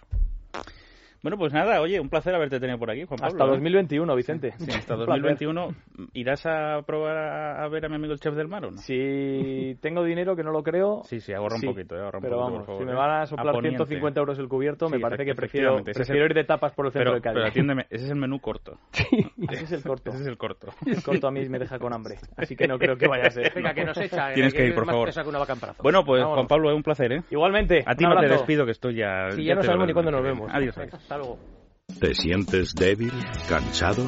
Bueno, 1.26 1.40
pues 1.40 1.52
nada, 1.54 1.82
oye, 1.82 2.00
un 2.00 2.08
placer 2.08 2.36
haberte 2.36 2.60
tenido 2.60 2.78
por 2.78 2.92
aquí, 2.92 3.04
Juan 3.04 3.18
Pablo. 3.18 3.34
Hasta 3.34 3.46
¿eh? 3.46 3.48
2021, 3.48 4.16
Vicente. 4.16 4.52
Sí, 4.60 4.70
hasta 4.78 4.94
Un 4.94 5.06
placer. 5.06 5.24
2021. 5.24 5.68
¿Irás 6.14 6.46
a 6.46 6.84
probar 6.86 7.18
a, 7.18 7.64
a 7.64 7.68
ver 7.68 7.84
a 7.84 7.90
mi 7.90 7.96
amigo 7.96 8.14
el 8.14 8.20
chef 8.20 8.36
del 8.36 8.48
mar 8.48 8.64
o 8.66 8.70
no? 8.70 8.78
Si 8.78 9.76
tengo 9.82 10.04
dinero, 10.04 10.36
que 10.36 10.44
no 10.44 10.52
lo 10.52 10.62
creo. 10.62 11.02
Sí, 11.06 11.20
sí, 11.20 11.34
ahorra 11.34 11.56
un 11.56 11.62
sí. 11.62 11.66
poquito, 11.66 11.96
eh, 11.96 12.02
ahorra 12.02 12.20
un 12.20 12.22
Pero 12.22 12.36
poquito, 12.38 12.46
vamos, 12.46 12.58
por 12.60 12.66
favor, 12.68 12.82
si 12.82 12.86
me 12.86 12.92
eh. 12.92 12.96
van 12.96 13.10
a 13.10 13.22
A 13.24 13.26
soplar 13.26 13.56
Poniente. 13.56 13.78
150 13.78 14.20
euros 14.20 14.38
el 14.38 14.48
cubierto, 14.48 14.88
me 14.88 14.98
Sí, 14.98 15.02
parece 15.02 15.26
que 15.26 15.34
prefiero, 15.34 15.84
prefiero 15.84 16.26
el- 16.26 16.30
ir 16.30 16.36
de 16.36 16.44
tapas 16.44 16.74
por 16.74 16.86
el 16.86 16.92
centro 16.92 17.06
Pero, 17.10 17.16
de 17.16 17.22
Cádiz. 17.22 17.36
pero 17.38 17.48
atiéndeme, 17.48 17.88
ese 17.90 18.06
es 18.06 18.12
el 18.12 18.18
menú 18.18 18.40
corto. 18.40 18.78
Ese 19.50 19.64
es 19.64 19.72
el 19.72 19.82
corto. 19.84 20.12
Ese 20.12 20.22
es 20.22 20.28
el 20.28 20.38
corto. 20.38 20.68
El 20.86 21.02
corto 21.02 21.28
a 21.28 21.32
mí 21.32 21.50
me 21.50 21.58
deja 21.58 21.80
con 21.80 21.92
hambre. 21.92 22.18
Así 22.38 22.56
que 22.56 22.68
no 22.68 22.78
creo 22.78 22.98
que 22.98 23.08
vaya 23.08 23.26
a 23.28 23.32
ser. 23.32 23.52
Venga, 23.56 23.74
que 23.74 23.84
nos 23.84 23.98
echa. 23.98 24.32
Tienes 24.34 24.54
que 24.54 24.68
ir, 24.68 24.76
por 24.76 24.86
favor. 24.86 25.06
presa 25.06 25.24
que 25.24 25.30
una 25.30 25.40
vaca 25.40 25.54
en 25.54 25.60
brazos. 25.60 25.82
Bueno, 25.82 26.04
pues 26.06 26.22
Vámonos. 26.22 26.36
Juan 26.38 26.48
Pablo, 26.48 26.70
es 26.70 26.76
un 26.76 26.84
placer, 26.84 27.14
¿eh? 27.14 27.24
Igualmente. 27.32 27.84
A 27.84 27.96
ti 27.96 28.04
no 28.04 28.16
te 28.20 28.28
despido, 28.28 28.64
que 28.66 28.72
estoy 28.74 28.96
ya... 28.98 29.32
Sí, 29.32 29.44
ya 29.44 29.56
no 29.56 29.64
sabemos 29.64 29.88
ni 29.88 29.94
cuándo 29.94 30.12
nos 30.12 30.22
vemos. 30.22 30.52
Adiós. 30.54 30.76
¿Te 32.00 32.14
sientes 32.14 32.74
débil, 32.76 33.14
cansado, 33.48 34.04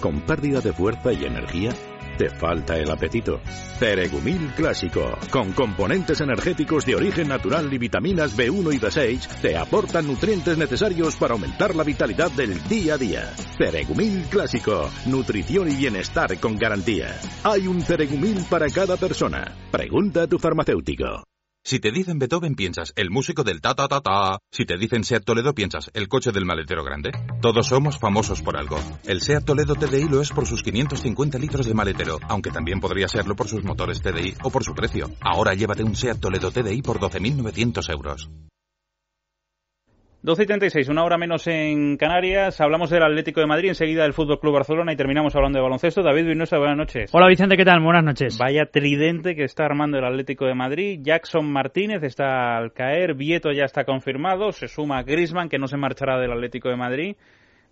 con 0.00 0.20
pérdida 0.20 0.60
de 0.60 0.72
fuerza 0.72 1.12
y 1.12 1.24
energía? 1.24 1.70
¿Te 2.18 2.28
falta 2.28 2.76
el 2.76 2.90
apetito? 2.90 3.40
Ceregumil 3.78 4.52
Clásico, 4.54 5.18
con 5.30 5.52
componentes 5.52 6.20
energéticos 6.20 6.84
de 6.84 6.94
origen 6.94 7.28
natural 7.28 7.72
y 7.72 7.78
vitaminas 7.78 8.36
B1 8.36 8.74
y 8.74 8.78
B6, 8.78 9.40
te 9.40 9.56
aportan 9.56 10.06
nutrientes 10.06 10.56
necesarios 10.56 11.16
para 11.16 11.32
aumentar 11.32 11.74
la 11.74 11.82
vitalidad 11.82 12.30
del 12.30 12.62
día 12.68 12.94
a 12.94 12.98
día. 12.98 13.32
Ceregumil 13.58 14.24
Clásico, 14.30 14.88
nutrición 15.06 15.70
y 15.70 15.74
bienestar 15.74 16.38
con 16.38 16.56
garantía. 16.56 17.18
Hay 17.42 17.66
un 17.66 17.80
Ceregumil 17.80 18.44
para 18.48 18.68
cada 18.68 18.96
persona. 18.96 19.56
Pregunta 19.72 20.22
a 20.24 20.26
tu 20.28 20.38
farmacéutico. 20.38 21.24
Si 21.64 21.78
te 21.78 21.92
dicen 21.92 22.18
Beethoven, 22.18 22.56
piensas 22.56 22.92
el 22.96 23.10
músico 23.10 23.44
del 23.44 23.60
ta 23.60 23.74
ta 23.74 23.86
ta 23.86 24.00
ta. 24.00 24.38
Si 24.50 24.64
te 24.64 24.76
dicen 24.76 25.04
Seat 25.04 25.24
Toledo, 25.24 25.54
piensas 25.54 25.92
el 25.94 26.08
coche 26.08 26.32
del 26.32 26.44
maletero 26.44 26.82
grande. 26.82 27.12
Todos 27.40 27.68
somos 27.68 28.00
famosos 28.00 28.42
por 28.42 28.56
algo. 28.56 28.78
El 29.04 29.20
Seat 29.20 29.44
Toledo 29.44 29.76
TDI 29.76 30.08
lo 30.08 30.20
es 30.20 30.30
por 30.30 30.44
sus 30.44 30.64
550 30.64 31.38
litros 31.38 31.66
de 31.66 31.74
maletero, 31.74 32.18
aunque 32.28 32.50
también 32.50 32.80
podría 32.80 33.06
serlo 33.06 33.36
por 33.36 33.46
sus 33.46 33.62
motores 33.62 34.02
TDI 34.02 34.34
o 34.42 34.50
por 34.50 34.64
su 34.64 34.74
precio. 34.74 35.12
Ahora 35.20 35.54
llévate 35.54 35.84
un 35.84 35.94
Seat 35.94 36.18
Toledo 36.18 36.50
TDI 36.50 36.82
por 36.82 36.98
12.900 36.98 37.92
euros. 37.92 38.28
12 40.24 40.44
y 40.44 40.46
36, 40.46 40.88
una 40.88 41.02
hora 41.02 41.18
menos 41.18 41.48
en 41.48 41.96
Canarias. 41.96 42.60
Hablamos 42.60 42.90
del 42.90 43.02
Atlético 43.02 43.40
de 43.40 43.48
Madrid, 43.48 43.70
enseguida 43.70 44.04
del 44.04 44.12
Fútbol 44.12 44.38
Club 44.38 44.54
Barcelona 44.54 44.92
y 44.92 44.96
terminamos 44.96 45.34
hablando 45.34 45.58
de 45.58 45.64
baloncesto. 45.64 46.00
David 46.04 46.28
Vinosa, 46.28 46.58
buenas 46.58 46.76
noches. 46.76 47.10
Hola 47.12 47.26
Vicente, 47.26 47.56
¿qué 47.56 47.64
tal? 47.64 47.80
Buenas 47.80 48.04
noches. 48.04 48.38
Vaya 48.38 48.66
tridente 48.66 49.34
que 49.34 49.42
está 49.42 49.64
armando 49.64 49.98
el 49.98 50.04
Atlético 50.04 50.46
de 50.46 50.54
Madrid. 50.54 51.00
Jackson 51.02 51.52
Martínez 51.52 52.04
está 52.04 52.56
al 52.56 52.72
caer, 52.72 53.14
Vieto 53.14 53.50
ya 53.50 53.64
está 53.64 53.82
confirmado, 53.82 54.52
se 54.52 54.68
suma 54.68 55.02
Grisman 55.02 55.48
que 55.48 55.58
no 55.58 55.66
se 55.66 55.76
marchará 55.76 56.20
del 56.20 56.30
Atlético 56.30 56.68
de 56.68 56.76
Madrid. 56.76 57.16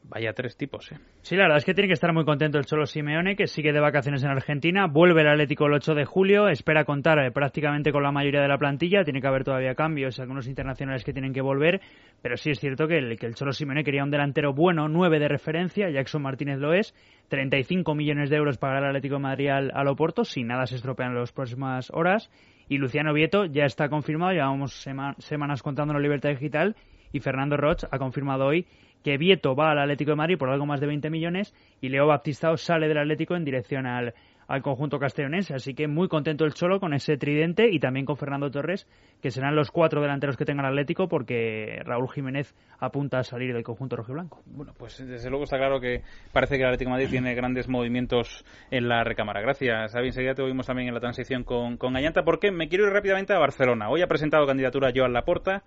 Vaya 0.03 0.33
tres 0.33 0.57
tipos, 0.57 0.91
¿eh? 0.91 0.99
Sí, 1.23 1.37
la 1.37 1.43
verdad 1.43 1.59
es 1.59 1.65
que 1.65 1.75
tiene 1.75 1.87
que 1.87 1.95
estar 1.95 2.13
muy 2.13 2.25
contento 2.25 2.59
el 2.59 2.65
Cholo 2.65 2.87
Simeone, 2.87 3.37
que 3.37 3.47
sigue 3.47 3.73
de 3.73 3.81
vacaciones 3.81 4.25
en 4.25 4.31
Argentina. 4.31 4.87
Vuelve 4.87 5.21
el 5.21 5.29
Atlético 5.29 5.67
el 5.67 5.75
8 5.75 5.95
de 5.95 6.05
julio. 6.05 6.49
Espera 6.49 6.85
contar 6.85 7.19
eh, 7.19 7.31
prácticamente 7.31 7.93
con 7.93 8.03
la 8.03 8.11
mayoría 8.11 8.41
de 8.41 8.49
la 8.49 8.59
plantilla. 8.59 9.05
Tiene 9.05 9.21
que 9.21 9.27
haber 9.29 9.45
todavía 9.45 9.75
cambios, 9.75 10.19
algunos 10.19 10.49
internacionales 10.49 11.05
que 11.05 11.13
tienen 11.13 11.33
que 11.33 11.43
volver. 11.43 11.81
Pero 12.23 12.37
sí 12.37 12.51
es 12.51 12.59
cierto 12.59 12.89
que 12.89 12.99
el, 12.99 13.19
que 13.19 13.27
el 13.27 13.35
Cholo 13.35 13.53
Simeone 13.53 13.85
quería 13.85 14.03
un 14.03 14.11
delantero 14.11 14.53
bueno, 14.53 14.89
9 14.89 15.19
de 15.21 15.29
referencia. 15.29 15.91
Jackson 15.91 16.23
Martínez 16.23 16.59
lo 16.59 16.73
es. 16.73 16.95
35 17.29 17.95
millones 17.95 18.31
de 18.31 18.37
euros 18.37 18.59
para 18.59 18.79
el 18.79 18.87
Atlético 18.87 19.17
de 19.17 19.21
Madrid 19.21 19.49
al, 19.49 19.71
al 19.73 19.87
Oporto, 19.87 20.25
si 20.25 20.43
nada 20.43 20.67
se 20.67 20.77
estropea 20.77 21.07
en 21.07 21.15
las 21.15 21.31
próximas 21.31 21.91
horas. 21.93 22.31
Y 22.69 22.79
Luciano 22.79 23.13
Vieto 23.13 23.45
ya 23.45 23.65
está 23.65 23.89
confirmado. 23.89 24.33
Llevamos 24.33 24.73
semanas 25.19 25.63
contando 25.63 25.93
la 25.93 26.01
Libertad 26.01 26.31
Digital. 26.31 26.75
Y 27.13 27.21
Fernando 27.21 27.57
Roch 27.57 27.85
ha 27.91 27.99
confirmado 27.99 28.47
hoy 28.47 28.67
que 29.03 29.17
Vieto 29.17 29.55
va 29.55 29.73
al 29.73 29.79
Atlético 29.79 30.11
de 30.13 30.17
Madrid 30.17 30.39
por 30.39 30.51
algo 30.51 30.67
más 30.67 30.81
de 30.81 30.87
20 30.87 31.11
millones 31.11 31.55
y 31.81 31.89
Leo 31.89 32.07
Baptistao 32.07 32.57
sale 32.57 32.89
del 32.89 32.99
Atlético 32.99 33.37
en 33.37 33.45
dirección 33.45 33.87
al, 33.87 34.15
al 34.51 34.63
conjunto 34.63 34.99
castellonense. 34.99 35.55
Así 35.55 35.75
que 35.75 35.87
muy 35.87 36.09
contento 36.09 36.45
el 36.45 36.55
Cholo 36.55 36.81
con 36.81 36.93
ese 36.93 37.17
tridente 37.17 37.69
y 37.71 37.79
también 37.79 38.05
con 38.05 38.17
Fernando 38.17 38.51
Torres, 38.51 38.89
que 39.23 39.31
serán 39.31 39.55
los 39.55 39.71
cuatro 39.71 40.03
delanteros 40.03 40.37
que 40.37 40.45
tenga 40.45 40.63
el 40.63 40.71
Atlético 40.71 41.09
porque 41.09 41.81
Raúl 41.85 42.11
Jiménez 42.11 42.53
apunta 42.81 43.21
a 43.21 43.23
salir 43.23 43.55
del 43.55 43.63
conjunto 43.63 43.95
rojiblanco. 43.95 44.43
Bueno, 44.47 44.73
pues 44.77 45.07
desde 45.07 45.31
luego 45.31 45.45
está 45.45 45.57
claro 45.57 45.81
que 45.81 46.03
parece 46.33 46.57
que 46.57 46.63
el 46.63 46.67
Atlético 46.67 46.91
de 46.91 46.95
Madrid 46.97 47.11
tiene 47.11 47.35
grandes 47.37 47.69
movimientos 47.69 48.45
en 48.73 48.89
la 48.89 49.05
recámara. 49.05 49.41
Gracias, 49.41 49.93
Xavi. 49.93 50.09
Enseguida 50.09 50.35
te 50.35 50.43
oímos 50.43 50.67
también 50.67 50.89
en 50.89 50.95
la 50.95 51.01
transición 51.01 51.45
con, 51.45 51.77
con 51.77 51.93
Gallanta 51.95 52.25
porque 52.25 52.51
me 52.51 52.69
quiero 52.69 52.89
ir 52.89 52.93
rápidamente 52.93 53.33
a 53.33 53.39
Barcelona. 53.39 53.89
Hoy 53.89 54.03
ha 54.03 54.09
presentado 54.09 54.47
candidatura 54.47 54.91
Joan 54.93 55.13
Laporta 55.13 55.63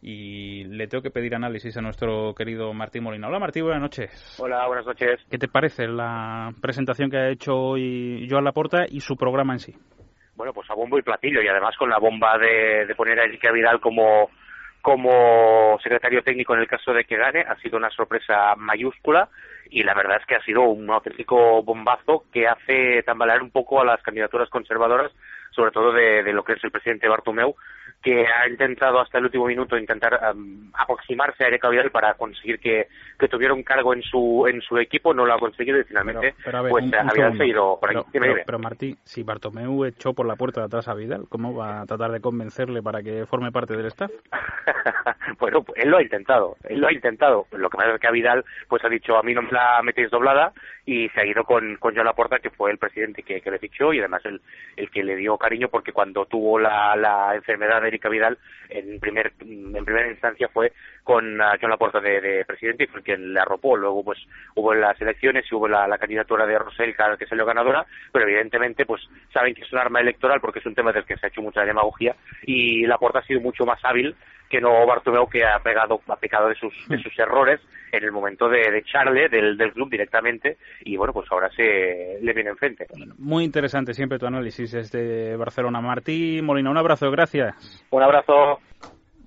y 0.00 0.64
le 0.64 0.86
tengo 0.86 1.02
que 1.02 1.10
pedir 1.10 1.34
análisis 1.34 1.76
a 1.76 1.80
nuestro 1.80 2.34
querido 2.34 2.72
Martín 2.72 3.02
Molina. 3.02 3.28
Hola 3.28 3.38
Martín, 3.38 3.64
buenas 3.64 3.82
noches. 3.82 4.36
Hola, 4.40 4.66
buenas 4.66 4.86
noches. 4.86 5.20
¿Qué 5.30 5.38
te 5.38 5.48
parece 5.48 5.86
la 5.88 6.52
presentación 6.60 7.10
que 7.10 7.16
ha 7.16 7.28
hecho 7.30 7.54
hoy 7.54 8.26
Joan 8.30 8.44
Laporta 8.44 8.84
y 8.88 9.00
su 9.00 9.16
programa 9.16 9.54
en 9.54 9.58
sí? 9.58 9.74
Bueno, 10.36 10.52
pues 10.52 10.70
a 10.70 10.74
bombo 10.74 10.98
y 10.98 11.02
platillo 11.02 11.42
y 11.42 11.48
además 11.48 11.76
con 11.76 11.90
la 11.90 11.98
bomba 11.98 12.38
de, 12.38 12.86
de 12.86 12.94
poner 12.94 13.18
a 13.18 13.24
Enrique 13.24 13.50
Vidal 13.50 13.80
como 13.80 14.30
como 14.80 15.78
secretario 15.82 16.22
técnico 16.22 16.54
en 16.54 16.60
el 16.60 16.68
caso 16.68 16.92
de 16.92 17.04
que 17.04 17.16
gane 17.16 17.40
ha 17.40 17.56
sido 17.56 17.76
una 17.76 17.90
sorpresa 17.90 18.54
mayúscula 18.56 19.28
y 19.70 19.82
la 19.82 19.92
verdad 19.92 20.18
es 20.20 20.26
que 20.26 20.36
ha 20.36 20.42
sido 20.44 20.62
un 20.62 20.88
auténtico 20.88 21.62
bombazo 21.62 22.24
que 22.32 22.46
hace 22.46 23.02
tambalear 23.02 23.42
un 23.42 23.50
poco 23.50 23.80
a 23.80 23.84
las 23.84 24.00
candidaturas 24.02 24.48
conservadoras 24.48 25.10
sobre 25.50 25.72
todo 25.72 25.92
de, 25.92 26.22
de 26.22 26.32
lo 26.32 26.44
que 26.44 26.52
es 26.52 26.64
el 26.64 26.70
presidente 26.70 27.08
Bartomeu 27.08 27.56
que 28.02 28.24
ha 28.26 28.48
intentado 28.48 29.00
hasta 29.00 29.18
el 29.18 29.24
último 29.24 29.46
minuto 29.46 29.76
intentar 29.76 30.20
um, 30.32 30.70
aproximarse 30.72 31.44
a 31.44 31.48
Erika 31.48 31.68
Vidal 31.68 31.90
para 31.90 32.14
conseguir 32.14 32.60
que, 32.60 32.86
que, 33.18 33.28
tuviera 33.28 33.52
un 33.52 33.64
cargo 33.64 33.92
en 33.92 34.02
su 34.02 34.46
en 34.46 34.60
su 34.60 34.78
equipo, 34.78 35.12
no 35.12 35.26
lo 35.26 35.34
ha 35.34 35.38
conseguido 35.38 35.80
y 35.80 35.84
finalmente 35.84 36.34
pero, 36.44 36.44
pero 36.44 36.62
ver, 36.62 36.70
pues 36.70 36.84
un, 36.84 36.94
un 36.94 37.10
había 37.10 37.32
seguido 37.36 37.78
por 37.80 37.88
pero, 37.90 38.06
pero, 38.12 38.34
pero, 38.46 38.58
Martí, 38.58 38.96
si 39.02 39.24
Bartomeu 39.24 39.84
echó 39.84 40.12
por 40.12 40.26
la 40.26 40.36
puerta 40.36 40.60
de 40.60 40.66
atrás 40.66 40.86
a 40.86 40.94
Vidal, 40.94 41.26
¿cómo 41.28 41.54
va 41.54 41.80
a 41.80 41.86
tratar 41.86 42.12
de 42.12 42.20
convencerle 42.20 42.82
para 42.82 43.02
que 43.02 43.26
forme 43.26 43.50
parte 43.50 43.76
del 43.76 43.86
staff? 43.86 44.10
bueno, 45.40 45.64
él 45.74 45.90
lo 45.90 45.96
ha 45.96 46.02
intentado, 46.02 46.56
él 46.68 46.80
lo 46.80 46.86
ha 46.86 46.92
intentado. 46.92 47.46
Lo 47.52 47.68
que 47.68 47.76
pasa 47.76 47.94
es 47.94 48.00
que 48.00 48.06
a 48.06 48.12
Vidal 48.12 48.44
pues 48.68 48.84
ha 48.84 48.88
dicho 48.88 49.16
a 49.16 49.22
mí 49.22 49.34
no 49.34 49.42
me 49.42 49.50
la 49.50 49.82
metéis 49.82 50.10
doblada 50.10 50.52
y 50.86 51.08
se 51.10 51.20
ha 51.20 51.26
ido 51.26 51.44
con, 51.44 51.76
con 51.76 51.94
Joan 51.94 52.06
Laporta, 52.06 52.38
que 52.38 52.50
fue 52.50 52.70
el 52.70 52.78
presidente 52.78 53.22
que, 53.22 53.40
que 53.40 53.50
le 53.50 53.58
fichó 53.58 53.92
y 53.92 53.98
además 53.98 54.24
el, 54.24 54.40
el 54.76 54.90
que 54.90 55.02
le 55.02 55.16
dio 55.16 55.36
cariño 55.36 55.68
porque 55.68 55.92
cuando 55.92 56.26
tuvo 56.26 56.58
la, 56.58 56.96
la 56.96 57.34
enfermedad 57.34 57.82
de 57.82 57.87
Erika 57.88 58.08
en 58.68 59.00
primer 59.00 59.32
en 59.40 59.84
primera 59.84 60.10
instancia 60.10 60.48
fue 60.48 60.72
con 61.02 61.40
uh, 61.40 61.44
John 61.60 61.70
Laporta 61.70 62.00
de, 62.00 62.20
de, 62.20 62.44
presidente 62.44 62.84
y 62.84 62.86
fue 62.86 63.02
quien 63.02 63.32
le 63.32 63.40
arropó. 63.40 63.76
Luego 63.76 64.04
pues 64.04 64.18
hubo 64.54 64.74
las 64.74 65.00
elecciones 65.00 65.44
y 65.50 65.54
hubo 65.54 65.68
la, 65.68 65.86
la 65.86 65.98
candidatura 65.98 66.46
de 66.46 66.58
Rosell 66.58 66.94
que 67.18 67.26
salió 67.26 67.44
ganadora 67.44 67.86
pero 68.12 68.26
evidentemente 68.26 68.86
pues 68.86 69.02
saben 69.32 69.54
que 69.54 69.62
es 69.62 69.72
un 69.72 69.78
arma 69.78 70.00
electoral 70.00 70.40
porque 70.40 70.58
es 70.58 70.66
un 70.66 70.74
tema 70.74 70.92
del 70.92 71.04
que 71.04 71.16
se 71.16 71.26
ha 71.26 71.28
hecho 71.28 71.42
mucha 71.42 71.64
demagogia 71.64 72.16
y 72.42 72.86
Laporta 72.86 73.20
ha 73.20 73.24
sido 73.24 73.40
mucho 73.40 73.64
más 73.64 73.78
hábil 73.84 74.14
que 74.48 74.60
no 74.60 74.86
Bartomeu 74.86 75.26
que 75.28 75.44
ha 75.44 75.58
pegado 75.60 76.00
ha 76.08 76.16
pecado 76.16 76.48
de 76.48 76.54
sus 76.54 76.72
de 76.88 76.98
sus 77.02 77.16
errores 77.18 77.60
en 77.92 78.04
el 78.04 78.12
momento 78.12 78.48
de, 78.48 78.70
de 78.70 78.78
echarle 78.78 79.28
del, 79.28 79.56
del 79.56 79.72
club 79.72 79.90
directamente 79.90 80.58
y 80.80 80.96
bueno 80.96 81.12
pues 81.12 81.30
ahora 81.30 81.50
se 81.50 82.18
le 82.20 82.32
viene 82.32 82.50
enfrente. 82.50 82.86
Muy 83.18 83.44
interesante 83.44 83.94
siempre 83.94 84.18
tu 84.18 84.26
análisis 84.26 84.72
desde 84.72 85.36
Barcelona. 85.36 85.80
Martí 85.80 86.40
Molina 86.42 86.70
un 86.70 86.78
abrazo 86.78 87.10
gracias. 87.10 87.84
Un 87.90 88.02
abrazo 88.02 88.60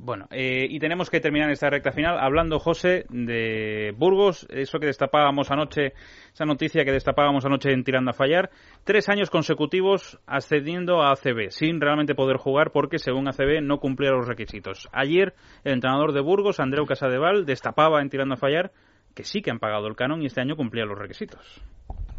bueno, 0.03 0.25
eh, 0.31 0.65
y 0.67 0.79
tenemos 0.79 1.11
que 1.11 1.19
terminar 1.19 1.51
esta 1.51 1.69
recta 1.69 1.91
final 1.91 2.17
hablando, 2.19 2.57
José, 2.57 3.05
de 3.09 3.93
Burgos, 3.95 4.47
eso 4.49 4.79
que 4.79 4.87
destapábamos 4.87 5.51
anoche, 5.51 5.93
esa 6.33 6.45
noticia 6.45 6.83
que 6.83 6.91
destapábamos 6.91 7.45
anoche 7.45 7.71
en 7.71 7.83
Tirando 7.83 8.09
a 8.09 8.13
Fallar. 8.13 8.49
Tres 8.83 9.09
años 9.09 9.29
consecutivos 9.29 10.19
ascendiendo 10.25 11.03
a 11.03 11.11
ACB, 11.11 11.51
sin 11.51 11.79
realmente 11.79 12.15
poder 12.15 12.37
jugar 12.37 12.71
porque, 12.71 12.97
según 12.97 13.27
ACB, 13.27 13.61
no 13.61 13.77
cumplía 13.77 14.09
los 14.09 14.27
requisitos. 14.27 14.89
Ayer, 14.91 15.35
el 15.63 15.73
entrenador 15.73 16.13
de 16.13 16.21
Burgos, 16.21 16.59
Andreu 16.59 16.87
Casadeval, 16.87 17.45
destapaba 17.45 18.01
en 18.01 18.09
Tirando 18.09 18.33
a 18.33 18.37
Fallar 18.37 18.71
que 19.13 19.23
sí 19.23 19.41
que 19.41 19.51
han 19.51 19.59
pagado 19.59 19.87
el 19.87 19.95
canon 19.95 20.23
y 20.23 20.25
este 20.25 20.41
año 20.41 20.55
cumplía 20.55 20.85
los 20.85 20.97
requisitos. 20.97 21.61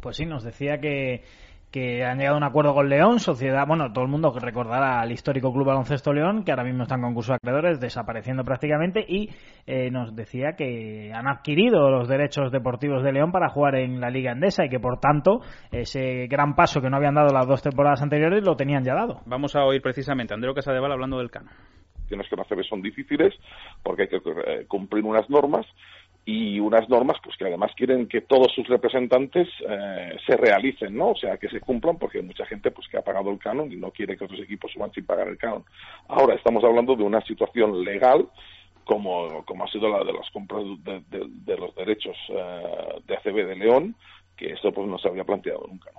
Pues 0.01 0.17
sí, 0.17 0.27
nos 0.27 0.45
decía 0.45 0.79
que 0.79 1.25
que 1.73 2.05
han 2.05 2.19
llegado 2.19 2.37
a 2.37 2.39
un 2.39 2.45
acuerdo 2.45 2.75
con 2.75 2.89
León, 2.89 3.19
sociedad, 3.19 3.67
bueno, 3.67 3.93
todo 3.93 4.05
el 4.05 4.11
mundo 4.11 4.33
que 4.33 4.41
recordará 4.41 5.01
al 5.01 5.11
histórico 5.11 5.53
Club 5.53 5.67
Baloncesto 5.67 6.13
León, 6.13 6.45
que 6.45 6.53
ahora 6.53 6.65
mismo 6.65 6.83
está 6.83 6.97
en 6.97 7.03
concurso 7.03 7.33
de 7.33 7.37
acreedores, 7.37 7.81
desapareciendo 7.81 8.45
prácticamente, 8.45 9.05
y 9.09 9.31
eh, 9.67 9.91
nos 9.91 10.15
decía 10.15 10.53
que 10.57 11.11
han 11.15 11.27
adquirido 11.27 11.91
los 11.91 12.09
derechos 12.09 12.53
deportivos 12.53 13.03
de 13.03 13.13
León 13.13 13.33
para 13.33 13.49
jugar 13.49 13.77
en 13.77 14.01
la 14.01 14.11
Liga 14.11 14.33
Endesa 14.33 14.67
y 14.67 14.69
que, 14.69 14.79
por 14.79 15.01
tanto, 15.01 15.41
ese 15.71 16.27
gran 16.27 16.55
paso 16.55 16.83
que 16.83 16.91
no 16.91 16.99
habían 16.99 17.15
dado 17.15 17.33
las 17.33 17.49
dos 17.49 17.63
temporadas 17.63 18.03
anteriores 18.03 18.45
lo 18.45 18.55
tenían 18.55 18.85
ya 18.85 18.95
dado. 18.95 19.21
Vamos 19.25 19.57
a 19.57 19.65
oír 19.65 19.81
precisamente 19.81 20.35
a 20.35 20.37
Andreu 20.37 20.55
Casadeval 20.55 20.93
hablando 20.93 21.19
del. 21.19 21.31
Tienes 22.09 22.29
que 22.29 22.39
hacer 22.39 22.63
son 22.67 22.83
difíciles 22.83 23.33
porque 23.83 24.03
hay 24.03 24.09
que 24.09 24.17
eh, 24.17 24.67
cumplir 24.69 25.03
unas 25.05 25.31
normas 25.31 25.65
y 26.25 26.61
unas 26.61 26.89
normas 26.89 27.17
pues 27.23 27.37
que 27.37 27.47
además 27.47 27.73
quieren 27.77 28.07
que 28.07 28.21
todos 28.21 28.53
sus 28.55 28.67
representantes 28.69 29.49
eh, 29.69 30.17
se 30.25 30.37
realicen, 30.37 30.97
¿no? 30.97 31.11
O 31.11 31.17
sea, 31.17 31.37
que 31.37 31.49
se 31.49 31.61
cumplan 31.61 31.99
porque 31.99 32.19
hay 32.19 32.25
mucha 32.25 32.47
gente 32.47 32.71
pues 32.71 32.87
que 32.89 32.97
ha 32.97 33.03
pagado 33.03 33.31
el 33.31 33.39
canon 33.39 33.73
y 33.73 33.77
no 33.77 33.91
quiere 33.91 34.17
que 34.17 34.25
otros 34.25 34.41
equipos 34.41 34.71
suban 34.73 34.93
sin 34.93 35.05
pagar 35.05 35.29
el 35.29 35.39
canon. 35.39 35.65
Ahora 36.09 36.35
estamos 36.35 36.63
hablando 36.63 36.95
de 36.95 37.03
una 37.03 37.21
situación 37.23 37.85
legal 37.85 38.29
como, 38.85 39.45
como 39.45 39.65
ha 39.65 39.69
sido 39.69 39.89
la 39.89 40.05
de 40.05 40.13
los 40.13 40.31
compras 40.31 40.65
de, 40.85 41.57
los 41.57 41.75
derechos 41.75 42.17
eh, 42.29 43.01
de 43.05 43.17
ACB 43.17 43.47
de 43.47 43.57
León, 43.57 43.97
que 44.37 44.53
esto 44.53 44.73
pues 44.73 44.89
no 44.89 44.99
se 44.99 45.09
había 45.09 45.25
planteado 45.25 45.67
nunca. 45.69 45.91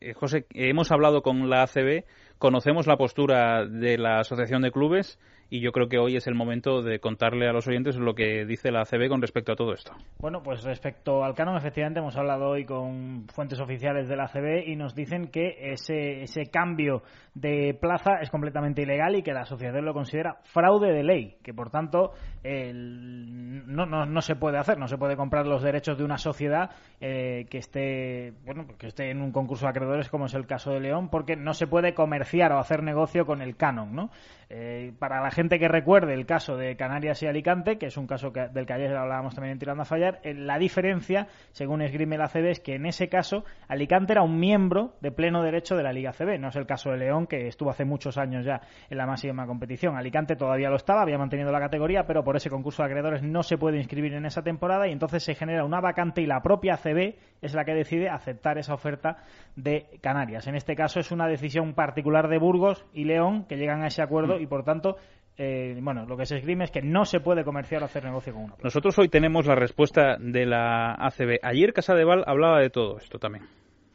Eh, 0.00 0.12
José, 0.12 0.46
hemos 0.54 0.90
hablado 0.90 1.22
con 1.22 1.48
la 1.48 1.62
ACB 1.62 2.04
conocemos 2.38 2.86
la 2.86 2.96
postura 2.96 3.64
de 3.64 3.96
la 3.96 4.18
Asociación 4.18 4.62
de 4.62 4.70
Clubes 4.70 5.18
y 5.48 5.60
yo 5.60 5.72
creo 5.72 5.88
que 5.88 5.98
hoy 5.98 6.16
es 6.16 6.26
el 6.26 6.34
momento 6.34 6.82
de 6.82 6.98
contarle 6.98 7.48
a 7.48 7.52
los 7.52 7.66
oyentes 7.68 7.96
lo 7.96 8.14
que 8.14 8.44
dice 8.44 8.70
la 8.70 8.80
ACB 8.80 9.08
con 9.08 9.20
respecto 9.20 9.52
a 9.52 9.56
todo 9.56 9.72
esto. 9.72 9.92
Bueno, 10.18 10.42
pues 10.42 10.64
respecto 10.64 11.24
al 11.24 11.34
canon, 11.34 11.56
efectivamente 11.56 12.00
hemos 12.00 12.16
hablado 12.16 12.48
hoy 12.48 12.64
con 12.64 13.26
fuentes 13.28 13.60
oficiales 13.60 14.08
de 14.08 14.16
la 14.16 14.24
ACB 14.24 14.66
y 14.66 14.76
nos 14.76 14.94
dicen 14.94 15.28
que 15.28 15.72
ese, 15.72 16.22
ese 16.22 16.46
cambio 16.46 17.02
de 17.34 17.76
plaza 17.78 18.18
es 18.22 18.30
completamente 18.30 18.82
ilegal 18.82 19.14
y 19.14 19.22
que 19.22 19.32
la 19.32 19.42
asociación 19.42 19.84
lo 19.84 19.92
considera 19.92 20.38
fraude 20.44 20.92
de 20.92 21.02
ley, 21.04 21.36
que 21.42 21.52
por 21.52 21.70
tanto 21.70 22.12
no, 22.42 23.86
no, 23.86 24.06
no, 24.06 24.22
se 24.22 24.36
puede 24.36 24.58
hacer, 24.58 24.78
no 24.78 24.88
se 24.88 24.96
puede 24.96 25.16
comprar 25.16 25.46
los 25.46 25.62
derechos 25.62 25.98
de 25.98 26.04
una 26.04 26.16
sociedad 26.16 26.70
eh, 27.00 27.46
que 27.50 27.58
esté 27.58 28.32
bueno 28.44 28.66
que 28.78 28.86
esté 28.86 29.10
en 29.10 29.20
un 29.20 29.32
concurso 29.32 29.66
de 29.66 29.70
acreedores 29.70 30.08
como 30.08 30.26
es 30.26 30.34
el 30.34 30.46
caso 30.46 30.70
de 30.70 30.80
León, 30.80 31.08
porque 31.10 31.36
no 31.36 31.52
se 31.52 31.66
puede 31.66 31.92
comerciar 31.92 32.52
o 32.52 32.58
hacer 32.58 32.82
negocio 32.82 33.26
con 33.26 33.42
el 33.42 33.56
canon, 33.56 33.94
¿no? 33.94 34.10
Eh, 34.48 34.92
para 34.98 35.20
la 35.20 35.30
gente 35.36 35.58
que 35.58 35.68
recuerde 35.68 36.14
el 36.14 36.24
caso 36.24 36.56
de 36.56 36.76
Canarias 36.76 37.22
y 37.22 37.26
Alicante, 37.26 37.76
que 37.76 37.86
es 37.86 37.98
un 37.98 38.06
caso 38.06 38.30
del 38.30 38.64
que 38.64 38.72
ayer 38.72 38.96
hablábamos 38.96 39.34
también 39.34 39.52
en 39.52 39.58
Tirando 39.58 39.82
a 39.82 39.84
Fallar, 39.84 40.18
eh, 40.22 40.32
la 40.32 40.58
diferencia, 40.58 41.28
según 41.52 41.82
esgrime 41.82 42.16
la 42.16 42.28
CB, 42.28 42.52
es 42.52 42.60
que 42.60 42.74
en 42.74 42.86
ese 42.86 43.10
caso 43.10 43.44
Alicante 43.68 44.14
era 44.14 44.22
un 44.22 44.40
miembro 44.40 44.94
de 45.02 45.12
pleno 45.12 45.42
derecho 45.42 45.76
de 45.76 45.82
la 45.82 45.92
Liga 45.92 46.12
CB, 46.12 46.38
no 46.40 46.48
es 46.48 46.56
el 46.56 46.64
caso 46.64 46.90
de 46.90 46.96
León, 46.96 47.26
que 47.26 47.48
estuvo 47.48 47.68
hace 47.68 47.84
muchos 47.84 48.16
años 48.16 48.46
ya 48.46 48.62
en 48.88 48.96
la 48.96 49.04
máxima 49.04 49.46
competición. 49.46 49.94
Alicante 49.94 50.36
todavía 50.36 50.70
lo 50.70 50.76
estaba, 50.76 51.02
había 51.02 51.18
mantenido 51.18 51.52
la 51.52 51.60
categoría, 51.60 52.06
pero 52.06 52.24
por 52.24 52.36
ese 52.36 52.48
concurso 52.48 52.82
de 52.82 52.86
acreedores 52.86 53.22
no 53.22 53.42
se 53.42 53.58
puede 53.58 53.76
inscribir 53.76 54.14
en 54.14 54.24
esa 54.24 54.40
temporada 54.42 54.88
y 54.88 54.92
entonces 54.92 55.22
se 55.22 55.34
genera 55.34 55.66
una 55.66 55.82
vacante 55.82 56.22
y 56.22 56.26
la 56.26 56.40
propia 56.40 56.78
CB 56.78 57.14
es 57.42 57.52
la 57.52 57.66
que 57.66 57.74
decide 57.74 58.08
aceptar 58.08 58.56
esa 58.56 58.72
oferta 58.72 59.18
de 59.54 59.98
Canarias. 60.00 60.46
En 60.46 60.54
este 60.54 60.74
caso 60.74 60.98
es 60.98 61.12
una 61.12 61.28
decisión 61.28 61.74
particular 61.74 62.28
de 62.28 62.38
Burgos 62.38 62.86
y 62.94 63.04
León 63.04 63.44
que 63.44 63.56
llegan 63.56 63.82
a 63.82 63.88
ese 63.88 64.00
acuerdo 64.00 64.40
y 64.40 64.46
por 64.46 64.64
tanto 64.64 64.96
eh, 65.38 65.78
bueno, 65.82 66.06
lo 66.06 66.16
que 66.16 66.26
se 66.26 66.36
esgrime 66.38 66.64
es 66.64 66.70
que 66.70 66.82
no 66.82 67.04
se 67.04 67.20
puede 67.20 67.44
comerciar 67.44 67.82
o 67.82 67.84
hacer 67.84 68.04
negocio 68.04 68.32
con 68.32 68.44
una 68.44 68.54
Nosotros 68.62 68.98
hoy 68.98 69.08
tenemos 69.08 69.46
la 69.46 69.54
respuesta 69.54 70.16
de 70.18 70.46
la 70.46 70.92
ACB. 70.92 71.40
Ayer 71.42 71.72
Casa 71.72 71.94
de 71.94 72.04
Val 72.04 72.24
hablaba 72.26 72.60
de 72.60 72.70
todo 72.70 72.96
esto 72.98 73.18
también. 73.18 73.44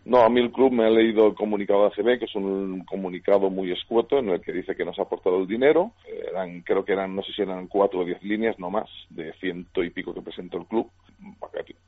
No, 0.04 0.24
a 0.24 0.30
mí 0.30 0.40
el 0.40 0.52
club 0.52 0.72
me 0.72 0.86
ha 0.86 0.90
leído 0.90 1.28
el 1.28 1.36
comunicado 1.36 1.82
de 1.82 1.88
ACB, 1.88 2.20
que 2.20 2.26
es 2.26 2.36
un 2.36 2.84
comunicado 2.86 3.52
muy 3.52 3.72
escueto 3.72 4.18
en 4.18 4.30
el 4.30 4.42
que 4.42 4.52
dice 4.52 4.76
que 4.76 4.84
nos 4.84 4.98
ha 4.98 5.04
aportado 5.04 5.40
el 5.40 5.48
dinero. 5.48 5.92
Eran, 6.28 6.62
creo 6.62 6.84
que 6.84 6.94
eran, 6.94 7.16
no 7.16 7.22
sé 7.22 7.32
si 7.34 7.44
eran 7.44 7.68
cuatro 7.68 8.00
o 8.00 8.06
diez 8.06 8.22
líneas, 8.24 8.58
no 8.58 8.72
más, 8.72 8.90
de 9.10 9.32
ciento 9.34 9.84
y 9.84 9.92
pico 9.92 10.14
que 10.14 10.22
presentó 10.22 10.58
el 10.58 10.66
club. 10.66 10.90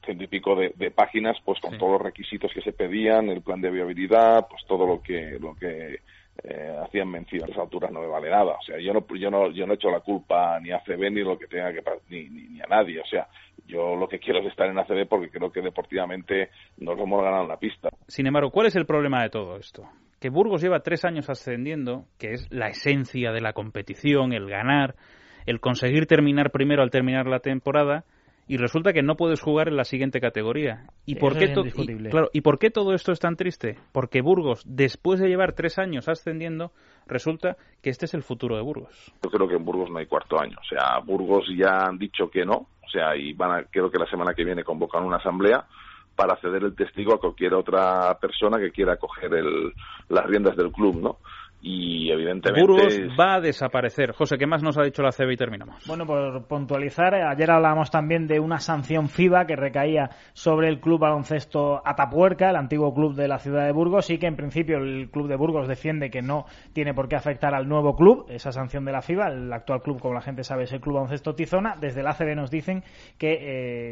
Ciento 0.05 0.23
y 0.23 0.27
pico 0.27 0.55
de, 0.55 0.73
de 0.75 0.91
páginas, 0.91 1.37
pues 1.43 1.59
con 1.59 1.77
todos 1.77 1.93
los 1.93 2.01
requisitos 2.01 2.51
que 2.53 2.61
se 2.61 2.73
pedían, 2.73 3.29
el 3.29 3.41
plan 3.41 3.61
de 3.61 3.71
viabilidad, 3.71 4.47
pues 4.47 4.63
todo 4.67 4.85
lo 4.85 5.01
que, 5.01 5.39
lo 5.39 5.55
que 5.55 5.99
eh, 6.43 6.75
hacían 6.83 7.09
mención 7.09 7.43
a 7.43 7.51
esa 7.51 7.61
alturas 7.61 7.91
no 7.91 8.01
me 8.01 8.07
vale 8.07 8.29
nada. 8.29 8.57
O 8.59 8.61
sea, 8.65 8.77
yo 8.77 8.93
no, 8.93 9.05
yo 9.15 9.31
no, 9.31 9.49
yo 9.51 9.65
no 9.65 9.73
he 9.73 9.75
hecho 9.75 9.89
la 9.89 10.01
culpa 10.01 10.59
ni 10.59 10.71
a 10.71 10.77
ACB 10.77 11.11
ni 11.11 11.21
lo 11.21 11.37
que 11.37 11.47
tenga 11.47 11.71
que 11.71 11.81
ni, 12.09 12.29
ni, 12.29 12.61
a 12.61 12.67
nadie. 12.67 12.99
O 12.99 13.05
sea, 13.05 13.27
yo 13.65 13.95
lo 13.95 14.07
que 14.07 14.19
quiero 14.19 14.39
es 14.39 14.47
estar 14.47 14.67
en 14.67 14.77
ACB 14.77 15.07
porque 15.07 15.29
creo 15.29 15.51
que 15.51 15.61
deportivamente 15.61 16.49
nos 16.77 16.99
hemos 16.99 17.23
ganado 17.23 17.47
la 17.47 17.57
pista. 17.57 17.89
Sin 18.07 18.27
embargo, 18.27 18.51
¿cuál 18.51 18.67
es 18.67 18.75
el 18.75 18.85
problema 18.85 19.23
de 19.23 19.29
todo 19.29 19.55
esto? 19.55 19.83
Que 20.19 20.29
Burgos 20.29 20.61
lleva 20.61 20.81
tres 20.81 21.05
años 21.05 21.29
ascendiendo, 21.29 22.05
que 22.19 22.31
es 22.31 22.47
la 22.51 22.67
esencia 22.67 23.31
de 23.31 23.41
la 23.41 23.53
competición, 23.53 24.33
el 24.33 24.49
ganar, 24.49 24.95
el 25.45 25.61
conseguir 25.61 26.07
terminar 26.07 26.51
primero 26.51 26.83
al 26.83 26.91
terminar 26.91 27.27
la 27.27 27.39
temporada, 27.39 28.03
y 28.47 28.57
resulta 28.57 28.91
que 28.93 29.01
no 29.03 29.15
puedes 29.15 29.41
jugar 29.41 29.67
en 29.67 29.77
la 29.77 29.85
siguiente 29.85 30.19
categoría. 30.19 30.87
¿Y, 31.05 31.15
por 31.15 31.37
qué 31.37 31.53
claro, 32.09 32.29
¿Y 32.33 32.41
por 32.41 32.59
qué 32.59 32.69
todo 32.69 32.93
esto 32.93 33.11
es 33.11 33.19
tan 33.19 33.35
triste? 33.35 33.77
Porque 33.91 34.21
Burgos, 34.21 34.63
después 34.65 35.19
de 35.19 35.29
llevar 35.29 35.53
tres 35.53 35.79
años 35.79 36.09
ascendiendo, 36.09 36.71
resulta 37.07 37.57
que 37.81 37.89
este 37.89 38.05
es 38.05 38.13
el 38.13 38.23
futuro 38.23 38.55
de 38.55 38.61
Burgos. 38.61 39.13
Yo 39.23 39.29
creo 39.29 39.47
que 39.47 39.55
en 39.55 39.63
Burgos 39.63 39.89
no 39.89 39.99
hay 39.99 40.07
cuarto 40.07 40.39
año. 40.39 40.57
O 40.59 40.67
sea, 40.67 40.99
Burgos 40.99 41.45
ya 41.55 41.85
han 41.85 41.97
dicho 41.97 42.29
que 42.29 42.45
no. 42.45 42.67
O 42.85 42.89
sea, 42.91 43.15
y 43.15 43.33
van 43.33 43.51
a, 43.51 43.63
creo 43.63 43.89
que 43.89 43.97
la 43.97 44.09
semana 44.09 44.33
que 44.33 44.43
viene 44.43 44.63
convocan 44.63 45.03
una 45.03 45.17
asamblea 45.17 45.65
para 46.15 46.35
ceder 46.37 46.63
el 46.63 46.75
testigo 46.75 47.13
a 47.13 47.19
cualquier 47.19 47.53
otra 47.55 48.17
persona 48.19 48.59
que 48.59 48.71
quiera 48.71 48.97
coger 48.97 49.33
el, 49.33 49.73
las 50.09 50.25
riendas 50.25 50.55
del 50.55 50.71
club, 50.71 51.01
¿no? 51.01 51.17
Y 51.66 52.11
evidentemente 52.11 52.61
Burgos 52.61 52.93
va 53.18 53.36
a 53.36 53.39
desaparecer. 53.39 54.11
José, 54.11 54.38
¿qué 54.38 54.45
más 54.45 54.61
nos 54.61 54.78
ha 54.78 54.84
dicho 54.84 55.01
la 55.01 55.14
CB 55.14 55.32
y 55.32 55.38
terminamos? 55.38 55.88
Bueno, 55.88 56.05
por 56.05 56.45
puntualizar, 56.45 57.16
ayer 57.16 57.49
hablábamos 57.49 57.89
también 57.89 58.28
de 58.28 58.41
una 58.41 58.59
sanción 58.59 59.07
FIBA 59.07 59.45
que 59.45 59.55
recaía 59.55 60.09
sobre 60.34 60.68
el 60.68 60.82
club 60.82 60.99
baloncesto 60.99 61.82
Atapuerca, 61.86 62.49
el 62.49 62.57
antiguo 62.57 62.93
club 62.93 63.16
de 63.16 63.30
la 63.30 63.39
ciudad 63.39 63.66
de 63.66 63.72
Burgos, 63.72 64.09
y 64.09 64.18
que 64.18 64.28
en 64.28 64.36
principio 64.36 64.78
el 64.78 65.09
club 65.09 65.30
de 65.30 65.38
Burgos 65.38 65.70
defiende 65.70 66.09
que 66.09 66.22
no 66.22 66.45
tiene 66.74 66.93
por 66.93 67.07
qué 67.07 67.16
afectar 67.16 67.55
al 67.55 67.66
nuevo 67.70 67.95
club, 67.95 68.26
esa 68.28 68.51
sanción 68.51 68.84
de 68.84 68.91
la 68.91 69.01
FIBA, 69.01 69.30
el 69.30 69.53
actual 69.53 69.82
club, 69.82 70.01
como 70.01 70.16
la 70.16 70.22
gente 70.22 70.43
sabe, 70.43 70.66
es 70.66 70.74
el 70.74 70.82
club 70.82 70.95
baloncesto 70.95 71.34
Tizona. 71.34 71.78
Desde 71.80 72.03
la 72.03 72.14
CB 72.14 72.36
nos 72.36 72.51
dicen 72.51 72.84
que 73.18 73.38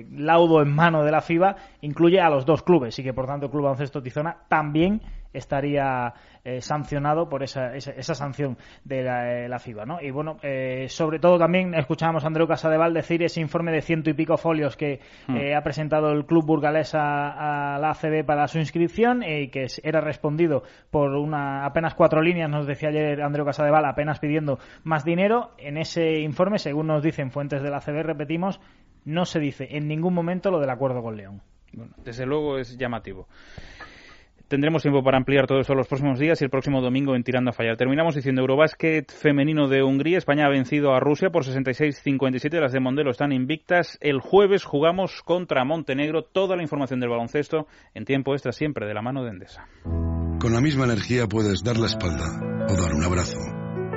eh, 0.01 0.05
laudo 0.11 0.61
en 0.61 0.75
mano 0.75 1.05
de 1.05 1.11
la 1.11 1.21
FIBA 1.21 1.55
incluye 1.79 2.19
a 2.19 2.29
los 2.29 2.45
dos 2.45 2.63
clubes 2.63 2.99
y 2.99 3.03
que 3.03 3.13
por 3.13 3.27
tanto 3.27 3.45
el 3.45 3.51
club 3.51 3.63
baloncesto 3.63 4.01
Tizona 4.01 4.35
también 4.49 5.01
estaría 5.33 6.13
eh, 6.43 6.61
sancionado 6.61 7.29
por 7.29 7.43
esa, 7.43 7.75
esa, 7.75 8.15
sanción 8.15 8.57
de 8.83 9.03
la, 9.03 9.45
eh, 9.45 9.59
FIBA. 9.59 9.85
¿no? 9.85 10.01
Y 10.01 10.11
bueno, 10.11 10.37
eh, 10.41 10.87
sobre 10.89 11.19
todo 11.19 11.37
también 11.37 11.73
escuchábamos 11.75 12.23
a 12.23 12.27
Andreu 12.27 12.47
Casadeval 12.47 12.93
decir 12.93 13.21
ese 13.23 13.41
informe 13.41 13.71
de 13.71 13.81
ciento 13.81 14.09
y 14.09 14.13
pico 14.13 14.37
folios 14.37 14.75
que 14.75 14.99
hmm. 15.27 15.37
ha 15.55 15.61
presentado 15.61 16.11
el 16.11 16.25
club 16.25 16.45
burgalés 16.45 16.95
a, 16.95 17.77
la 17.79 17.91
ACB 17.91 18.25
para 18.25 18.47
su 18.47 18.57
inscripción 18.57 19.23
y 19.23 19.49
que 19.49 19.67
era 19.83 20.01
respondido 20.01 20.63
por 20.89 21.11
una 21.11 21.65
apenas 21.65 21.93
cuatro 21.93 22.21
líneas, 22.21 22.49
nos 22.49 22.65
decía 22.65 22.89
ayer 22.89 23.21
Andreu 23.21 23.45
Casadeval, 23.45 23.85
apenas 23.85 24.19
pidiendo 24.19 24.59
más 24.83 25.05
dinero. 25.05 25.51
En 25.57 25.77
ese 25.77 26.19
informe, 26.19 26.57
según 26.57 26.87
nos 26.87 27.03
dicen 27.03 27.31
fuentes 27.31 27.61
de 27.61 27.69
la 27.69 27.77
ACB, 27.77 28.03
repetimos, 28.03 28.59
no 29.05 29.25
se 29.25 29.39
dice 29.39 29.67
en 29.71 29.87
ningún 29.87 30.13
momento 30.13 30.51
lo 30.51 30.59
del 30.59 30.69
acuerdo 30.69 31.01
con 31.01 31.15
León. 31.17 31.41
Bueno, 31.73 31.93
desde 32.03 32.25
luego 32.25 32.57
es 32.57 32.77
llamativo. 32.77 33.27
Tendremos 34.51 34.81
tiempo 34.81 35.01
para 35.01 35.15
ampliar 35.15 35.47
todo 35.47 35.61
eso 35.61 35.73
los 35.75 35.87
próximos 35.87 36.19
días 36.19 36.41
y 36.41 36.43
el 36.43 36.49
próximo 36.49 36.81
domingo 36.81 37.15
en 37.15 37.23
Tirando 37.23 37.51
a 37.51 37.53
Fallar. 37.53 37.77
Terminamos 37.77 38.15
diciendo 38.15 38.41
Eurobásquet 38.41 39.09
femenino 39.09 39.69
de 39.69 39.81
Hungría. 39.81 40.17
España 40.17 40.45
ha 40.45 40.49
vencido 40.49 40.93
a 40.93 40.99
Rusia 40.99 41.29
por 41.29 41.45
66-57. 41.45 42.59
Las 42.59 42.73
de 42.73 42.81
Mondelo 42.81 43.11
están 43.11 43.31
invictas. 43.31 43.97
El 44.01 44.19
jueves 44.19 44.65
jugamos 44.65 45.21
contra 45.23 45.63
Montenegro. 45.63 46.23
Toda 46.25 46.57
la 46.57 46.63
información 46.63 46.99
del 46.99 47.11
baloncesto 47.11 47.67
en 47.93 48.03
tiempo 48.03 48.33
extra 48.33 48.51
siempre 48.51 48.85
de 48.87 48.93
la 48.93 49.01
mano 49.01 49.23
de 49.23 49.29
Endesa. 49.29 49.69
Con 49.85 50.51
la 50.51 50.59
misma 50.59 50.83
energía 50.83 51.27
puedes 51.27 51.63
dar 51.63 51.77
la 51.77 51.85
espalda 51.85 52.67
o 52.67 52.73
dar 52.75 52.93
un 52.93 53.05
abrazo, 53.05 53.39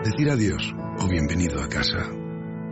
decir 0.05 0.31
adiós 0.31 0.73
o 1.01 1.09
bienvenido 1.09 1.61
a 1.65 1.69
casa. 1.69 2.09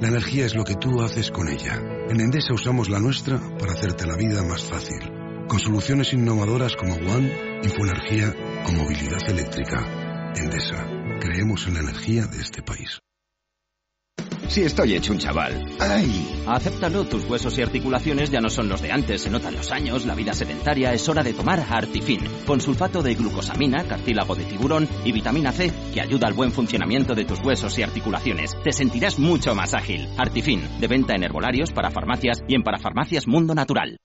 La 0.01 0.07
energía 0.07 0.47
es 0.47 0.55
lo 0.55 0.63
que 0.63 0.77
tú 0.77 1.03
haces 1.03 1.33
con 1.33 1.49
ella. 1.49 1.83
En 2.09 2.21
Endesa 2.21 2.55
usamos 2.55 2.89
la 2.89 3.01
nuestra 3.01 3.41
para 3.59 3.73
hacerte 3.73 4.07
la 4.07 4.15
vida 4.15 4.45
más 4.45 4.71
fácil 4.71 5.22
con 5.49 5.59
soluciones 5.59 6.13
innovadoras 6.13 6.77
como 6.77 6.95
One, 6.95 7.61
Infoenergía 7.63 8.35
o 8.67 8.73
movilidad 8.73 9.29
eléctrica. 9.29 10.33
Endesa, 10.35 10.87
creemos 11.21 11.67
en 11.67 11.75
la 11.75 11.81
energía 11.81 12.27
de 12.27 12.41
este 12.41 12.63
país. 12.63 12.99
Si 14.49 14.63
estoy 14.63 14.95
hecho 14.95 15.13
un 15.13 15.19
chaval. 15.19 15.65
¡Ay! 15.81 16.45
Acéptalo, 16.47 17.05
tus 17.05 17.25
huesos 17.25 17.57
y 17.57 17.63
articulaciones 17.63 18.31
ya 18.31 18.41
no 18.41 18.51
son 18.51 18.69
los 18.69 18.83
de 18.83 18.93
antes, 18.93 19.23
se 19.23 19.31
notan 19.31 19.55
los 19.55 19.73
años, 19.73 20.05
la 20.05 20.15
vida 20.15 20.35
sedentaria, 20.35 20.93
es 20.93 21.09
hora 21.09 21.23
de 21.23 21.33
tomar 21.33 21.65
Artifin, 21.71 22.21
con 22.47 22.61
sulfato 22.61 23.03
de 23.03 23.15
glucosamina, 23.15 23.85
cartílago 23.85 24.35
de 24.35 24.45
tiburón 24.45 24.89
y 25.05 25.13
vitamina 25.13 25.53
C, 25.53 25.73
que 25.95 26.03
ayuda 26.03 26.29
al 26.29 26.35
buen 26.35 26.53
funcionamiento 26.53 27.15
de 27.15 27.25
tus 27.25 27.41
huesos 27.41 27.79
y 27.79 27.83
articulaciones. 27.83 28.55
Te 28.63 28.73
sentirás 28.73 29.19
mucho 29.19 29.55
más 29.55 29.73
ágil. 29.73 30.09
Artifin, 30.19 30.69
de 30.81 30.89
venta 30.89 31.15
en 31.15 31.25
herbolarios, 31.25 31.73
para 31.73 31.91
farmacias 31.91 32.43
y 32.47 32.55
en 32.55 32.63
parafarmacias 32.63 33.27
Mundo 33.27 33.55
Natural. 33.55 33.97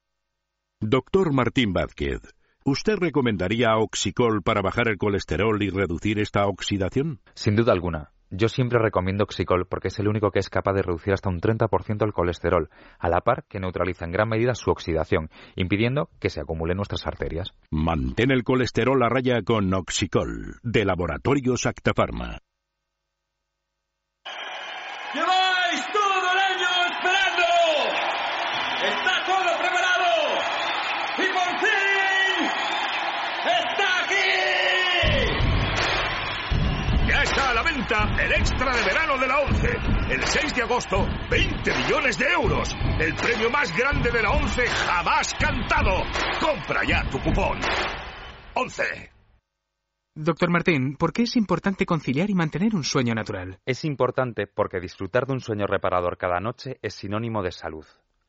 Doctor 0.80 1.34
Martín 1.34 1.73
Vázquez, 1.73 2.21
¿usted 2.63 2.97
recomendaría 2.97 3.75
Oxicol 3.78 4.43
para 4.43 4.61
bajar 4.61 4.88
el 4.89 4.99
colesterol 4.99 5.59
y 5.63 5.71
reducir 5.71 6.19
esta 6.19 6.45
oxidación? 6.45 7.19
Sin 7.34 7.55
duda 7.55 7.73
alguna. 7.73 8.11
Yo 8.30 8.47
siempre 8.47 8.78
recomiendo 8.78 9.23
Oxicol 9.23 9.65
porque 9.67 9.88
es 9.88 9.97
el 9.97 10.07
único 10.07 10.30
que 10.30 10.38
es 10.38 10.51
capaz 10.51 10.73
de 10.73 10.84
reducir 10.84 11.13
hasta 11.13 11.30
un 11.30 11.39
30% 11.39 12.05
el 12.05 12.13
colesterol, 12.13 12.69
a 12.99 13.09
la 13.09 13.21
par 13.21 13.45
que 13.49 13.59
neutraliza 13.59 14.05
en 14.05 14.11
gran 14.11 14.30
medida 14.30 14.53
su 14.53 14.69
oxidación, 14.69 15.32
impidiendo 15.55 16.09
que 16.19 16.30
se 16.30 16.41
acumule 16.41 16.73
en 16.73 16.78
nuestras 16.78 17.07
arterias. 17.07 17.53
Mantén 17.71 18.30
el 18.30 18.43
colesterol 18.43 19.01
a 19.01 19.09
raya 19.09 19.41
con 19.41 19.73
Oxicol, 19.73 20.59
de 20.61 20.86
Laboratorios 20.86 21.65
Actafarma. 21.65 22.38
El 37.95 38.33
extra 38.33 38.75
de 38.75 38.83
verano 38.83 39.17
de 39.17 39.27
la 39.27 39.39
11. 39.39 39.67
El 40.09 40.21
6 40.21 40.55
de 40.55 40.61
agosto, 40.63 41.07
20 41.31 41.73
millones 41.73 42.17
de 42.17 42.25
euros. 42.25 42.75
El 42.99 43.15
premio 43.15 43.49
más 43.49 43.75
grande 43.77 44.11
de 44.11 44.21
la 44.21 44.31
11 44.31 44.67
jamás 44.67 45.33
cantado. 45.35 46.03
Compra 46.39 46.81
ya 46.85 47.09
tu 47.09 47.17
cupón. 47.19 47.59
11. 48.55 48.83
Doctor 50.15 50.49
Martín, 50.49 50.97
¿por 50.97 51.13
qué 51.13 51.23
es 51.23 51.38
importante 51.38 51.85
conciliar 51.85 52.29
y 52.29 52.33
mantener 52.33 52.75
un 52.75 52.83
sueño 52.83 53.13
natural? 53.13 53.59
Es 53.65 53.85
importante 53.85 54.47
porque 54.47 54.81
disfrutar 54.81 55.25
de 55.25 55.33
un 55.33 55.39
sueño 55.39 55.65
reparador 55.65 56.17
cada 56.17 56.39
noche 56.39 56.79
es 56.81 56.93
sinónimo 56.93 57.41
de 57.41 57.51
salud. 57.51 57.85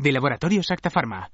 de 0.00 0.12
Laboratorios 0.12 0.70
Acta 0.70 0.88
Pharma. 0.88 1.28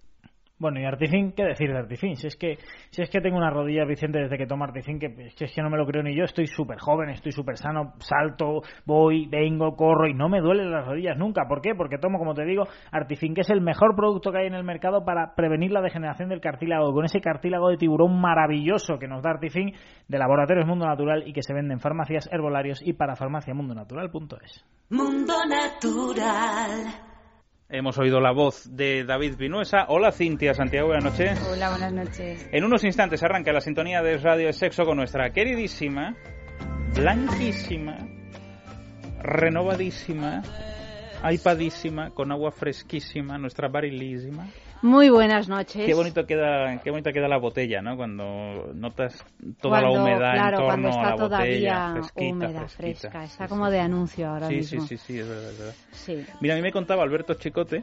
Bueno, 0.58 0.80
y 0.80 0.84
Artifin, 0.86 1.32
¿qué 1.32 1.44
decir 1.44 1.70
de 1.70 1.78
Artifin? 1.78 2.16
Si 2.16 2.26
es 2.26 2.34
que, 2.34 2.56
si 2.90 3.02
es 3.02 3.10
que 3.10 3.20
tengo 3.20 3.36
una 3.36 3.50
rodilla, 3.50 3.84
Vicente, 3.84 4.20
desde 4.20 4.38
que 4.38 4.46
tomo 4.46 4.64
Artifin, 4.64 4.98
que 4.98 5.06
es 5.06 5.34
que, 5.34 5.44
es 5.44 5.54
que 5.54 5.62
no 5.62 5.68
me 5.68 5.76
lo 5.76 5.86
creo 5.86 6.02
ni 6.02 6.16
yo, 6.16 6.24
estoy 6.24 6.46
súper 6.46 6.78
joven, 6.78 7.10
estoy 7.10 7.30
súper 7.30 7.58
sano, 7.58 7.92
salto, 7.98 8.62
voy, 8.86 9.26
vengo, 9.26 9.76
corro 9.76 10.08
y 10.08 10.14
no 10.14 10.30
me 10.30 10.40
duelen 10.40 10.70
las 10.70 10.86
rodillas 10.86 11.16
nunca. 11.18 11.46
¿Por 11.46 11.60
qué? 11.60 11.74
Porque 11.76 11.98
tomo, 11.98 12.18
como 12.18 12.34
te 12.34 12.46
digo, 12.46 12.64
Artifin, 12.90 13.34
que 13.34 13.42
es 13.42 13.50
el 13.50 13.60
mejor 13.60 13.94
producto 13.94 14.32
que 14.32 14.38
hay 14.38 14.46
en 14.46 14.54
el 14.54 14.64
mercado 14.64 15.04
para 15.04 15.34
prevenir 15.34 15.72
la 15.72 15.82
degeneración 15.82 16.30
del 16.30 16.40
cartílago, 16.40 16.92
con 16.92 17.04
ese 17.04 17.20
cartílago 17.20 17.68
de 17.68 17.76
tiburón 17.76 18.18
maravilloso 18.18 18.98
que 18.98 19.06
nos 19.06 19.22
da 19.22 19.32
Artifin 19.32 19.74
de 20.08 20.18
Laboratorios 20.18 20.66
Mundo 20.66 20.86
Natural 20.86 21.22
y 21.28 21.34
que 21.34 21.42
se 21.42 21.52
vende 21.52 21.74
en 21.74 21.80
farmacias, 21.80 22.28
herbolarios 22.32 22.80
y 22.82 22.94
para 22.94 23.14
farmaciamundonatural.es. 23.14 24.64
Mundo 24.88 25.34
Natural. 25.46 27.15
Hemos 27.68 27.98
oído 27.98 28.20
la 28.20 28.30
voz 28.30 28.76
de 28.76 29.04
David 29.04 29.36
Vinuesa. 29.36 29.86
Hola 29.88 30.12
Cintia 30.12 30.54
Santiago, 30.54 30.86
buenas 30.86 31.04
noches. 31.04 31.36
Hola, 31.50 31.70
buenas 31.70 31.92
noches. 31.92 32.48
En 32.52 32.62
unos 32.62 32.84
instantes 32.84 33.24
arranca 33.24 33.52
la 33.52 33.60
sintonía 33.60 34.02
de 34.02 34.18
Radio 34.18 34.52
Sexo 34.52 34.84
con 34.84 34.96
nuestra 34.96 35.30
queridísima, 35.30 36.14
blanquísima, 36.94 37.98
renovadísima, 39.20 40.42
iPadísima, 41.28 42.10
con 42.10 42.30
agua 42.30 42.52
fresquísima, 42.52 43.36
nuestra 43.36 43.66
barilísima. 43.66 44.46
Muy 44.82 45.08
buenas 45.08 45.48
noches. 45.48 45.84
Qué 45.86 45.94
bonito 45.94 46.26
queda, 46.26 46.80
qué 46.82 46.90
bonita 46.90 47.12
queda 47.12 47.28
la 47.28 47.38
botella, 47.38 47.82
¿no? 47.82 47.96
Cuando 47.96 48.70
notas 48.74 49.24
toda 49.60 49.80
Cuando- 49.80 49.94
la 49.98 50.02
humedad 50.02 50.32
claro, 50.34 50.46
en 50.46 50.50
torno 50.52 50.66
cuando 50.66 50.88
está 50.90 51.00
a 51.00 51.10
la 51.10 51.16
todavía 51.16 51.46
botella, 51.48 51.92
fresquita, 51.92 52.20
húmeda, 52.34 52.68
fresquita. 52.68 53.10
fresca. 53.10 53.24
Está 53.24 53.48
como 53.48 53.70
de 53.70 53.80
anuncio 53.80 54.28
ahora 54.28 54.48
Sí, 54.48 54.54
mismo. 54.56 54.80
sí, 54.82 54.96
sí, 54.96 55.04
sí, 55.06 55.18
es 55.18 55.28
verdad, 55.28 55.50
es 55.50 55.58
verdad. 55.58 55.74
Sí. 55.92 56.26
Mira, 56.40 56.54
a 56.54 56.56
mí 56.56 56.62
me 56.62 56.72
contaba 56.72 57.02
Alberto 57.02 57.34
Chicote 57.34 57.82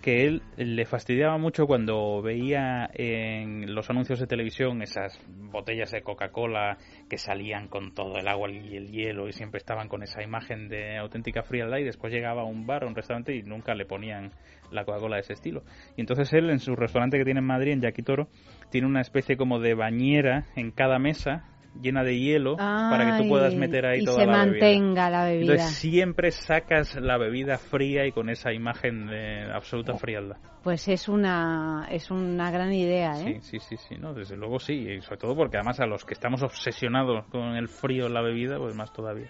que 0.00 0.24
él 0.24 0.42
le 0.56 0.86
fastidiaba 0.86 1.36
mucho 1.36 1.66
cuando 1.66 2.22
veía 2.22 2.88
en 2.94 3.74
los 3.74 3.90
anuncios 3.90 4.18
de 4.18 4.26
televisión 4.26 4.82
esas 4.82 5.20
botellas 5.28 5.90
de 5.90 6.02
Coca-Cola 6.02 6.78
que 7.08 7.18
salían 7.18 7.68
con 7.68 7.94
todo 7.94 8.16
el 8.16 8.26
agua 8.28 8.50
y 8.50 8.76
el 8.76 8.90
hielo 8.90 9.28
y 9.28 9.32
siempre 9.32 9.58
estaban 9.58 9.88
con 9.88 10.02
esa 10.02 10.22
imagen 10.22 10.68
de 10.68 10.96
auténtica 10.96 11.42
frialdad 11.42 11.78
y 11.78 11.84
después 11.84 12.12
llegaba 12.12 12.42
a 12.42 12.46
un 12.46 12.66
bar 12.66 12.84
o 12.84 12.88
un 12.88 12.94
restaurante 12.94 13.34
y 13.34 13.42
nunca 13.42 13.74
le 13.74 13.84
ponían 13.84 14.32
la 14.70 14.84
Coca-Cola 14.84 15.16
de 15.16 15.22
ese 15.22 15.34
estilo. 15.34 15.64
Y 15.96 16.00
entonces 16.00 16.32
él 16.32 16.48
en 16.50 16.60
su 16.60 16.76
restaurante 16.76 17.18
que 17.18 17.24
tiene 17.24 17.40
en 17.40 17.46
Madrid, 17.46 17.72
en 17.72 17.82
Yaquitoro, 17.82 18.28
tiene 18.70 18.86
una 18.86 19.00
especie 19.00 19.36
como 19.36 19.58
de 19.60 19.74
bañera 19.74 20.46
en 20.56 20.70
cada 20.70 20.98
mesa 20.98 21.44
llena 21.80 22.02
de 22.02 22.18
hielo 22.18 22.56
para 22.56 23.04
que 23.16 23.22
tú 23.22 23.28
puedas 23.28 23.54
meter 23.54 23.86
ahí 23.86 24.00
y 24.00 24.04
toda 24.04 24.20
se 24.20 24.26
la 24.26 24.44
bebida. 24.44 24.66
mantenga 24.66 25.10
la 25.10 25.24
bebida. 25.24 25.52
Entonces 25.54 25.76
siempre 25.76 26.30
sacas 26.30 26.96
la 26.96 27.16
bebida 27.18 27.58
fría 27.58 28.06
y 28.06 28.12
con 28.12 28.28
esa 28.30 28.52
imagen 28.52 29.06
de 29.06 29.44
absoluta 29.52 29.94
frialdad. 29.94 30.36
Pues 30.62 30.88
es 30.88 31.08
una 31.08 31.86
es 31.90 32.10
una 32.10 32.50
gran 32.50 32.72
idea, 32.72 33.12
¿eh? 33.20 33.40
Sí, 33.42 33.58
sí, 33.58 33.58
sí, 33.60 33.76
sí, 33.88 33.94
no, 33.98 34.12
desde 34.14 34.36
luego 34.36 34.58
sí, 34.58 34.74
y 34.74 35.00
sobre 35.00 35.18
todo 35.18 35.36
porque 35.36 35.56
además 35.58 35.80
a 35.80 35.86
los 35.86 36.04
que 36.04 36.14
estamos 36.14 36.42
obsesionados 36.42 37.26
con 37.26 37.56
el 37.56 37.68
frío 37.68 38.06
en 38.06 38.14
la 38.14 38.22
bebida, 38.22 38.58
pues 38.58 38.74
más 38.74 38.92
todavía. 38.92 39.28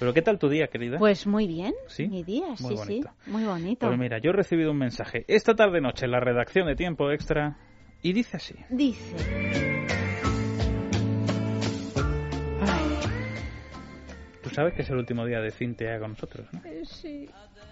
Pero 0.00 0.12
¿qué 0.12 0.22
tal 0.22 0.36
tu 0.38 0.48
día, 0.48 0.66
querida? 0.66 0.98
Pues 0.98 1.28
muy 1.28 1.46
bien. 1.46 1.74
¿Sí? 1.86 2.08
Mi 2.08 2.24
día, 2.24 2.48
Muy 2.48 2.56
sí, 2.56 2.74
bonito. 2.74 3.10
sí. 3.24 3.30
Muy 3.30 3.44
bonito. 3.44 3.86
Pues 3.86 3.98
mira, 3.98 4.18
yo 4.18 4.30
he 4.30 4.32
recibido 4.32 4.72
un 4.72 4.78
mensaje 4.78 5.24
esta 5.28 5.54
tarde 5.54 5.80
noche 5.80 6.06
en 6.06 6.10
la 6.10 6.18
redacción 6.18 6.66
de 6.66 6.74
Tiempo 6.74 7.12
Extra 7.12 7.56
y 8.02 8.12
dice 8.12 8.38
así. 8.38 8.56
Dice. 8.68 9.71
Sabes 14.52 14.74
que 14.74 14.82
es 14.82 14.90
el 14.90 14.96
último 14.98 15.24
día 15.26 15.40
de 15.40 15.50
Cintia 15.50 15.98
con 15.98 16.10
nosotros, 16.10 16.46
¿no? 16.52 16.60
Sí. 16.84 17.28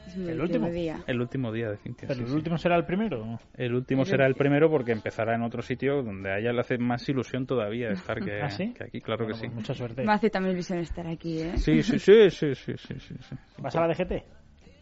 Es 0.07 0.17
mi 0.17 0.31
¿El 0.31 0.41
último? 0.41 0.69
día. 0.71 0.99
El 1.07 1.21
último 1.21 1.53
día 1.53 1.71
de 1.71 1.77
Cintia. 1.77 2.09
¿Pero 2.09 2.19
sí, 2.19 2.23
el 2.25 2.29
sí. 2.31 2.35
último 2.35 2.59
será 2.59 2.77
el 2.77 2.85
primero? 2.85 3.39
El 3.55 3.75
último 3.75 4.03
El 4.03 4.09
será 4.09 4.27
el 4.27 4.35
primero 4.35 4.71
porque 4.71 4.93
empezará 4.93 5.35
en 5.35 5.43
otro 5.43 5.63
sitio 5.63 6.03
donde 6.03 6.31
a 6.33 6.39
ella 6.39 6.53
le 6.53 6.61
hace 6.61 6.79
más 6.79 7.09
ilusión 7.09 7.47
todavía 7.47 7.91
estar 7.91 8.19
que, 8.21 8.41
¿Ah, 8.43 8.51
sí? 8.51 8.73
que 8.73 8.85
aquí, 8.85 9.01
claro 9.01 9.27
que 9.27 9.35
sí. 9.35 9.49
Mucha 9.49 9.75
suerte. 9.75 10.03
Me 10.05 10.13
hace 10.13 10.31
también 10.31 10.55
ilusión 10.55 10.79
estar 10.81 11.07
aquí, 11.07 11.41
¿eh? 11.41 11.57
Sí, 11.57 11.83
sí, 11.83 11.99
sí, 11.99 12.31
sí, 12.31 12.55
sí, 12.55 12.75
sí, 12.77 12.95
sí, 12.99 13.15
sí. 13.21 13.37
¿Vas 13.59 13.77
a 13.77 13.87
la 13.87 13.95
DGT? 13.95 14.13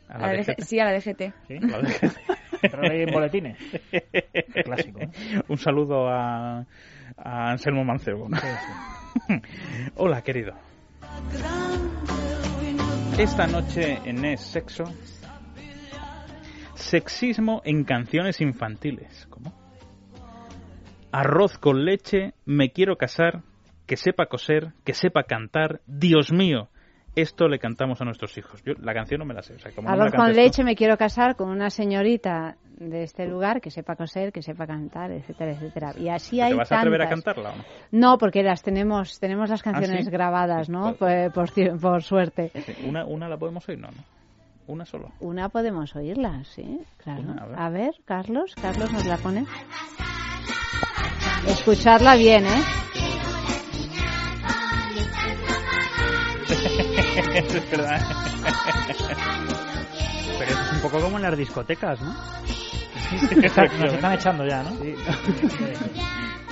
A 0.09 0.15
A 0.15 0.19
la 0.19 0.33
DGT. 0.33 0.57
DG 0.59 0.65
Sí, 0.65 0.81
a 0.81 0.85
la 0.85 0.93
DGT. 0.93 1.21
¿Sí? 1.47 1.57
A 1.57 1.67
la 1.67 1.79
DGT. 1.81 2.19
En 2.61 3.13
boletines. 3.13 3.57
Clásico, 4.65 4.99
¿eh? 5.01 5.09
Un 5.49 5.59
saludo 5.59 6.09
a, 6.09 6.67
a 7.17 7.51
Anselmo 7.53 7.85
Mancebo. 7.85 8.29
¿no? 8.29 8.37
Hola, 9.95 10.23
querido. 10.23 10.55
Esta 13.19 13.47
noche 13.49 13.99
en 14.05 14.25
Es 14.25 14.41
Sexo, 14.41 14.85
sexismo 16.75 17.63
en 17.65 17.85
canciones 17.85 18.41
infantiles. 18.41 19.27
¿Cómo? 19.29 19.53
Arroz 21.11 21.59
con 21.59 21.85
leche, 21.85 22.35
me 22.45 22.71
quiero 22.71 22.97
casar, 22.97 23.43
que 23.87 23.97
sepa 23.97 24.27
coser, 24.27 24.73
que 24.85 24.95
sepa 24.95 25.25
cantar. 25.25 25.81
Dios 25.87 26.31
mío, 26.31 26.69
esto 27.21 27.49
le 27.49 27.59
cantamos 27.59 28.01
a 28.01 28.05
nuestros 28.05 28.37
hijos. 28.39 28.62
Yo 28.64 28.75
la 28.81 28.95
canción 28.95 29.19
no 29.21 29.25
me 29.25 29.35
la 29.35 29.43
sé. 29.43 29.55
O 29.55 29.59
sea, 29.59 29.73
como 29.73 29.91
no 29.91 30.11
con 30.11 30.33
leche, 30.33 30.64
me 30.64 30.75
quiero 30.77 30.97
casar 30.97 31.37
con 31.37 31.49
una 31.49 31.71
señorita 31.71 32.57
de 32.79 33.03
este 33.03 33.27
lugar 33.27 33.61
que 33.61 33.71
sepa 33.71 33.97
coser, 33.97 34.33
que 34.33 34.41
sepa 34.43 34.66
cantar, 34.66 35.11
etcétera, 35.11 35.53
etcétera. 35.53 35.93
Y 35.99 36.09
así 36.09 36.37
¿Te 36.37 36.43
hay 36.45 36.55
vas 36.55 36.71
a 36.71 36.79
atrever 36.79 37.03
a 37.03 37.09
tantas. 37.09 37.35
cantarla 37.35 37.51
o 37.51 37.57
no? 37.57 37.64
No, 37.91 38.19
porque 38.19 38.43
las 38.43 38.62
tenemos, 38.62 39.19
tenemos 39.19 39.51
las 39.51 39.62
canciones 39.62 40.05
sí? 40.05 40.11
grabadas, 40.11 40.69
¿no? 40.69 40.95
Por, 40.95 41.33
por 41.33 41.49
por 41.81 42.03
suerte. 42.03 42.53
Una, 42.87 43.05
una 43.05 43.29
la 43.29 43.37
podemos 43.37 43.69
oír, 43.69 43.79
no, 43.79 43.89
no. 43.89 44.05
Una 44.69 44.85
solo. 44.85 45.11
Una 45.21 45.49
podemos 45.49 45.97
oírla, 45.97 46.45
sí, 46.45 46.81
claro. 46.99 47.23
Una, 47.23 47.43
a 47.43 47.47
ver. 47.47 47.59
a 47.59 47.71
ver, 47.71 47.91
Carlos, 48.05 48.55
Carlos 48.61 48.93
nos 48.93 49.07
la 49.07 49.16
pone. 49.16 49.47
Escucharla 51.47 52.16
bien, 52.16 52.45
¿eh? 52.45 52.62
es 57.35 57.71
verdad. 57.71 58.01
Pero 60.39 60.51
es 60.51 60.73
un 60.73 60.81
poco 60.81 61.01
como 61.01 61.16
en 61.16 61.23
las 61.23 61.37
discotecas, 61.37 62.01
¿no? 62.01 62.14
Nos 63.81 63.95
están 63.95 64.12
echando 64.12 64.47
ya, 64.47 64.62
¿no? 64.62 64.71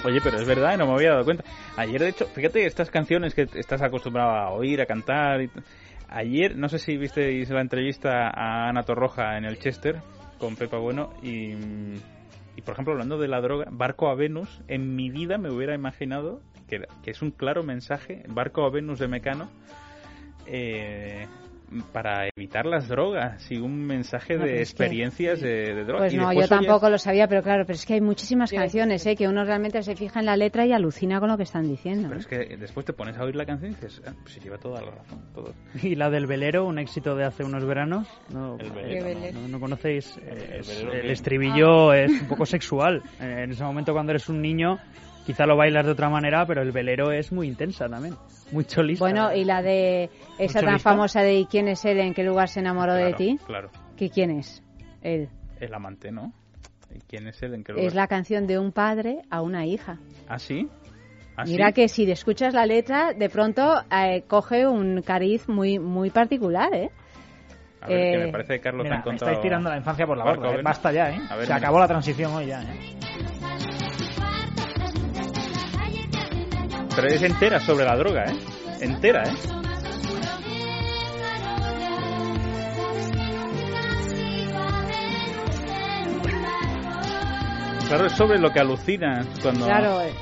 Oye, 0.04 0.20
pero 0.22 0.38
es 0.38 0.46
verdad, 0.46 0.76
no 0.78 0.86
me 0.86 0.94
había 0.94 1.10
dado 1.10 1.24
cuenta. 1.24 1.44
Ayer, 1.76 2.00
de 2.00 2.08
hecho, 2.08 2.26
fíjate, 2.26 2.66
estas 2.66 2.90
canciones 2.90 3.34
que 3.34 3.48
estás 3.54 3.82
acostumbrado 3.82 4.30
a 4.30 4.50
oír, 4.50 4.80
a 4.80 4.86
cantar. 4.86 5.42
y 5.42 5.50
Ayer, 6.08 6.56
no 6.56 6.68
sé 6.68 6.78
si 6.78 6.96
visteis 6.96 7.50
la 7.50 7.60
entrevista 7.60 8.28
a 8.28 8.68
Ana 8.68 8.84
Torroja 8.84 9.36
en 9.36 9.44
el 9.44 9.58
Chester 9.58 10.00
con 10.38 10.54
Pepa 10.54 10.78
Bueno 10.78 11.10
y, 11.22 11.52
y, 12.56 12.62
por 12.64 12.74
ejemplo, 12.74 12.92
hablando 12.92 13.18
de 13.18 13.28
la 13.28 13.40
droga, 13.40 13.66
Barco 13.70 14.08
a 14.08 14.14
Venus, 14.14 14.62
en 14.68 14.94
mi 14.94 15.10
vida 15.10 15.38
me 15.38 15.50
hubiera 15.50 15.74
imaginado 15.74 16.40
que, 16.68 16.86
que 17.02 17.10
es 17.10 17.22
un 17.22 17.32
claro 17.32 17.64
mensaje, 17.64 18.22
Barco 18.28 18.64
a 18.64 18.70
Venus 18.70 18.98
de 18.98 19.08
Mecano, 19.08 19.50
eh, 20.46 21.26
para 21.92 22.28
evitar 22.36 22.64
las 22.64 22.86
drogas 22.86 23.50
y 23.50 23.56
un 23.58 23.84
mensaje 23.84 24.36
No, 24.36 24.44
de 24.44 24.52
que- 24.54 24.60
experiencias 24.60 25.40
de, 25.40 25.74
de 25.74 25.84
drogas. 25.84 26.02
Pues 26.04 26.14
Y 26.14 26.16
no, 26.16 26.32
yo 26.32 26.46
tampoco 26.46 26.88
lo 26.88 26.96
sabía, 26.96 27.26
pero 27.26 27.42
claro, 27.42 27.64
pero 27.66 27.74
es 27.74 27.84
que 27.84 27.94
hay 27.94 28.00
muchísimas 28.00 28.52
canciones, 28.52 29.04
¿eh? 29.04 29.16
Que 29.16 29.26
uno 29.26 29.44
realmente 29.44 29.82
se 29.82 29.96
fija 29.96 30.20
en 30.20 30.26
la 30.26 30.36
letra 30.36 30.64
y 30.64 30.72
alucina 30.72 31.18
con 31.18 31.28
lo 31.28 31.36
que 31.36 31.42
están 31.42 31.64
diciendo. 31.68 32.06
Pero 32.08 32.20
es 32.20 32.26
que 32.28 32.56
después 32.56 32.86
te 32.86 32.92
pones 32.92 33.16
a 33.18 33.24
oír 33.24 33.34
la 33.34 33.44
canción 33.44 33.72
y 33.72 33.74
dices, 33.74 34.00
ah, 34.06 34.12
pues 34.22 34.38
lleva 34.42 34.58
toda 34.58 34.80
la 34.80 34.92
razón. 34.92 35.20
Todo. 35.34 35.52
Y 35.82 35.96
la 35.96 36.08
del 36.08 36.26
velero, 36.28 36.66
un 36.66 36.78
éxito 36.78 37.16
de 37.16 37.24
hace 37.24 37.42
unos 37.42 37.64
veranos. 37.64 38.06
No, 38.32 38.56
El 38.60 38.66
eh, 38.68 39.02
velero, 39.02 39.40
no, 39.40 39.48
no 39.48 39.58
conocéis. 39.60 40.16
eh, 40.18 40.50
El 40.52 40.60
es- 40.60 40.68
velero 40.68 40.92
el 40.92 41.02
que- 41.02 41.12
estribillo 41.12 41.90
Ah. 41.90 41.98
es 41.98 42.12
un 42.12 42.28
poco 42.28 42.46
sexual. 42.46 43.02
Eh, 43.20 43.42
En 43.42 43.50
ese 43.50 43.64
momento, 43.64 43.92
cuando 43.92 44.12
eres 44.12 44.28
un 44.28 44.40
niño, 44.40 44.78
quizá 45.26 45.44
lo 45.44 45.56
bailas 45.56 45.84
de 45.84 45.92
otra 45.92 46.08
manera, 46.08 46.46
pero 46.46 46.62
el 46.62 46.72
velero 46.72 47.10
es 47.12 47.32
muy 47.32 47.48
intensa 47.48 47.88
también. 47.88 48.14
Muy 48.52 48.64
cholista. 48.64 49.04
Bueno, 49.04 49.34
y 49.34 49.44
la 49.44 49.60
de 49.60 50.08
esa 50.38 50.60
tan 50.60 50.68
cholista? 50.70 50.90
famosa 50.90 51.20
de 51.22 51.34
¿y 51.40 51.46
quién 51.46 51.68
es 51.68 51.84
él? 51.84 51.98
¿En 52.00 52.14
qué 52.14 52.22
lugar 52.24 52.48
se 52.48 52.60
enamoró 52.60 52.94
de 52.94 53.02
Claro, 53.12 53.16
ti? 53.16 53.38
Claro, 53.46 53.70
¿Que 53.96 54.08
quién 54.10 54.30
es? 54.30 54.62
Él. 55.02 55.28
el 55.60 55.74
amante, 55.74 56.10
¿no? 56.12 56.32
¿Y 56.94 57.00
quién 57.00 57.26
es 57.26 57.42
él? 57.42 57.54
¿En 57.54 57.64
qué 57.64 57.72
Es 57.72 57.78
lugar? 57.78 57.94
la 57.94 58.06
canción 58.06 58.46
de 58.46 58.58
un 58.58 58.72
padre 58.72 59.18
a 59.30 59.42
una 59.42 59.66
hija. 59.66 59.98
¿Ah, 60.28 60.38
sí? 60.38 60.68
¿Ah, 61.36 61.44
Mira 61.44 61.66
sí? 61.68 61.72
que 61.74 61.88
si 61.88 62.10
escuchas 62.10 62.54
la 62.54 62.64
letra, 62.64 63.12
de 63.12 63.28
pronto 63.28 63.74
eh, 63.90 64.22
coge 64.28 64.66
un 64.66 65.02
cariz 65.02 65.48
muy 65.48 65.78
muy 65.78 66.10
particular, 66.10 66.72
¿eh? 66.74 66.90
A 67.82 67.88
ver, 67.88 67.98
que 67.98 68.14
Eh, 68.22 68.26
me 68.26 68.32
parece 68.32 68.54
que 68.54 68.60
Carlos 68.60 68.84
Mira, 68.84 68.94
ha 68.94 68.98
me 68.98 69.00
encontrado... 69.02 69.32
estáis 69.32 69.42
tirando 69.42 69.68
la 69.70 69.76
infancia 69.76 70.06
por 70.06 70.16
la 70.16 70.24
borda, 70.24 70.48
¿eh? 70.48 70.52
ver. 70.56 70.62
Basta 70.62 70.92
ya, 70.92 71.10
¿eh? 71.10 71.18
Ver, 71.18 71.28
Se 71.28 71.36
mira. 71.42 71.56
acabó 71.56 71.78
la 71.78 71.88
transición 71.88 72.32
hoy 72.32 72.46
ya, 72.46 72.62
¿eh? 72.62 72.66
Pero 76.96 77.08
es 77.08 77.22
entera 77.22 77.60
sobre 77.60 77.84
la 77.84 77.94
droga, 77.94 78.24
¿eh? 78.24 78.36
Entera, 78.80 79.22
¿eh? 79.24 79.32
Claro, 87.86 88.06
es 88.06 88.12
sobre 88.12 88.38
lo 88.38 88.50
que 88.50 88.60
alucina 88.60 89.24
cuando... 89.42 89.66
Claro, 89.66 90.00
eh. 90.00 90.12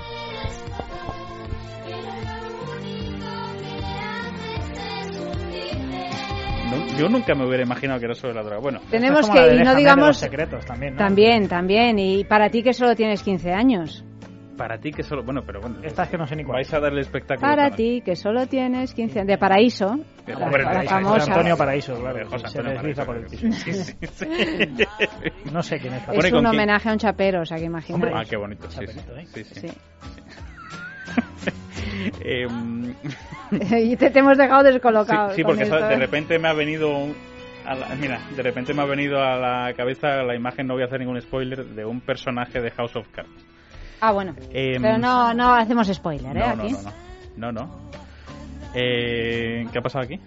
Yo 6.99 7.09
nunca 7.09 7.35
me 7.35 7.47
hubiera 7.47 7.63
imaginado 7.63 8.01
que 8.01 8.07
era 8.07 8.15
sobre 8.15 8.35
la 8.35 8.43
droga. 8.43 8.59
Bueno, 8.59 8.81
Tenemos 8.91 9.21
es 9.21 9.27
como 9.27 9.35
que, 9.35 9.41
la 9.41 9.47
de 9.47 9.61
y 9.61 9.65
no 9.65 9.75
digamos... 9.75 10.17
secretos 10.17 10.65
también, 10.65 10.95
¿no? 10.95 10.99
También, 10.99 11.49
también. 11.49 11.99
Y 11.99 12.25
para 12.25 12.51
ti 12.51 12.63
que 12.63 12.73
solo 12.73 12.95
tienes 12.95 13.23
15 13.23 13.53
años. 13.53 14.05
Para 14.57 14.79
ti 14.79 14.91
que 14.91 15.03
solo... 15.03 15.23
Bueno, 15.25 15.43
pero 15.47 15.61
bueno. 15.61 15.77
Esta 15.83 16.05
es 16.05 16.09
que 16.11 16.19
no 16.19 16.27
sé 16.27 16.37
ni 16.37 16.45
cuál. 16.45 16.57
Vais 16.57 16.73
a 16.75 16.81
darle 16.81 17.01
espectáculo. 17.03 17.47
Para 17.49 17.71
ti 17.71 18.03
que 18.05 18.17
solo 18.17 18.47
tienes 18.47 18.93
15 18.95 19.21
años. 19.21 19.29
De 19.29 19.39
Paraíso. 19.39 19.99
Que- 20.25 20.33
la- 20.35 20.49
la 20.51 20.83
famosa. 20.85 21.33
Antonio 21.33 21.57
Paraíso, 21.57 21.95
claro. 22.01 22.27
José 22.31 22.49
se 22.49 22.59
Antonio 22.59 22.83
desliza 22.83 23.05
Paraíso, 23.05 23.07
por 23.07 23.17
el 23.17 23.29
sí, 23.29 23.37
piso. 23.67 23.85
sí, 23.85 24.07
sí. 24.07 24.27
No 25.53 25.63
sé 25.63 25.79
quién 25.79 25.95
es. 25.95 26.01
Es 26.03 26.07
Bueno, 26.09 26.27
¿y 26.27 26.31
con 26.31 26.39
un 26.41 26.45
quién? 26.51 26.55
homenaje 26.61 26.89
a 26.89 26.93
un 26.93 26.99
chapero, 26.99 27.43
o 27.43 27.45
sea 27.45 27.59
que 27.59 27.65
imagínate. 27.65 28.13
Ah, 28.15 28.23
qué 28.29 28.37
bonito. 28.37 28.71
Sí, 28.71 28.87
sí. 28.87 28.99
Chaperito, 28.99 29.17
¿eh? 29.17 29.27
sí, 29.27 29.45
sí. 29.45 29.69
Sí. 29.69 29.69
Em, 32.25 32.95
y 33.83 33.97
te, 33.97 34.11
te 34.11 34.19
hemos 34.19 34.37
dejado 34.37 34.63
descolocado. 34.65 35.31
sí, 35.35 35.43
porque 35.45 35.63
esto, 35.63 35.77
de 35.77 35.95
¿eh? 35.95 35.99
repente 35.99 36.39
me 36.39 36.49
ha 36.49 36.53
venido 36.53 36.97
un- 36.97 37.15
a 37.67 37.75
la- 37.75 37.95
mira, 37.95 38.21
de 38.37 38.43
repente 38.43 38.75
me 38.75 38.83
ha 38.83 38.87
venido 38.87 39.23
a 39.23 39.37
la 39.37 39.73
cabeza 39.75 40.23
la 40.23 40.35
imagen, 40.35 40.67
no 40.67 40.75
voy 40.75 40.83
a 40.83 40.87
hacer 40.87 41.01
ningún 41.01 41.21
spoiler, 41.21 41.65
de 41.65 41.85
un 41.85 42.01
personaje 42.01 42.61
de 42.61 42.71
House 42.73 42.97
of 42.97 43.09
Cards. 43.09 43.31
Ah, 44.07 44.13
bueno. 44.13 44.35
Em, 44.53 44.83
Pero 44.83 44.99
no, 44.99 45.33
no 45.33 45.55
hacemos 45.55 45.89
spoiler, 45.89 46.37
¿eh? 46.37 46.41
No, 46.41 46.57
no, 46.57 46.63
Aquí. 46.65 46.73
no, 46.73 46.83
no. 46.83 46.93
No, 47.37 47.53
no. 47.53 47.71
Eh, 48.75 49.67
¿Qué 49.73 49.79
ha 49.79 49.83
pasado 49.83 50.05
aquí? 50.05 50.19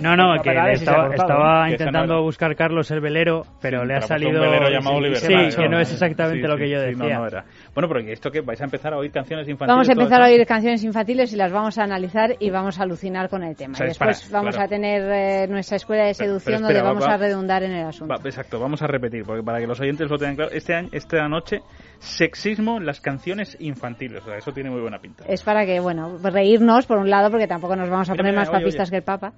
No, 0.00 0.14
no, 0.14 0.42
que 0.42 0.50
estaba, 0.72 1.14
estaba 1.14 1.64
¿eh? 1.70 1.74
Ese 1.74 1.84
intentando 1.84 2.16
no 2.16 2.22
buscar 2.22 2.54
Carlos 2.54 2.90
el 2.90 3.00
velero, 3.00 3.46
pero 3.62 3.80
Sí, 3.80 3.86
le 3.86 3.94
ha 3.94 3.96
pero 4.00 4.06
salido... 4.08 4.30
un 4.32 4.40
velero 4.40 4.68
llamado 4.68 4.90
sí, 4.90 4.96
Oliver 4.98 5.16
sí, 5.50 5.56
que 5.56 5.68
no 5.70 5.80
es 5.80 5.90
exactamente 5.92 6.42
Sí, 6.42 6.46
lo 6.48 6.54
sí, 6.56 6.60
que 6.64 6.68
yo 6.68 6.80
sí, 6.80 6.86
decía. 6.88 7.14
no, 7.14 7.20
no 7.20 7.26
era. 7.28 7.44
Bueno, 7.74 7.88
pero 7.88 8.04
que 8.04 8.12
esto 8.12 8.30
que 8.30 8.40
vais 8.42 8.60
a 8.60 8.64
empezar 8.64 8.92
a 8.92 8.98
oír 8.98 9.10
canciones 9.10 9.48
infantiles. 9.48 9.72
Vamos 9.74 9.88
a 9.88 9.92
empezar 9.92 10.20
a 10.20 10.26
oír 10.26 10.44
canciones 10.46 10.84
infantiles 10.84 11.32
y 11.32 11.36
las 11.36 11.50
vamos 11.50 11.78
a 11.78 11.84
analizar 11.84 12.36
y 12.38 12.50
vamos 12.50 12.78
a 12.78 12.82
alucinar 12.82 13.30
con 13.30 13.42
el 13.42 13.56
tema. 13.56 13.72
O 13.72 13.76
sea, 13.76 13.86
y 13.86 13.90
es 13.90 13.96
para- 13.98 14.10
después 14.10 14.30
vamos 14.32 14.54
claro. 14.56 14.66
a 14.66 14.68
tener 14.68 15.02
eh, 15.10 15.46
nuestra 15.48 15.76
escuela 15.76 16.02
de 16.04 16.08
Pero- 16.12 16.18
pero 16.18 16.28
seducción 16.40 16.54
espera, 16.56 16.68
donde 16.68 16.82
va- 16.82 16.88
vamos 16.92 17.08
va- 17.08 17.14
a 17.14 17.16
redundar 17.28 17.62
en 17.62 17.72
el 17.72 17.86
asunto. 17.86 18.12
Va, 18.14 18.20
exacto, 18.28 18.60
vamos 18.60 18.82
a 18.82 18.86
repetir, 18.88 19.22
porque 19.24 19.42
para 19.42 19.60
que 19.60 19.66
los 19.66 19.80
oyentes 19.80 20.10
lo 20.10 20.18
tengan 20.18 20.36
claro, 20.36 20.50
este 20.52 20.74
año, 20.74 20.88
esta 20.92 21.26
noche, 21.28 21.60
sexismo 21.98 22.78
en 22.78 22.86
las 22.86 23.00
canciones 23.00 23.56
infantiles. 23.60 24.22
O 24.22 24.26
sea, 24.26 24.36
eso 24.38 24.52
tiene 24.52 24.70
muy 24.70 24.80
buena 24.80 24.98
pinta. 24.98 25.24
Es 25.28 25.42
para 25.42 25.64
que, 25.66 25.80
bueno, 25.80 26.18
reírnos 26.22 26.86
por 26.86 26.98
un 26.98 27.10
lado, 27.10 27.30
porque 27.30 27.46
tampoco 27.46 27.76
nos 27.76 27.88
vamos 27.88 28.08
a 28.08 28.12
Mira, 28.12 28.22
poner 28.22 28.32
mira, 28.32 28.40
más 28.42 28.48
oye, 28.50 28.58
papistas 28.60 28.88
oye. 28.88 28.90
que 28.90 28.96
el 28.96 29.02
Papa. 29.02 29.32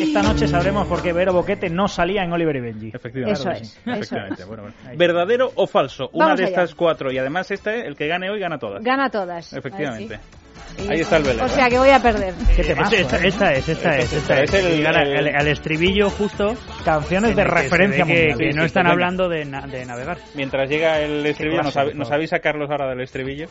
Esta 0.00 0.22
noche 0.22 0.46
sabremos 0.46 0.86
por 0.86 1.02
qué 1.02 1.12
Vero 1.12 1.32
Boquete 1.32 1.68
no 1.68 1.88
salía 1.88 2.22
en 2.22 2.32
Oliver 2.32 2.56
y 2.56 2.60
Benji. 2.60 2.90
Efectivamente. 2.94 3.40
Eso 3.40 3.50
es, 3.50 3.60
eso 3.76 3.90
Efectivamente, 3.90 4.42
es. 4.42 4.48
bueno, 4.48 4.62
bueno. 4.64 4.76
¿Verdadero 4.96 5.52
o 5.54 5.66
falso? 5.66 6.08
Una 6.12 6.26
Vamos 6.26 6.38
de 6.40 6.46
allá. 6.46 6.50
estas 6.62 6.74
cuatro. 6.74 7.10
Y 7.12 7.18
además 7.18 7.50
este, 7.50 7.86
el 7.86 7.96
que 7.96 8.06
gane 8.06 8.30
hoy, 8.30 8.38
gana 8.40 8.58
todas. 8.58 8.82
Gana 8.82 9.10
todas. 9.10 9.52
Efectivamente. 9.52 10.18
Ahí 10.88 11.00
está 11.00 11.16
el 11.16 11.22
velero. 11.24 11.44
O 11.44 11.48
sea 11.48 11.68
que 11.68 11.78
voy 11.78 11.90
a 11.90 12.00
perder. 12.00 12.34
Qué 12.56 12.62
temazo, 12.64 12.94
Esta, 12.94 13.16
¿eh? 13.22 13.28
esta 13.28 13.52
es, 13.52 13.68
esta 13.68 13.96
es, 13.98 14.12
esta 14.12 14.42
es. 14.42 14.54
Es 14.54 14.64
el- 14.64 14.78
Y 14.78 14.82
gana 14.82 15.02
el- 15.02 15.16
al- 15.28 15.34
al 15.36 15.48
estribillo 15.48 16.10
justo. 16.10 16.54
Canciones 16.84 17.34
de 17.34 17.44
referencia 17.44 18.04
que, 18.04 18.12
mundial. 18.14 18.38
que 18.38 18.52
Sí, 18.52 18.58
no 18.58 18.64
están 18.64 18.86
hablando 18.86 19.28
de, 19.28 19.44
na- 19.44 19.66
de 19.66 19.84
navegar. 19.84 20.18
Mientras 20.34 20.68
llega 20.68 21.00
el 21.00 21.24
estribillo, 21.26 21.62
nos, 21.62 21.74
nos 21.94 22.10
avisa 22.12 22.38
Carlos 22.38 22.70
ahora 22.70 22.88
del 22.90 23.00
estribillo. 23.00 23.46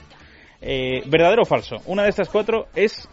Eh, 0.61 1.03
¿Verdadero 1.07 1.43
o 1.43 1.45
falso? 1.45 1.77
Una 1.85 2.03
de 2.03 2.09
estas 2.09 2.29
cuatro 2.29 2.67
es 2.75 3.07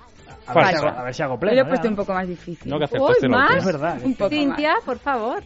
A 0.47 0.55
ver, 0.55 0.65
hago, 0.77 0.89
a 0.89 1.03
ver 1.05 1.15
si 1.15 1.23
hago 1.23 1.35
Yo 1.35 1.41
pleno. 1.41 1.57
lo 1.57 1.63
he 1.63 1.65
puesto 1.67 1.85
ya. 1.85 1.91
un 1.91 1.97
poco 1.97 2.13
más 2.15 2.29
difícil. 2.29 2.71
No 2.71 2.79
que 2.79 2.85
Uy, 2.99 3.29
más. 3.29 3.57
Es 3.57 3.65
verdad. 3.65 3.99
Un 4.03 4.15
poco 4.15 4.31
Cintia, 4.31 4.75
más. 4.75 4.85
por 4.85 4.99
favor. 4.99 5.43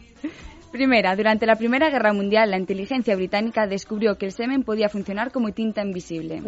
Primera, 0.71 1.15
durante 1.15 1.47
la 1.47 1.55
Primera 1.55 1.89
Guerra 1.89 2.13
Mundial, 2.13 2.51
la 2.51 2.57
inteligencia 2.59 3.15
británica 3.15 3.65
descubrió 3.65 4.17
que 4.19 4.27
el 4.27 4.31
semen 4.31 4.61
podía 4.63 4.87
funcionar 4.87 5.31
como 5.31 5.51
tinta 5.51 5.81
invisible. 5.81 6.41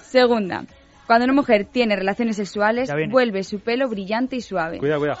Segunda, 0.00 0.64
cuando 1.06 1.24
una 1.24 1.34
mujer 1.34 1.64
tiene 1.64 1.96
relaciones 1.96 2.36
sexuales, 2.36 2.90
vuelve 3.10 3.42
su 3.42 3.60
pelo 3.60 3.88
brillante 3.88 4.36
y 4.36 4.40
suave. 4.40 4.78
Cuidado, 4.78 5.00
cuidado. 5.00 5.20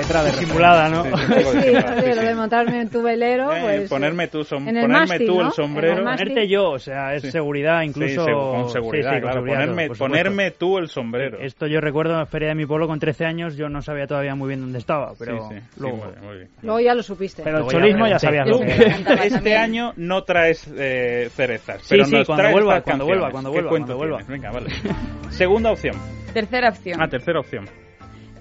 Letra 0.00 0.22
de 0.24 0.32
Simulada, 0.32 0.88
¿no? 0.88 1.04
Sí, 1.04 1.10
sí, 1.12 1.72
lo 2.14 2.22
de 2.22 2.34
montarme 2.34 2.80
en 2.82 2.88
tu 2.90 3.02
velero, 3.02 3.52
Eh, 3.52 3.60
pues... 3.62 3.88
ponerme 3.90 4.28
tú, 4.28 4.40
som- 4.40 4.68
en 4.68 4.76
el 4.76 4.82
ponerme 4.82 5.06
mástil, 5.06 5.26
tú 5.26 5.40
¿no? 5.40 5.46
el 5.46 5.52
sombrero. 5.52 5.98
el. 5.98 6.04
Ponerte 6.04 6.48
yo, 6.48 6.70
o 6.70 6.78
sea, 6.78 7.14
es 7.14 7.22
Sí. 7.22 7.30
seguridad 7.30 7.82
incluso... 7.82 8.24
Sí, 8.24 8.32
con 8.32 8.70
seguridad, 8.70 9.10
Sí, 9.10 9.16
sí, 9.16 9.20
con 9.22 9.30
claro. 9.30 9.34
seguridad, 9.34 9.58
ponerme, 9.66 9.88
ponerme 9.96 10.50
tú 10.52 10.78
el 10.78 10.88
sombrero. 10.88 11.38
Esto 11.40 11.66
yo 11.66 11.80
recuerdo 11.80 12.12
en 12.12 12.18
la 12.20 12.26
feria 12.26 12.48
de 12.48 12.54
mi 12.54 12.66
pueblo 12.66 12.86
con 12.86 12.98
13 13.00 13.24
años, 13.24 13.56
yo 13.56 13.68
no 13.68 13.82
sabía 13.82 14.06
todavía 14.06 14.34
muy 14.34 14.48
bien 14.48 14.60
dónde 14.60 14.78
estaba, 14.78 15.12
pero 15.18 15.48
Sí, 15.48 15.54
sí, 15.56 15.60
sí, 15.60 15.80
luego... 15.80 15.96
muy 15.98 16.06
bien, 16.12 16.24
muy 16.24 16.36
bien. 16.36 16.48
Luego 16.62 16.80
ya 16.80 16.94
lo 16.94 17.02
supiste. 17.02 17.42
Pero 17.42 17.58
el 17.58 17.64
ya 17.64 17.70
cholismo 17.70 18.06
ya 18.06 18.18
levanté. 18.18 18.26
sabías 18.26 18.48
lo 18.48 18.60
que 18.60 18.72
era. 19.12 19.24
Este 19.38 19.56
año 19.56 19.92
no 19.96 20.22
traes 20.24 20.70
eh, 20.76 21.28
cerezas, 21.34 21.82
Sí, 21.82 21.88
pero 21.90 22.04
sí, 22.04 22.14
nos 22.14 22.26
cuando 22.26 22.50
vuelva, 22.52 22.80
cuando 22.82 23.04
vuelva, 23.04 23.30
cuando 23.30 23.50
¿Qué 23.50 23.54
vuelva, 23.54 23.70
cuento 23.70 23.96
cuando 23.96 24.16
vuelva. 24.16 24.28
Venga, 24.28 24.50
vale. 24.52 24.70
Segunda 25.30 25.70
opción. 25.72 25.94
Tercera 26.32 26.68
opción. 26.70 27.00
Ah, 27.02 27.08
tercera 27.08 27.40
opción. 27.40 27.64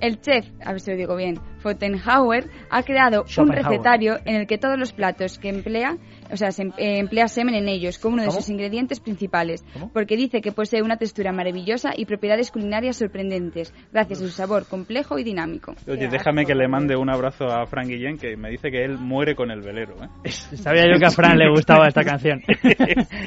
El 0.01 0.19
chef, 0.21 0.45
a 0.65 0.71
ver 0.71 0.79
si 0.81 0.91
lo 0.91 0.97
digo 0.97 1.15
bien, 1.15 1.39
Fotenhauer, 1.59 2.49
ha 2.69 2.83
creado 2.83 3.25
un 3.37 3.47
recetario 3.51 4.17
en 4.25 4.35
el 4.35 4.47
que 4.47 4.57
todos 4.57 4.77
los 4.77 4.93
platos 4.93 5.37
que 5.39 5.49
emplea, 5.49 5.97
o 6.31 6.37
sea, 6.37 6.51
se 6.51 6.63
em- 6.63 6.71
eh, 6.77 6.99
emplea 6.99 7.27
semen 7.27 7.55
en 7.55 7.67
ellos 7.67 7.97
como 7.99 8.13
uno 8.13 8.23
de 8.23 8.29
¿Cómo? 8.29 8.39
sus 8.39 8.49
ingredientes 8.49 8.99
principales, 8.99 9.63
porque 9.93 10.15
dice 10.15 10.41
que 10.41 10.51
posee 10.51 10.81
una 10.81 10.97
textura 10.97 11.31
maravillosa 11.31 11.91
y 11.95 12.05
propiedades 12.05 12.51
culinarias 12.51 12.97
sorprendentes, 12.97 13.73
gracias 13.91 14.21
a 14.21 14.23
su 14.25 14.29
sabor 14.29 14.67
complejo 14.67 15.17
y 15.19 15.23
dinámico. 15.23 15.73
Oye, 15.87 16.07
déjame 16.07 16.45
que 16.45 16.55
le 16.55 16.67
mande 16.67 16.95
un 16.95 17.09
abrazo 17.09 17.45
a 17.45 17.65
Frank 17.65 17.87
Guillén, 17.87 18.17
que 18.17 18.35
me 18.37 18.49
dice 18.49 18.69
que 18.71 18.83
él 18.83 18.97
muere 18.97 19.35
con 19.35 19.51
el 19.51 19.61
velero. 19.61 19.95
¿eh? 20.23 20.29
Sabía 20.29 20.83
yo 20.91 20.99
que 20.99 21.05
a 21.07 21.11
Fran 21.11 21.37
le 21.37 21.49
gustaba 21.49 21.87
esta 21.87 22.03
canción. 22.03 22.41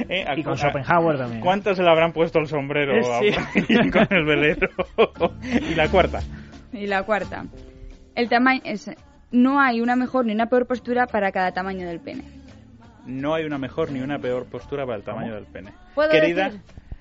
Eh, 0.09 0.25
a- 0.27 0.37
Y 0.39 0.43
con 0.43 0.55
a- 0.55 0.57
Schopenhauer 0.57 1.19
también. 1.19 1.41
¿Cuántos 1.41 1.79
le 1.79 1.89
habrán 1.89 2.13
puesto 2.13 2.39
el 2.39 2.47
sombrero 2.47 2.95
a 3.15 3.21
Guillén 3.55 3.91
con 3.91 4.07
el 4.11 4.25
velero? 4.25 4.69
y 5.71 5.75
la 5.75 5.89
cuarta. 5.89 6.21
Y 6.73 6.87
la 6.87 7.03
cuarta, 7.03 7.47
el 8.15 8.29
tamaño 8.29 8.61
es, 8.65 8.91
no 9.31 9.61
hay 9.61 9.81
una 9.81 9.97
mejor 9.97 10.27
ni 10.27 10.33
una 10.33 10.47
peor 10.47 10.67
postura 10.67 11.07
para 11.07 11.33
cada 11.33 11.53
tamaño 11.53 11.87
del 11.87 12.01
pene. 12.01 12.25
No 13.07 13.35
hay 13.35 13.45
una 13.45 13.59
mejor 13.59 13.91
ni 13.91 14.01
una 14.01 14.19
peor 14.19 14.47
postura 14.47 14.85
para 14.85 14.97
el 14.99 15.03
tamaño 15.03 15.35
del 15.35 15.47
pene. 15.47 15.73
¿Puedo 15.95 16.11
Querida, 16.11 16.45
decir? 16.47 16.61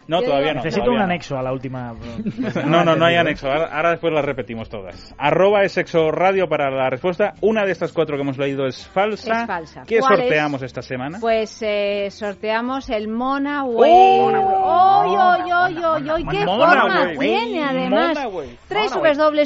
No, 0.09 0.21
todavía 0.23 0.53
no. 0.53 0.63
Necesito 0.63 0.85
todavía 0.85 1.03
un 1.03 1.07
no. 1.07 1.13
anexo 1.13 1.37
a 1.37 1.43
la 1.43 1.51
última. 1.53 1.93
No, 2.65 2.83
no, 2.83 2.95
no 2.95 3.05
hay 3.05 3.15
anexo. 3.15 3.47
Ahora, 3.47 3.67
ahora 3.71 3.91
después 3.91 4.11
las 4.13 4.25
repetimos 4.25 4.69
todas. 4.69 5.13
Arroba 5.17 5.63
es 5.63 5.71
sexo 5.71 6.11
radio 6.11 6.47
para 6.49 6.71
la 6.71 6.89
respuesta. 6.89 7.33
Una 7.41 7.63
de 7.65 7.71
estas 7.71 7.91
cuatro 7.93 8.15
que 8.15 8.23
hemos 8.23 8.37
leído 8.37 8.65
es 8.65 8.87
falsa. 8.87 9.41
Es 9.41 9.47
falsa. 9.47 9.83
¿Qué 9.87 9.99
¿Cuál 9.99 10.17
sorteamos 10.17 10.61
es? 10.61 10.67
esta 10.67 10.81
semana? 10.81 11.19
Pues 11.21 11.61
eh, 11.61 12.07
sorteamos 12.09 12.89
el 12.89 13.07
Mona 13.07 13.63
Wave. 13.63 13.91
Oh, 13.91 15.03
¡Oy, 15.05 15.15
oy, 15.15 15.51
oy, 15.51 15.83
oy, 15.83 16.09
oy! 16.09 16.25
¡Qué 16.25 16.45
forma 16.45 17.11
tiene, 17.19 17.63
además! 17.63 18.17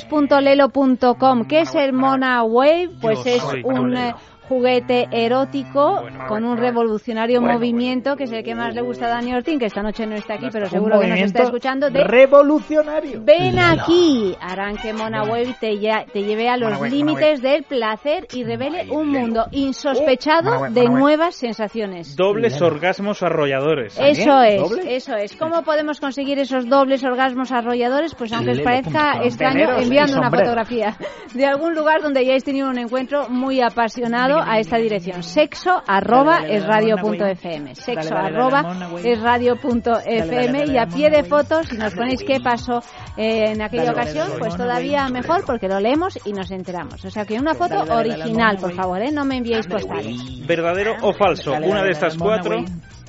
Www.lelo.com 0.09 1.45
¿Qué 1.45 1.59
es 1.61 1.75
el 1.75 1.93
Mona 1.93 2.43
Wave? 2.43 2.89
Pues 3.01 3.25
es 3.25 3.43
un 3.63 3.97
eh, 3.97 4.15
juguete 4.47 5.07
erótico 5.11 6.01
Bueno, 6.01 6.25
con 6.27 6.43
un 6.45 6.57
revolucionario 6.57 7.39
Bueno, 7.39 7.55
movimiento 7.55 8.15
que 8.15 8.25
es 8.25 8.31
el 8.31 8.43
que 8.43 8.55
más 8.55 8.73
le 8.75 8.81
gusta 8.81 9.05
a 9.05 9.09
Dani 9.09 9.33
Ortín, 9.33 9.59
que 9.59 9.65
esta 9.65 9.81
noche 9.81 10.05
no 10.05 10.15
está 10.15 10.35
aquí, 10.35 10.47
pero 10.51 10.65
seguro 10.67 10.99
que 10.99 11.07
nos 11.07 11.19
está 11.19 11.43
escuchando. 11.43 11.89
De 11.89 12.03
revolucionario. 12.03 13.21
Ven 13.23 13.57
aquí, 13.59 14.35
harán 14.39 14.77
que 14.77 14.93
Mona 14.93 15.23
Wave 15.23 15.55
te, 15.59 15.71
lle- 15.73 16.05
te 16.11 16.23
lleve 16.23 16.49
a 16.49 16.57
los 16.57 16.79
límites 16.89 17.41
del 17.41 17.63
placer 17.63 18.27
y 18.33 18.43
revele 18.43 18.89
un 18.91 19.09
mundo 19.09 19.45
insospechado 19.51 20.43
Mona 20.51 20.59
Wave, 20.61 20.73
de 20.81 20.89
nuevas 20.89 21.35
sensaciones. 21.35 22.15
Dobles 22.15 22.61
orgasmos 22.61 23.23
arrolladores. 23.23 23.97
Eso 23.99 24.41
es, 24.41 24.61
¿Doble? 24.61 24.95
eso 24.95 25.15
es. 25.15 25.35
¿Cómo 25.35 25.63
podemos 25.63 25.99
conseguir 25.99 26.39
esos 26.39 26.67
dobles 26.67 27.03
orgasmos 27.03 27.51
arrolladores? 27.51 28.13
Pues 28.15 28.31
aunque 28.33 28.51
os 28.51 28.59
parezca 28.61 29.19
extraño, 29.23 29.77
enviando 29.77 30.17
una 30.17 30.29
fotografía 30.29 30.95
de 31.33 31.45
algún 31.45 31.73
lugar 31.75 32.01
donde 32.01 32.19
hayáis 32.21 32.43
tenido 32.43 32.69
un 32.69 32.77
encuentro 32.77 33.29
muy 33.29 33.61
apasionado 33.61 34.32
a 34.41 34.59
esta 34.59 34.77
dirección. 34.77 35.23
Sexo 35.23 35.81
arroba 35.87 36.45
es 36.47 36.61
dale, 36.61 36.67
radio 36.67 36.95
Mona 36.97 37.01
punto 37.01 37.23
Wave. 37.23 37.33
FM. 37.33 37.63
Dale, 37.63 37.75
Sexo 37.75 38.15
arroba 38.15 38.89
es 39.03 39.21
radio 39.21 39.55
punto 39.57 39.91
Dale, 39.91 40.17
dale, 40.17 40.45
FM 40.45 40.65
y 40.67 40.77
a 40.77 40.85
pie 40.85 41.09
de 41.09 41.23
fotos, 41.23 41.67
si 41.67 41.77
nos 41.77 41.93
ponéis 41.93 42.23
qué 42.23 42.39
pasó 42.39 42.79
eh, 43.17 43.51
en 43.51 43.61
aquella 43.61 43.91
ocasión, 43.91 44.29
pues 44.39 44.55
todavía 44.55 45.07
mejor 45.09 45.43
porque 45.45 45.67
lo 45.67 45.79
leemos 45.79 46.19
y 46.25 46.33
nos 46.33 46.51
enteramos. 46.51 47.03
O 47.05 47.09
sea 47.09 47.25
que 47.25 47.39
una 47.39 47.53
foto 47.53 47.83
original, 47.93 48.57
por 48.57 48.73
favor, 48.73 49.01
¿eh? 49.01 49.11
no 49.11 49.25
me 49.25 49.37
enviéis 49.37 49.67
postales. 49.67 50.45
¿Verdadero 50.45 50.95
o 51.01 51.13
falso? 51.13 51.53
Una 51.53 51.83
de 51.83 51.91
estas 51.91 52.17
cuatro 52.17 52.63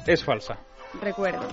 es 0.07 0.25
falsa. 0.25 0.59
Recuerdo. 1.01 1.47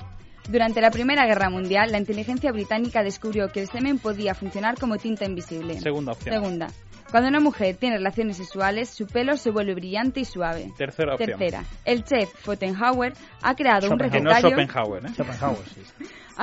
Durante 0.49 0.81
la 0.81 0.89
Primera 0.89 1.25
Guerra 1.25 1.49
Mundial, 1.49 1.91
la 1.91 1.99
inteligencia 1.99 2.51
británica 2.51 3.03
descubrió 3.03 3.49
que 3.49 3.61
el 3.61 3.67
semen 3.67 3.99
podía 3.99 4.33
funcionar 4.33 4.77
como 4.77 4.97
tinta 4.97 5.25
invisible. 5.25 5.79
Segunda 5.79 6.13
opción. 6.13 6.35
Segunda. 6.35 6.67
Cuando 7.11 7.27
una 7.27 7.41
mujer 7.41 7.75
tiene 7.75 7.97
relaciones 7.97 8.37
sexuales, 8.37 8.89
su 8.89 9.05
pelo 9.05 9.35
se 9.35 9.51
vuelve 9.51 9.75
brillante 9.75 10.21
y 10.21 10.25
suave. 10.25 10.71
Tercera 10.77 11.15
opción. 11.15 11.37
Tercera. 11.37 11.65
El 11.83 12.05
chef 12.05 12.29
Fotenhauer 12.33 13.13
ha 13.41 13.53
creado 13.53 13.91
un 13.91 13.97
Que 13.97 14.21
no 14.21 14.31
es 14.31 14.41
recetario 14.41 14.49
Schopenhauer, 14.49 15.05
¿eh? 15.05 15.09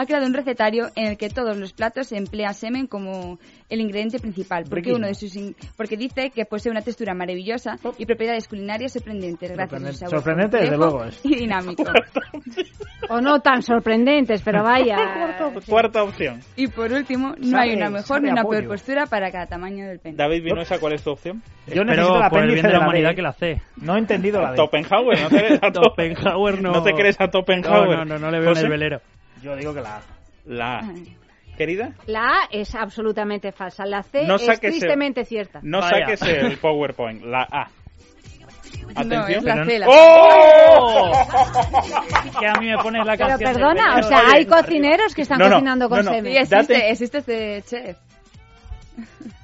Ha 0.00 0.06
creado 0.06 0.26
un 0.26 0.34
recetario 0.34 0.88
en 0.94 1.06
el 1.08 1.16
que 1.16 1.28
todos 1.28 1.56
los 1.56 1.72
platos 1.72 2.08
se 2.08 2.16
emplea 2.16 2.52
semen 2.52 2.86
como 2.86 3.38
el 3.68 3.80
ingrediente 3.80 4.18
principal, 4.18 4.64
porque 4.70 4.92
uno 4.92 5.06
de 5.06 5.14
sus 5.14 5.34
in- 5.36 5.56
porque 5.76 5.96
dice 5.96 6.30
que 6.30 6.44
posee 6.44 6.70
una 6.70 6.82
textura 6.82 7.14
maravillosa 7.14 7.78
y 7.98 8.06
propiedades 8.06 8.46
culinarias 8.48 8.92
sorprendentes 8.92 9.50
gracias 9.52 9.82
a 9.84 9.86
su 9.92 9.98
sabor 9.98 10.14
Sorprendente, 10.18 10.58
desde 10.58 10.76
luego 10.76 11.04
es. 11.04 11.20
y 11.24 11.34
dinámico. 11.34 11.84
O 13.10 13.20
no 13.22 13.40
tan 13.40 13.62
sorprendentes, 13.62 14.42
pero 14.42 14.62
vaya. 14.62 14.96
Cuarta 15.66 16.02
opción. 16.02 16.40
Y 16.56 16.66
por 16.68 16.92
último, 16.92 17.34
no 17.38 17.50
Sabe- 17.52 17.62
hay 17.70 17.76
una 17.76 17.88
mejor 17.88 18.20
ni 18.22 18.28
una 18.30 18.42
a 18.42 18.44
peor 18.44 18.66
postura 18.66 19.06
para 19.06 19.30
cada 19.30 19.46
tamaño 19.46 19.86
del 19.86 19.98
pene. 19.98 20.16
David 20.16 20.42
Vinosa, 20.44 20.78
¿cuál 20.78 20.92
es 20.92 21.02
tu 21.02 21.10
opción? 21.12 21.42
Yo 21.68 21.82
Espero 21.82 21.84
necesito 21.86 22.14
el 22.22 22.28
por 22.30 22.38
el 22.40 22.44
apéndice 22.44 22.54
bien 22.54 22.66
de 22.66 22.72
la 22.72 22.78
D. 22.78 22.84
humanidad 22.84 23.14
que 23.14 23.22
la 23.22 23.32
C. 23.32 23.62
No 23.76 23.94
he 23.96 23.98
entendido 23.98 24.42
la 24.42 24.50
D. 24.50 24.56
Topenhauer, 24.56 25.22
¿no 25.22 25.28
te 25.30 25.36
crees 25.38 25.62
a 25.62 25.72
Topenhauer 25.72 26.62
no. 26.62 26.72
¿No 26.72 26.82
te 26.82 26.92
crees 26.92 27.16
a 27.20 27.28
Topenhauer? 27.28 27.98
No, 27.98 28.04
no, 28.04 28.18
no, 28.18 28.18
no 28.18 28.30
le 28.30 28.38
veo 28.40 28.48
en 28.48 28.54
José. 28.54 28.64
el 28.66 28.70
velero. 28.70 29.00
Yo 29.42 29.56
digo 29.56 29.74
que 29.74 29.80
la 29.80 29.96
A. 29.96 30.02
La 30.46 30.78
A. 30.78 30.82
Querida, 31.56 31.92
La 32.06 32.20
A 32.20 32.48
es 32.52 32.74
absolutamente 32.76 33.50
falsa. 33.52 33.84
La 33.84 34.02
C 34.04 34.24
No 34.24 34.36
es 34.36 34.46
saques 34.46 34.62
el- 34.74 34.78
tristemente 34.78 35.24
cierta. 35.24 35.58
no 35.62 35.80
Vaya. 35.80 36.06
saques 36.16 36.22
el 36.22 36.56
PowerPoint. 36.58 37.24
La 37.24 37.42
A. 37.50 37.68
Atención. 38.94 39.28
es 39.30 39.42
la 39.44 39.64
C, 39.64 39.78
la 39.78 39.86
¡Oh! 39.88 41.12
que 42.38 42.46
a 42.46 42.52
mí 42.60 42.66
me 42.68 42.78
pones 42.78 43.04
la 43.04 43.16
Pero 43.16 43.28
canción. 43.30 43.52
perdona, 43.54 43.96
o 43.98 44.02
sea, 44.02 44.22
hay 44.32 44.46
cocineros 44.46 45.14
que 45.14 45.22
están 45.22 45.38
no, 45.38 45.46
no, 45.48 45.54
cocinando 45.56 45.88
con 45.88 45.98
no, 45.98 46.04
no. 46.04 46.10
semen. 46.12 46.32
Sí, 46.32 46.38
existe, 46.38 46.56
Date- 46.74 46.90
existe 46.90 47.18
este 47.18 47.62
chef. 47.62 47.96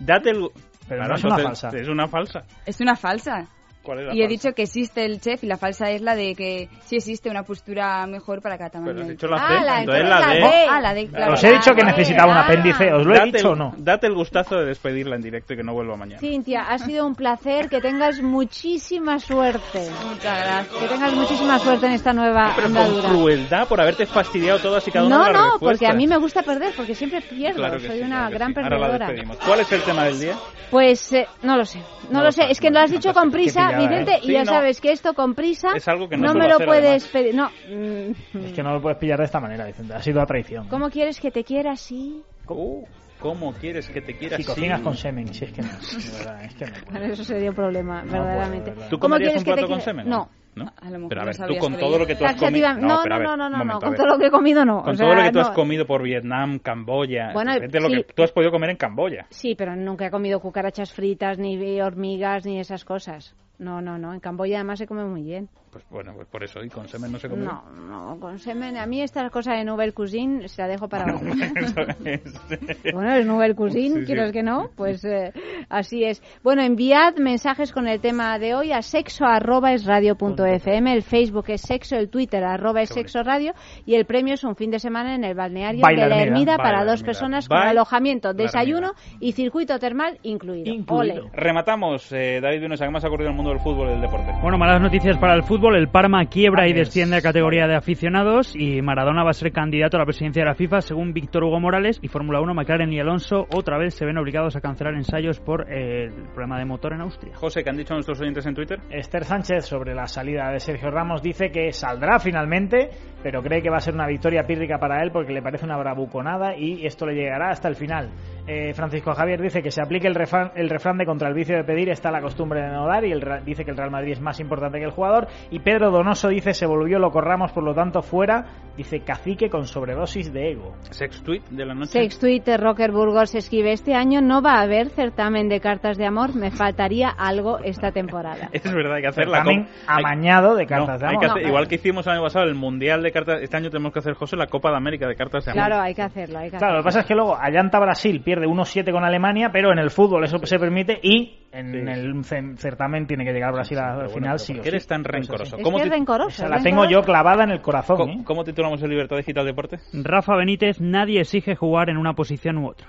Date 0.00 0.30
el... 0.30 0.48
Pero 0.88 1.00
Claro, 1.00 1.08
no 1.08 1.14
es 1.16 1.24
una 1.24 1.36
entonces, 1.36 1.60
falsa. 1.62 1.78
Es 1.78 1.88
una 1.88 2.08
falsa. 2.08 2.42
Es 2.66 2.80
una 2.80 2.96
falsa. 2.96 3.46
¿Cuál 3.84 4.00
es 4.00 4.06
la 4.06 4.14
Y 4.14 4.18
he 4.18 4.24
falsa? 4.24 4.28
dicho 4.30 4.54
que 4.54 4.62
existe 4.62 5.04
el 5.04 5.20
chef 5.20 5.44
y 5.44 5.46
la 5.46 5.56
falsa 5.56 5.90
es 5.90 6.00
la 6.02 6.16
de 6.16 6.34
que 6.34 6.68
sí 6.84 6.96
existe 6.96 7.30
una 7.30 7.42
postura 7.44 8.06
mejor 8.06 8.40
para 8.42 8.56
cada 8.58 8.70
tamaño. 8.70 8.92
Pero 8.92 9.02
has 9.02 9.08
dicho 9.10 9.26
la 9.28 9.36
C, 9.38 9.44
Ah, 9.46 9.64
la- 9.64 9.80
entonces 9.80 10.08
la 10.08 10.20
la 10.20 10.28
D. 10.28 10.40
D. 10.40 10.66
Ah, 10.70 10.80
la 10.80 10.94
de, 10.94 11.06
claro. 11.08 11.32
Os 11.34 11.44
he 11.44 11.52
dicho 11.52 11.74
que 11.74 11.82
Ah, 11.82 11.86
necesitaba 11.86 12.32
un 12.32 12.38
ah. 12.38 12.44
apéndice. 12.44 12.92
¿Os 12.92 13.06
lo 13.06 13.14
he 13.14 13.18
Date 13.18 13.30
dicho 13.32 13.48
o 13.50 13.52
el, 13.52 13.58
no? 13.58 13.74
date 13.76 14.06
el 14.06 14.14
gustazo 14.14 14.56
de 14.56 14.64
despedirla 14.66 15.16
en 15.16 15.22
directo 15.22 15.52
y 15.52 15.56
que 15.58 15.62
no 15.62 15.72
vuelva 15.74 15.96
mañana. 15.96 16.18
Cintia, 16.18 16.62
ha 16.62 16.78
sido 16.78 17.06
un 17.06 17.14
placer. 17.14 17.68
Que 17.68 17.80
tengas 17.80 18.20
muchísima 18.22 19.18
suerte. 19.18 19.88
Muchas 20.08 20.22
gracias. 20.44 20.76
Que 20.80 20.88
tengas 20.88 21.14
muchísima 21.14 21.58
suerte 21.58 21.86
en 21.86 21.92
esta 21.92 22.12
nueva 22.12 22.52
Pero 22.56 22.68
con 22.68 22.76
andadura. 22.76 23.08
crueldad 23.10 23.68
por 23.68 23.80
haberte 23.80 24.06
fastidiado 24.06 24.58
todas 24.60 24.86
y 24.88 24.90
cada 24.90 25.06
una 25.06 25.18
No, 25.18 25.24
de 25.24 25.32
las 25.32 25.40
no, 25.40 25.50
respuestas. 25.52 25.78
porque 25.80 25.86
a 25.86 25.92
mí 25.96 26.06
me 26.06 26.16
gusta 26.16 26.42
perder, 26.42 26.72
porque 26.76 26.94
siempre 26.94 27.20
pierdo. 27.20 27.56
Claro 27.58 27.80
Soy 27.80 27.98
sí, 27.98 28.02
una 28.02 28.28
claro 28.28 28.34
gran 28.34 28.54
sí. 28.54 28.60
Ahora 28.60 28.70
la 28.70 28.76
perdedora. 28.86 29.06
despedimos. 29.08 29.36
¿Cuál 29.44 29.60
es 29.60 29.72
el 29.72 29.82
tema 29.82 30.04
del 30.04 30.20
día? 30.20 30.34
Pues 30.70 31.12
eh, 31.12 31.26
no 31.42 31.56
lo 31.56 31.64
sé, 31.64 31.78
no, 32.10 32.18
No 32.18 32.24
lo 32.24 32.32
sé. 32.32 32.50
Es 32.50 32.58
que 32.60 32.70
lo 32.70 32.80
has 32.80 32.90
dicho 32.90 33.12
con 33.12 33.30
prisa, 33.30 33.70
¿eh? 33.82 34.18
y 34.22 34.26
Sí, 34.26 34.32
ya 34.32 34.40
no. 34.44 34.52
sabes 34.52 34.80
que 34.80 34.92
esto 34.92 35.14
con 35.14 35.34
prisa 35.34 35.70
Es 35.74 35.86
algo 35.88 36.08
que 36.08 36.16
no 36.16 36.28
no 36.32 36.34
me 36.34 36.48
lo 36.48 36.54
hacer, 36.54 36.66
puedes 36.66 37.08
pedir. 37.08 37.34
No. 37.34 37.48
mm, 37.48 38.38
Es 38.44 38.52
que 38.52 38.62
no 38.62 38.72
lo 38.74 38.80
puedes 38.82 38.98
pillar 38.98 39.18
de 39.18 39.24
esta 39.24 39.40
manera, 39.40 39.66
Vicente. 39.66 39.94
Ha 39.94 40.02
sido 40.02 40.20
a 40.20 40.26
traición. 40.26 40.68
¿Cómo 40.68 40.90
quieres 40.90 41.20
que 41.20 41.30
te 41.30 41.44
quiera 41.44 41.72
así? 41.72 42.22
Uh, 42.48 42.84
¿Cómo 43.20 43.52
quieres 43.54 43.88
que 43.88 44.00
te 44.02 44.16
quiera 44.18 44.36
Si 44.36 44.42
así? 44.42 44.50
cocinas 44.52 44.80
con 44.82 44.94
semen, 44.96 45.32
si 45.32 45.44
es 45.46 45.52
que 45.52 45.62
no. 45.62 45.68
De 45.68 46.18
verdad, 46.18 46.44
es 46.44 46.54
que 46.56 46.66
no. 46.66 46.72
Bueno, 46.90 47.06
eso 47.06 47.24
sería 47.24 47.50
un 47.50 47.56
problema, 47.56 48.02
verdaderamente. 48.02 48.70
de 48.70 48.76
verdad. 48.76 48.88
¿Tú 48.90 48.98
¿Cómo 48.98 49.14
comerías 49.14 49.32
quieres 49.32 49.40
un 49.42 49.44
que 49.44 49.50
te 49.50 49.54
plato 49.56 49.72
con 49.72 49.80
semen? 49.80 50.08
No. 50.08 50.28
¿No? 50.56 50.66
A 50.80 50.84
lo 50.84 50.98
mejor 50.98 51.08
Pero 51.08 51.20
a 51.20 51.24
ver, 51.24 51.36
tú 51.36 51.56
con 51.58 51.72
que 51.74 51.78
todo 51.80 51.98
lo 51.98 52.06
que 52.06 52.14
tú 52.14 52.24
has 52.24 52.36
comido... 52.36 52.74
No, 52.74 53.04
no, 53.04 53.18
no, 53.18 53.36
no, 53.36 53.64
no, 53.64 53.80
con 53.80 53.94
todo 53.96 54.06
lo 54.06 54.18
que 54.18 54.26
he 54.26 54.30
comido 54.30 54.64
no. 54.64 54.82
Con 54.82 54.94
o 54.94 54.96
todo 54.96 55.14
lo 55.14 55.22
que 55.24 55.32
tú 55.32 55.40
has 55.40 55.50
comido 55.50 55.84
por 55.84 56.02
Vietnam, 56.02 56.60
Camboya, 56.60 57.32
Bueno, 57.32 57.54
lo 57.56 57.88
sí. 57.88 57.96
que 58.04 58.12
tú 58.14 58.22
has 58.22 58.30
podido 58.30 58.52
comer 58.52 58.70
en 58.70 58.76
Camboya. 58.76 59.26
Sí, 59.30 59.56
pero 59.56 59.74
nunca 59.74 60.06
he 60.06 60.10
comido 60.12 60.38
cucarachas 60.38 60.92
fritas, 60.92 61.38
ni 61.38 61.80
hormigas, 61.80 62.46
ni 62.46 62.60
esas 62.60 62.84
cosas. 62.84 63.34
No, 63.58 63.80
no, 63.80 63.98
no. 63.98 64.12
En 64.14 64.20
Camboya 64.20 64.56
además 64.58 64.78
se 64.78 64.86
come 64.86 65.04
muy 65.04 65.22
bien. 65.22 65.50
Pues 65.74 65.84
bueno, 65.90 66.12
pues 66.14 66.28
por 66.28 66.44
eso, 66.44 66.62
y 66.62 66.68
con 66.68 66.86
semen 66.86 67.10
no 67.10 67.18
se 67.18 67.28
come. 67.28 67.44
No, 67.44 67.64
no, 67.72 68.20
con 68.20 68.38
semen. 68.38 68.76
A 68.76 68.86
mí 68.86 69.02
esta 69.02 69.28
cosa 69.28 69.54
de 69.54 69.64
Nouvelle 69.64 69.92
Cuisine 69.92 70.46
se 70.46 70.62
la 70.62 70.68
dejo 70.68 70.88
para 70.88 71.12
otro. 71.16 71.28
Bueno, 72.92 73.14
es 73.14 73.26
Nouvelle 73.26 73.56
Cuisine, 73.56 73.94
Sí, 73.94 74.00
sí. 74.00 74.06
¿quieres 74.06 74.30
que 74.30 74.44
no? 74.44 74.70
Pues 74.76 75.04
eh, 75.04 75.32
así 75.68 76.04
es. 76.04 76.22
Bueno, 76.44 76.62
enviad 76.62 77.16
mensajes 77.16 77.72
con 77.72 77.88
el 77.88 78.00
tema 78.00 78.38
de 78.38 78.54
hoy 78.54 78.70
a 78.70 78.82
sexo 78.82 79.24
arroba 79.24 79.72
es 79.72 79.84
radio 79.84 80.14
punto 80.14 80.46
fm, 80.46 80.92
el 80.92 81.02
Facebook 81.02 81.46
es 81.48 81.62
sexo, 81.62 81.96
el 81.96 82.08
Twitter 82.08 82.44
arroba 82.44 82.82
es 82.82 82.90
sexo 82.90 83.24
radio 83.24 83.52
y 83.84 83.96
el 83.96 84.04
premio 84.06 84.34
es 84.34 84.44
un 84.44 84.54
fin 84.54 84.70
de 84.70 84.78
semana 84.78 85.16
en 85.16 85.24
el 85.24 85.34
balneario 85.34 85.80
Baila 85.82 86.04
de 86.04 86.08
la 86.08 86.22
Ermida, 86.22 86.52
Ermida 86.52 86.56
para 86.56 86.84
dos 86.84 87.02
personas 87.02 87.48
con 87.48 87.58
alojamiento, 87.58 88.32
desayuno 88.32 88.92
y 89.18 89.32
circuito 89.32 89.76
termal 89.80 90.20
incluido. 90.22 90.72
Incluido. 90.72 91.22
Ole. 91.24 91.30
Rematamos, 91.32 92.12
eh, 92.12 92.38
David 92.40 92.60
Vinosa, 92.60 92.84
¿qué 92.84 92.92
más 92.92 93.04
ha 93.04 93.08
ocurrido 93.08 93.30
en 93.30 93.32
el 93.32 93.36
mundo 93.36 93.50
del 93.50 93.60
fútbol 93.60 93.88
y 93.88 93.90
del 93.92 94.02
deporte? 94.02 94.32
Bueno, 94.40 94.56
malas 94.56 94.80
noticias 94.80 95.18
para 95.18 95.34
el 95.34 95.42
fútbol. 95.42 95.63
El 95.72 95.88
Parma 95.88 96.26
quiebra 96.26 96.68
y 96.68 96.74
desciende 96.74 97.16
a 97.16 97.22
categoría 97.22 97.66
de 97.66 97.74
aficionados 97.74 98.54
y 98.54 98.82
Maradona 98.82 99.24
va 99.24 99.30
a 99.30 99.32
ser 99.32 99.50
candidato 99.50 99.96
a 99.96 100.00
la 100.00 100.04
presidencia 100.04 100.42
de 100.42 100.48
la 100.50 100.54
FIFA 100.54 100.82
según 100.82 101.14
Víctor 101.14 101.42
Hugo 101.42 101.58
Morales 101.58 101.98
y 102.02 102.08
Fórmula 102.08 102.42
1, 102.42 102.52
McLaren 102.52 102.92
y 102.92 103.00
Alonso 103.00 103.46
otra 103.50 103.78
vez 103.78 103.94
se 103.94 104.04
ven 104.04 104.18
obligados 104.18 104.56
a 104.56 104.60
cancelar 104.60 104.94
ensayos 104.94 105.40
por 105.40 105.62
eh, 105.72 106.04
el 106.04 106.28
problema 106.34 106.58
de 106.58 106.66
motor 106.66 106.92
en 106.92 107.00
Austria. 107.00 107.34
José, 107.34 107.64
¿qué 107.64 107.70
han 107.70 107.78
dicho 107.78 107.94
nuestros 107.94 108.20
oyentes 108.20 108.44
en 108.44 108.54
Twitter? 108.54 108.78
Esther 108.90 109.24
Sánchez 109.24 109.64
sobre 109.64 109.94
la 109.94 110.06
salida 110.06 110.50
de 110.50 110.60
Sergio 110.60 110.90
Ramos 110.90 111.22
dice 111.22 111.50
que 111.50 111.72
saldrá 111.72 112.18
finalmente, 112.18 112.90
pero 113.22 113.42
cree 113.42 113.62
que 113.62 113.70
va 113.70 113.78
a 113.78 113.80
ser 113.80 113.94
una 113.94 114.06
victoria 114.06 114.44
pírrica 114.46 114.78
para 114.78 115.02
él 115.02 115.12
porque 115.12 115.32
le 115.32 115.40
parece 115.40 115.64
una 115.64 115.78
bravuconada 115.78 116.54
y 116.58 116.84
esto 116.84 117.06
le 117.06 117.14
llegará 117.14 117.48
hasta 117.48 117.68
el 117.68 117.76
final. 117.76 118.10
Eh, 118.46 118.74
Francisco 118.74 119.14
Javier 119.14 119.40
dice 119.40 119.62
que 119.62 119.70
se 119.70 119.80
aplique 119.80 120.06
el 120.06 120.14
refrán, 120.14 120.52
el 120.54 120.68
refrán 120.68 120.98
de 120.98 121.06
contra 121.06 121.28
el 121.28 121.34
vicio 121.34 121.56
de 121.56 121.64
pedir 121.64 121.88
está 121.88 122.10
la 122.10 122.20
costumbre 122.20 122.60
de 122.60 122.68
no 122.68 122.86
dar 122.86 123.02
y 123.04 123.10
el, 123.10 123.24
dice 123.42 123.64
que 123.64 123.70
el 123.70 123.76
Real 123.76 123.90
Madrid 123.90 124.12
es 124.12 124.20
más 124.20 124.38
importante 124.38 124.78
que 124.78 124.84
el 124.84 124.90
jugador. 124.90 125.28
Y 125.50 125.60
Pedro 125.60 125.90
Donoso 125.90 126.28
dice 126.28 126.52
se 126.52 126.66
volvió 126.66 126.98
loco 126.98 127.22
Ramos, 127.22 127.52
por 127.52 127.64
lo 127.64 127.74
tanto 127.74 128.02
fuera, 128.02 128.44
dice 128.76 129.00
cacique 129.00 129.48
con 129.48 129.66
sobredosis 129.66 130.32
de 130.32 130.52
ego. 130.52 130.74
Sex 130.90 131.22
tweet 131.22 131.42
de 131.50 131.64
la 131.64 131.74
noche. 131.74 131.92
Sex 131.92 132.18
Twitter 132.18 132.60
Rocker 132.60 132.90
Burgos 132.92 133.34
escribe 133.34 133.72
este 133.72 133.94
año 133.94 134.20
no 134.20 134.42
va 134.42 134.54
a 134.54 134.62
haber 134.62 134.90
certamen 134.90 135.48
de 135.48 135.60
cartas 135.60 135.96
de 135.96 136.06
amor, 136.06 136.34
me 136.34 136.50
faltaría 136.50 137.08
algo 137.08 137.58
esta 137.60 137.92
temporada. 137.92 138.48
Es 138.52 138.72
verdad, 138.72 138.94
hay 138.94 139.02
que 139.02 139.08
hacer 139.08 139.28
la 139.28 139.38
Certamen 139.38 139.68
hay- 139.86 139.98
amañado 140.02 140.54
de 140.56 140.64
No, 140.64 140.68
cartas 140.68 141.00
de 141.00 141.06
hay 141.06 141.10
amor. 141.14 141.20
que 141.20 141.26
hacer- 141.30 141.42
No, 141.42 141.48
igual 141.48 141.68
que 141.68 141.74
hicimos 141.76 142.06
el 142.06 142.12
año 142.14 142.22
pasado 142.22 142.44
el 142.46 142.54
Mundial 142.54 143.02
de 143.02 143.12
Cartas, 143.12 143.42
este 143.42 143.56
año 143.56 143.70
tenemos 143.70 143.92
que 143.92 143.98
hacer, 144.00 144.14
José, 144.14 144.36
la 144.36 144.46
Copa 144.46 144.70
de 144.70 144.76
América 144.76 145.06
de 145.06 145.14
Cartas 145.16 145.44
de 145.44 145.52
Amor. 145.52 145.66
Claro, 145.66 145.82
hay 145.82 145.94
que 145.94 146.02
hacerlo, 146.02 146.38
hay 146.38 146.50
que 146.50 146.56
Claro, 146.58 146.74
lo 146.74 146.80
que 146.80 146.84
pasa 146.84 147.00
es 147.00 147.06
que 147.06 147.14
luego 147.14 147.36
Allanta 147.36 147.78
Brasil 147.78 148.20
pierde 148.24 148.46
1-7 148.46 148.90
con 148.92 149.04
Alemania, 149.04 149.50
pero 149.52 149.72
en 149.72 149.78
el 149.78 149.90
fútbol 149.90 150.24
eso 150.24 150.38
se 150.44 150.58
permite 150.58 150.98
y 151.02 151.43
en 151.54 151.72
Sí. 151.72 151.78
el 151.78 152.24
ce- 152.24 152.56
certamen 152.56 153.06
tiene 153.06 153.24
que 153.24 153.32
llegar 153.32 153.52
Brasil 153.52 153.78
al 153.78 153.84
Pero 153.84 153.96
bueno, 153.98 154.14
final 154.14 154.30
pero 154.32 154.38
sí 154.38 154.52
¿por 154.52 154.60
o 154.60 154.62
qué 154.64 154.70
sí. 154.70 154.74
eres 154.76 154.86
tan 154.86 155.04
rencoroso? 155.04 155.56
sí. 155.56 155.62
¿Cómo 155.62 155.76
es 155.78 155.82
que 155.84 155.88
es 155.88 155.94
rencoroso. 155.94 156.28
Esa 156.30 156.44
es 156.44 156.50
la 156.50 156.62
tengo 156.62 156.84
yo 156.88 157.02
clavada 157.02 157.44
en 157.44 157.50
el 157.50 157.60
corazón. 157.60 157.96
¿Cómo, 157.96 158.12
¿eh? 158.12 158.22
cómo 158.24 158.44
titulamos 158.44 158.82
el 158.82 158.90
Libertad 158.90 159.16
Digital 159.16 159.46
Deporte? 159.46 159.78
Rafa 159.92 160.36
Benítez, 160.36 160.80
nadie 160.80 161.20
exige 161.20 161.54
jugar 161.54 161.90
en 161.90 161.96
una 161.96 162.14
posición 162.14 162.58
u 162.58 162.68
otra. 162.68 162.88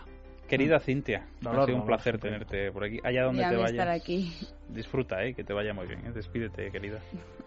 Querida 0.57 0.79
Cintia, 0.79 1.25
Dolor, 1.41 1.61
ha 1.61 1.65
sido 1.65 1.75
un 1.77 1.81
dolor, 1.81 1.85
placer 1.87 2.17
tenerte 2.19 2.71
por 2.71 2.83
aquí. 2.85 2.99
Allá 3.03 3.23
donde 3.23 3.41
Ya 3.41 3.49
te 3.49 3.55
vayas. 3.55 3.71
estar 3.71 3.89
aquí. 3.89 4.31
Disfruta, 4.69 5.23
eh, 5.23 5.33
que 5.33 5.43
te 5.43 5.53
vaya 5.53 5.73
muy 5.73 5.85
bien. 5.87 5.99
eh. 6.05 6.11
Despídete, 6.13 6.71
querida. 6.71 6.99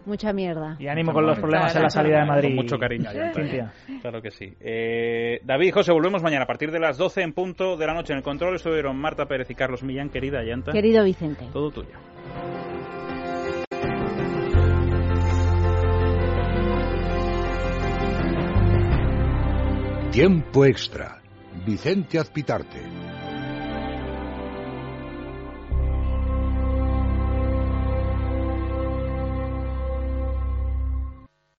Mucha 0.05 0.31
mierda. 0.33 0.75
Y 0.79 0.87
ánimo 0.87 1.11
con 1.13 1.25
los 1.25 1.37
problemas 1.39 1.75
en 1.75 1.83
la 1.83 1.89
salida 1.89 2.19
de 2.21 2.25
Madrid. 2.25 2.47
Con 2.49 2.55
mucho 2.55 2.77
cariño. 2.77 3.09
Cintia. 3.35 3.71
Claro 4.01 4.21
que 4.21 4.31
sí. 4.31 4.53
Eh, 4.61 5.39
David, 5.43 5.73
José, 5.73 5.91
volvemos 5.91 6.23
mañana 6.23 6.43
a 6.43 6.47
partir 6.47 6.71
de 6.71 6.79
las 6.79 6.97
12 6.97 7.21
en 7.21 7.33
punto 7.33 7.75
de 7.77 7.85
la 7.87 7.93
noche. 7.93 8.13
En 8.13 8.17
el 8.17 8.23
control 8.23 8.55
estuvieron 8.55 8.97
Marta 8.97 9.25
Pérez 9.25 9.49
y 9.51 9.55
Carlos 9.55 9.83
Millán, 9.83 10.09
querida 10.09 10.39
Allanta. 10.39 10.71
Querido 10.71 11.03
Vicente. 11.03 11.45
Todo 11.51 11.69
tuyo. 11.71 11.89
Tiempo 20.11 20.65
extra. 20.65 21.18
Vicente 21.69 22.17
Azpitarte. 22.17 23.08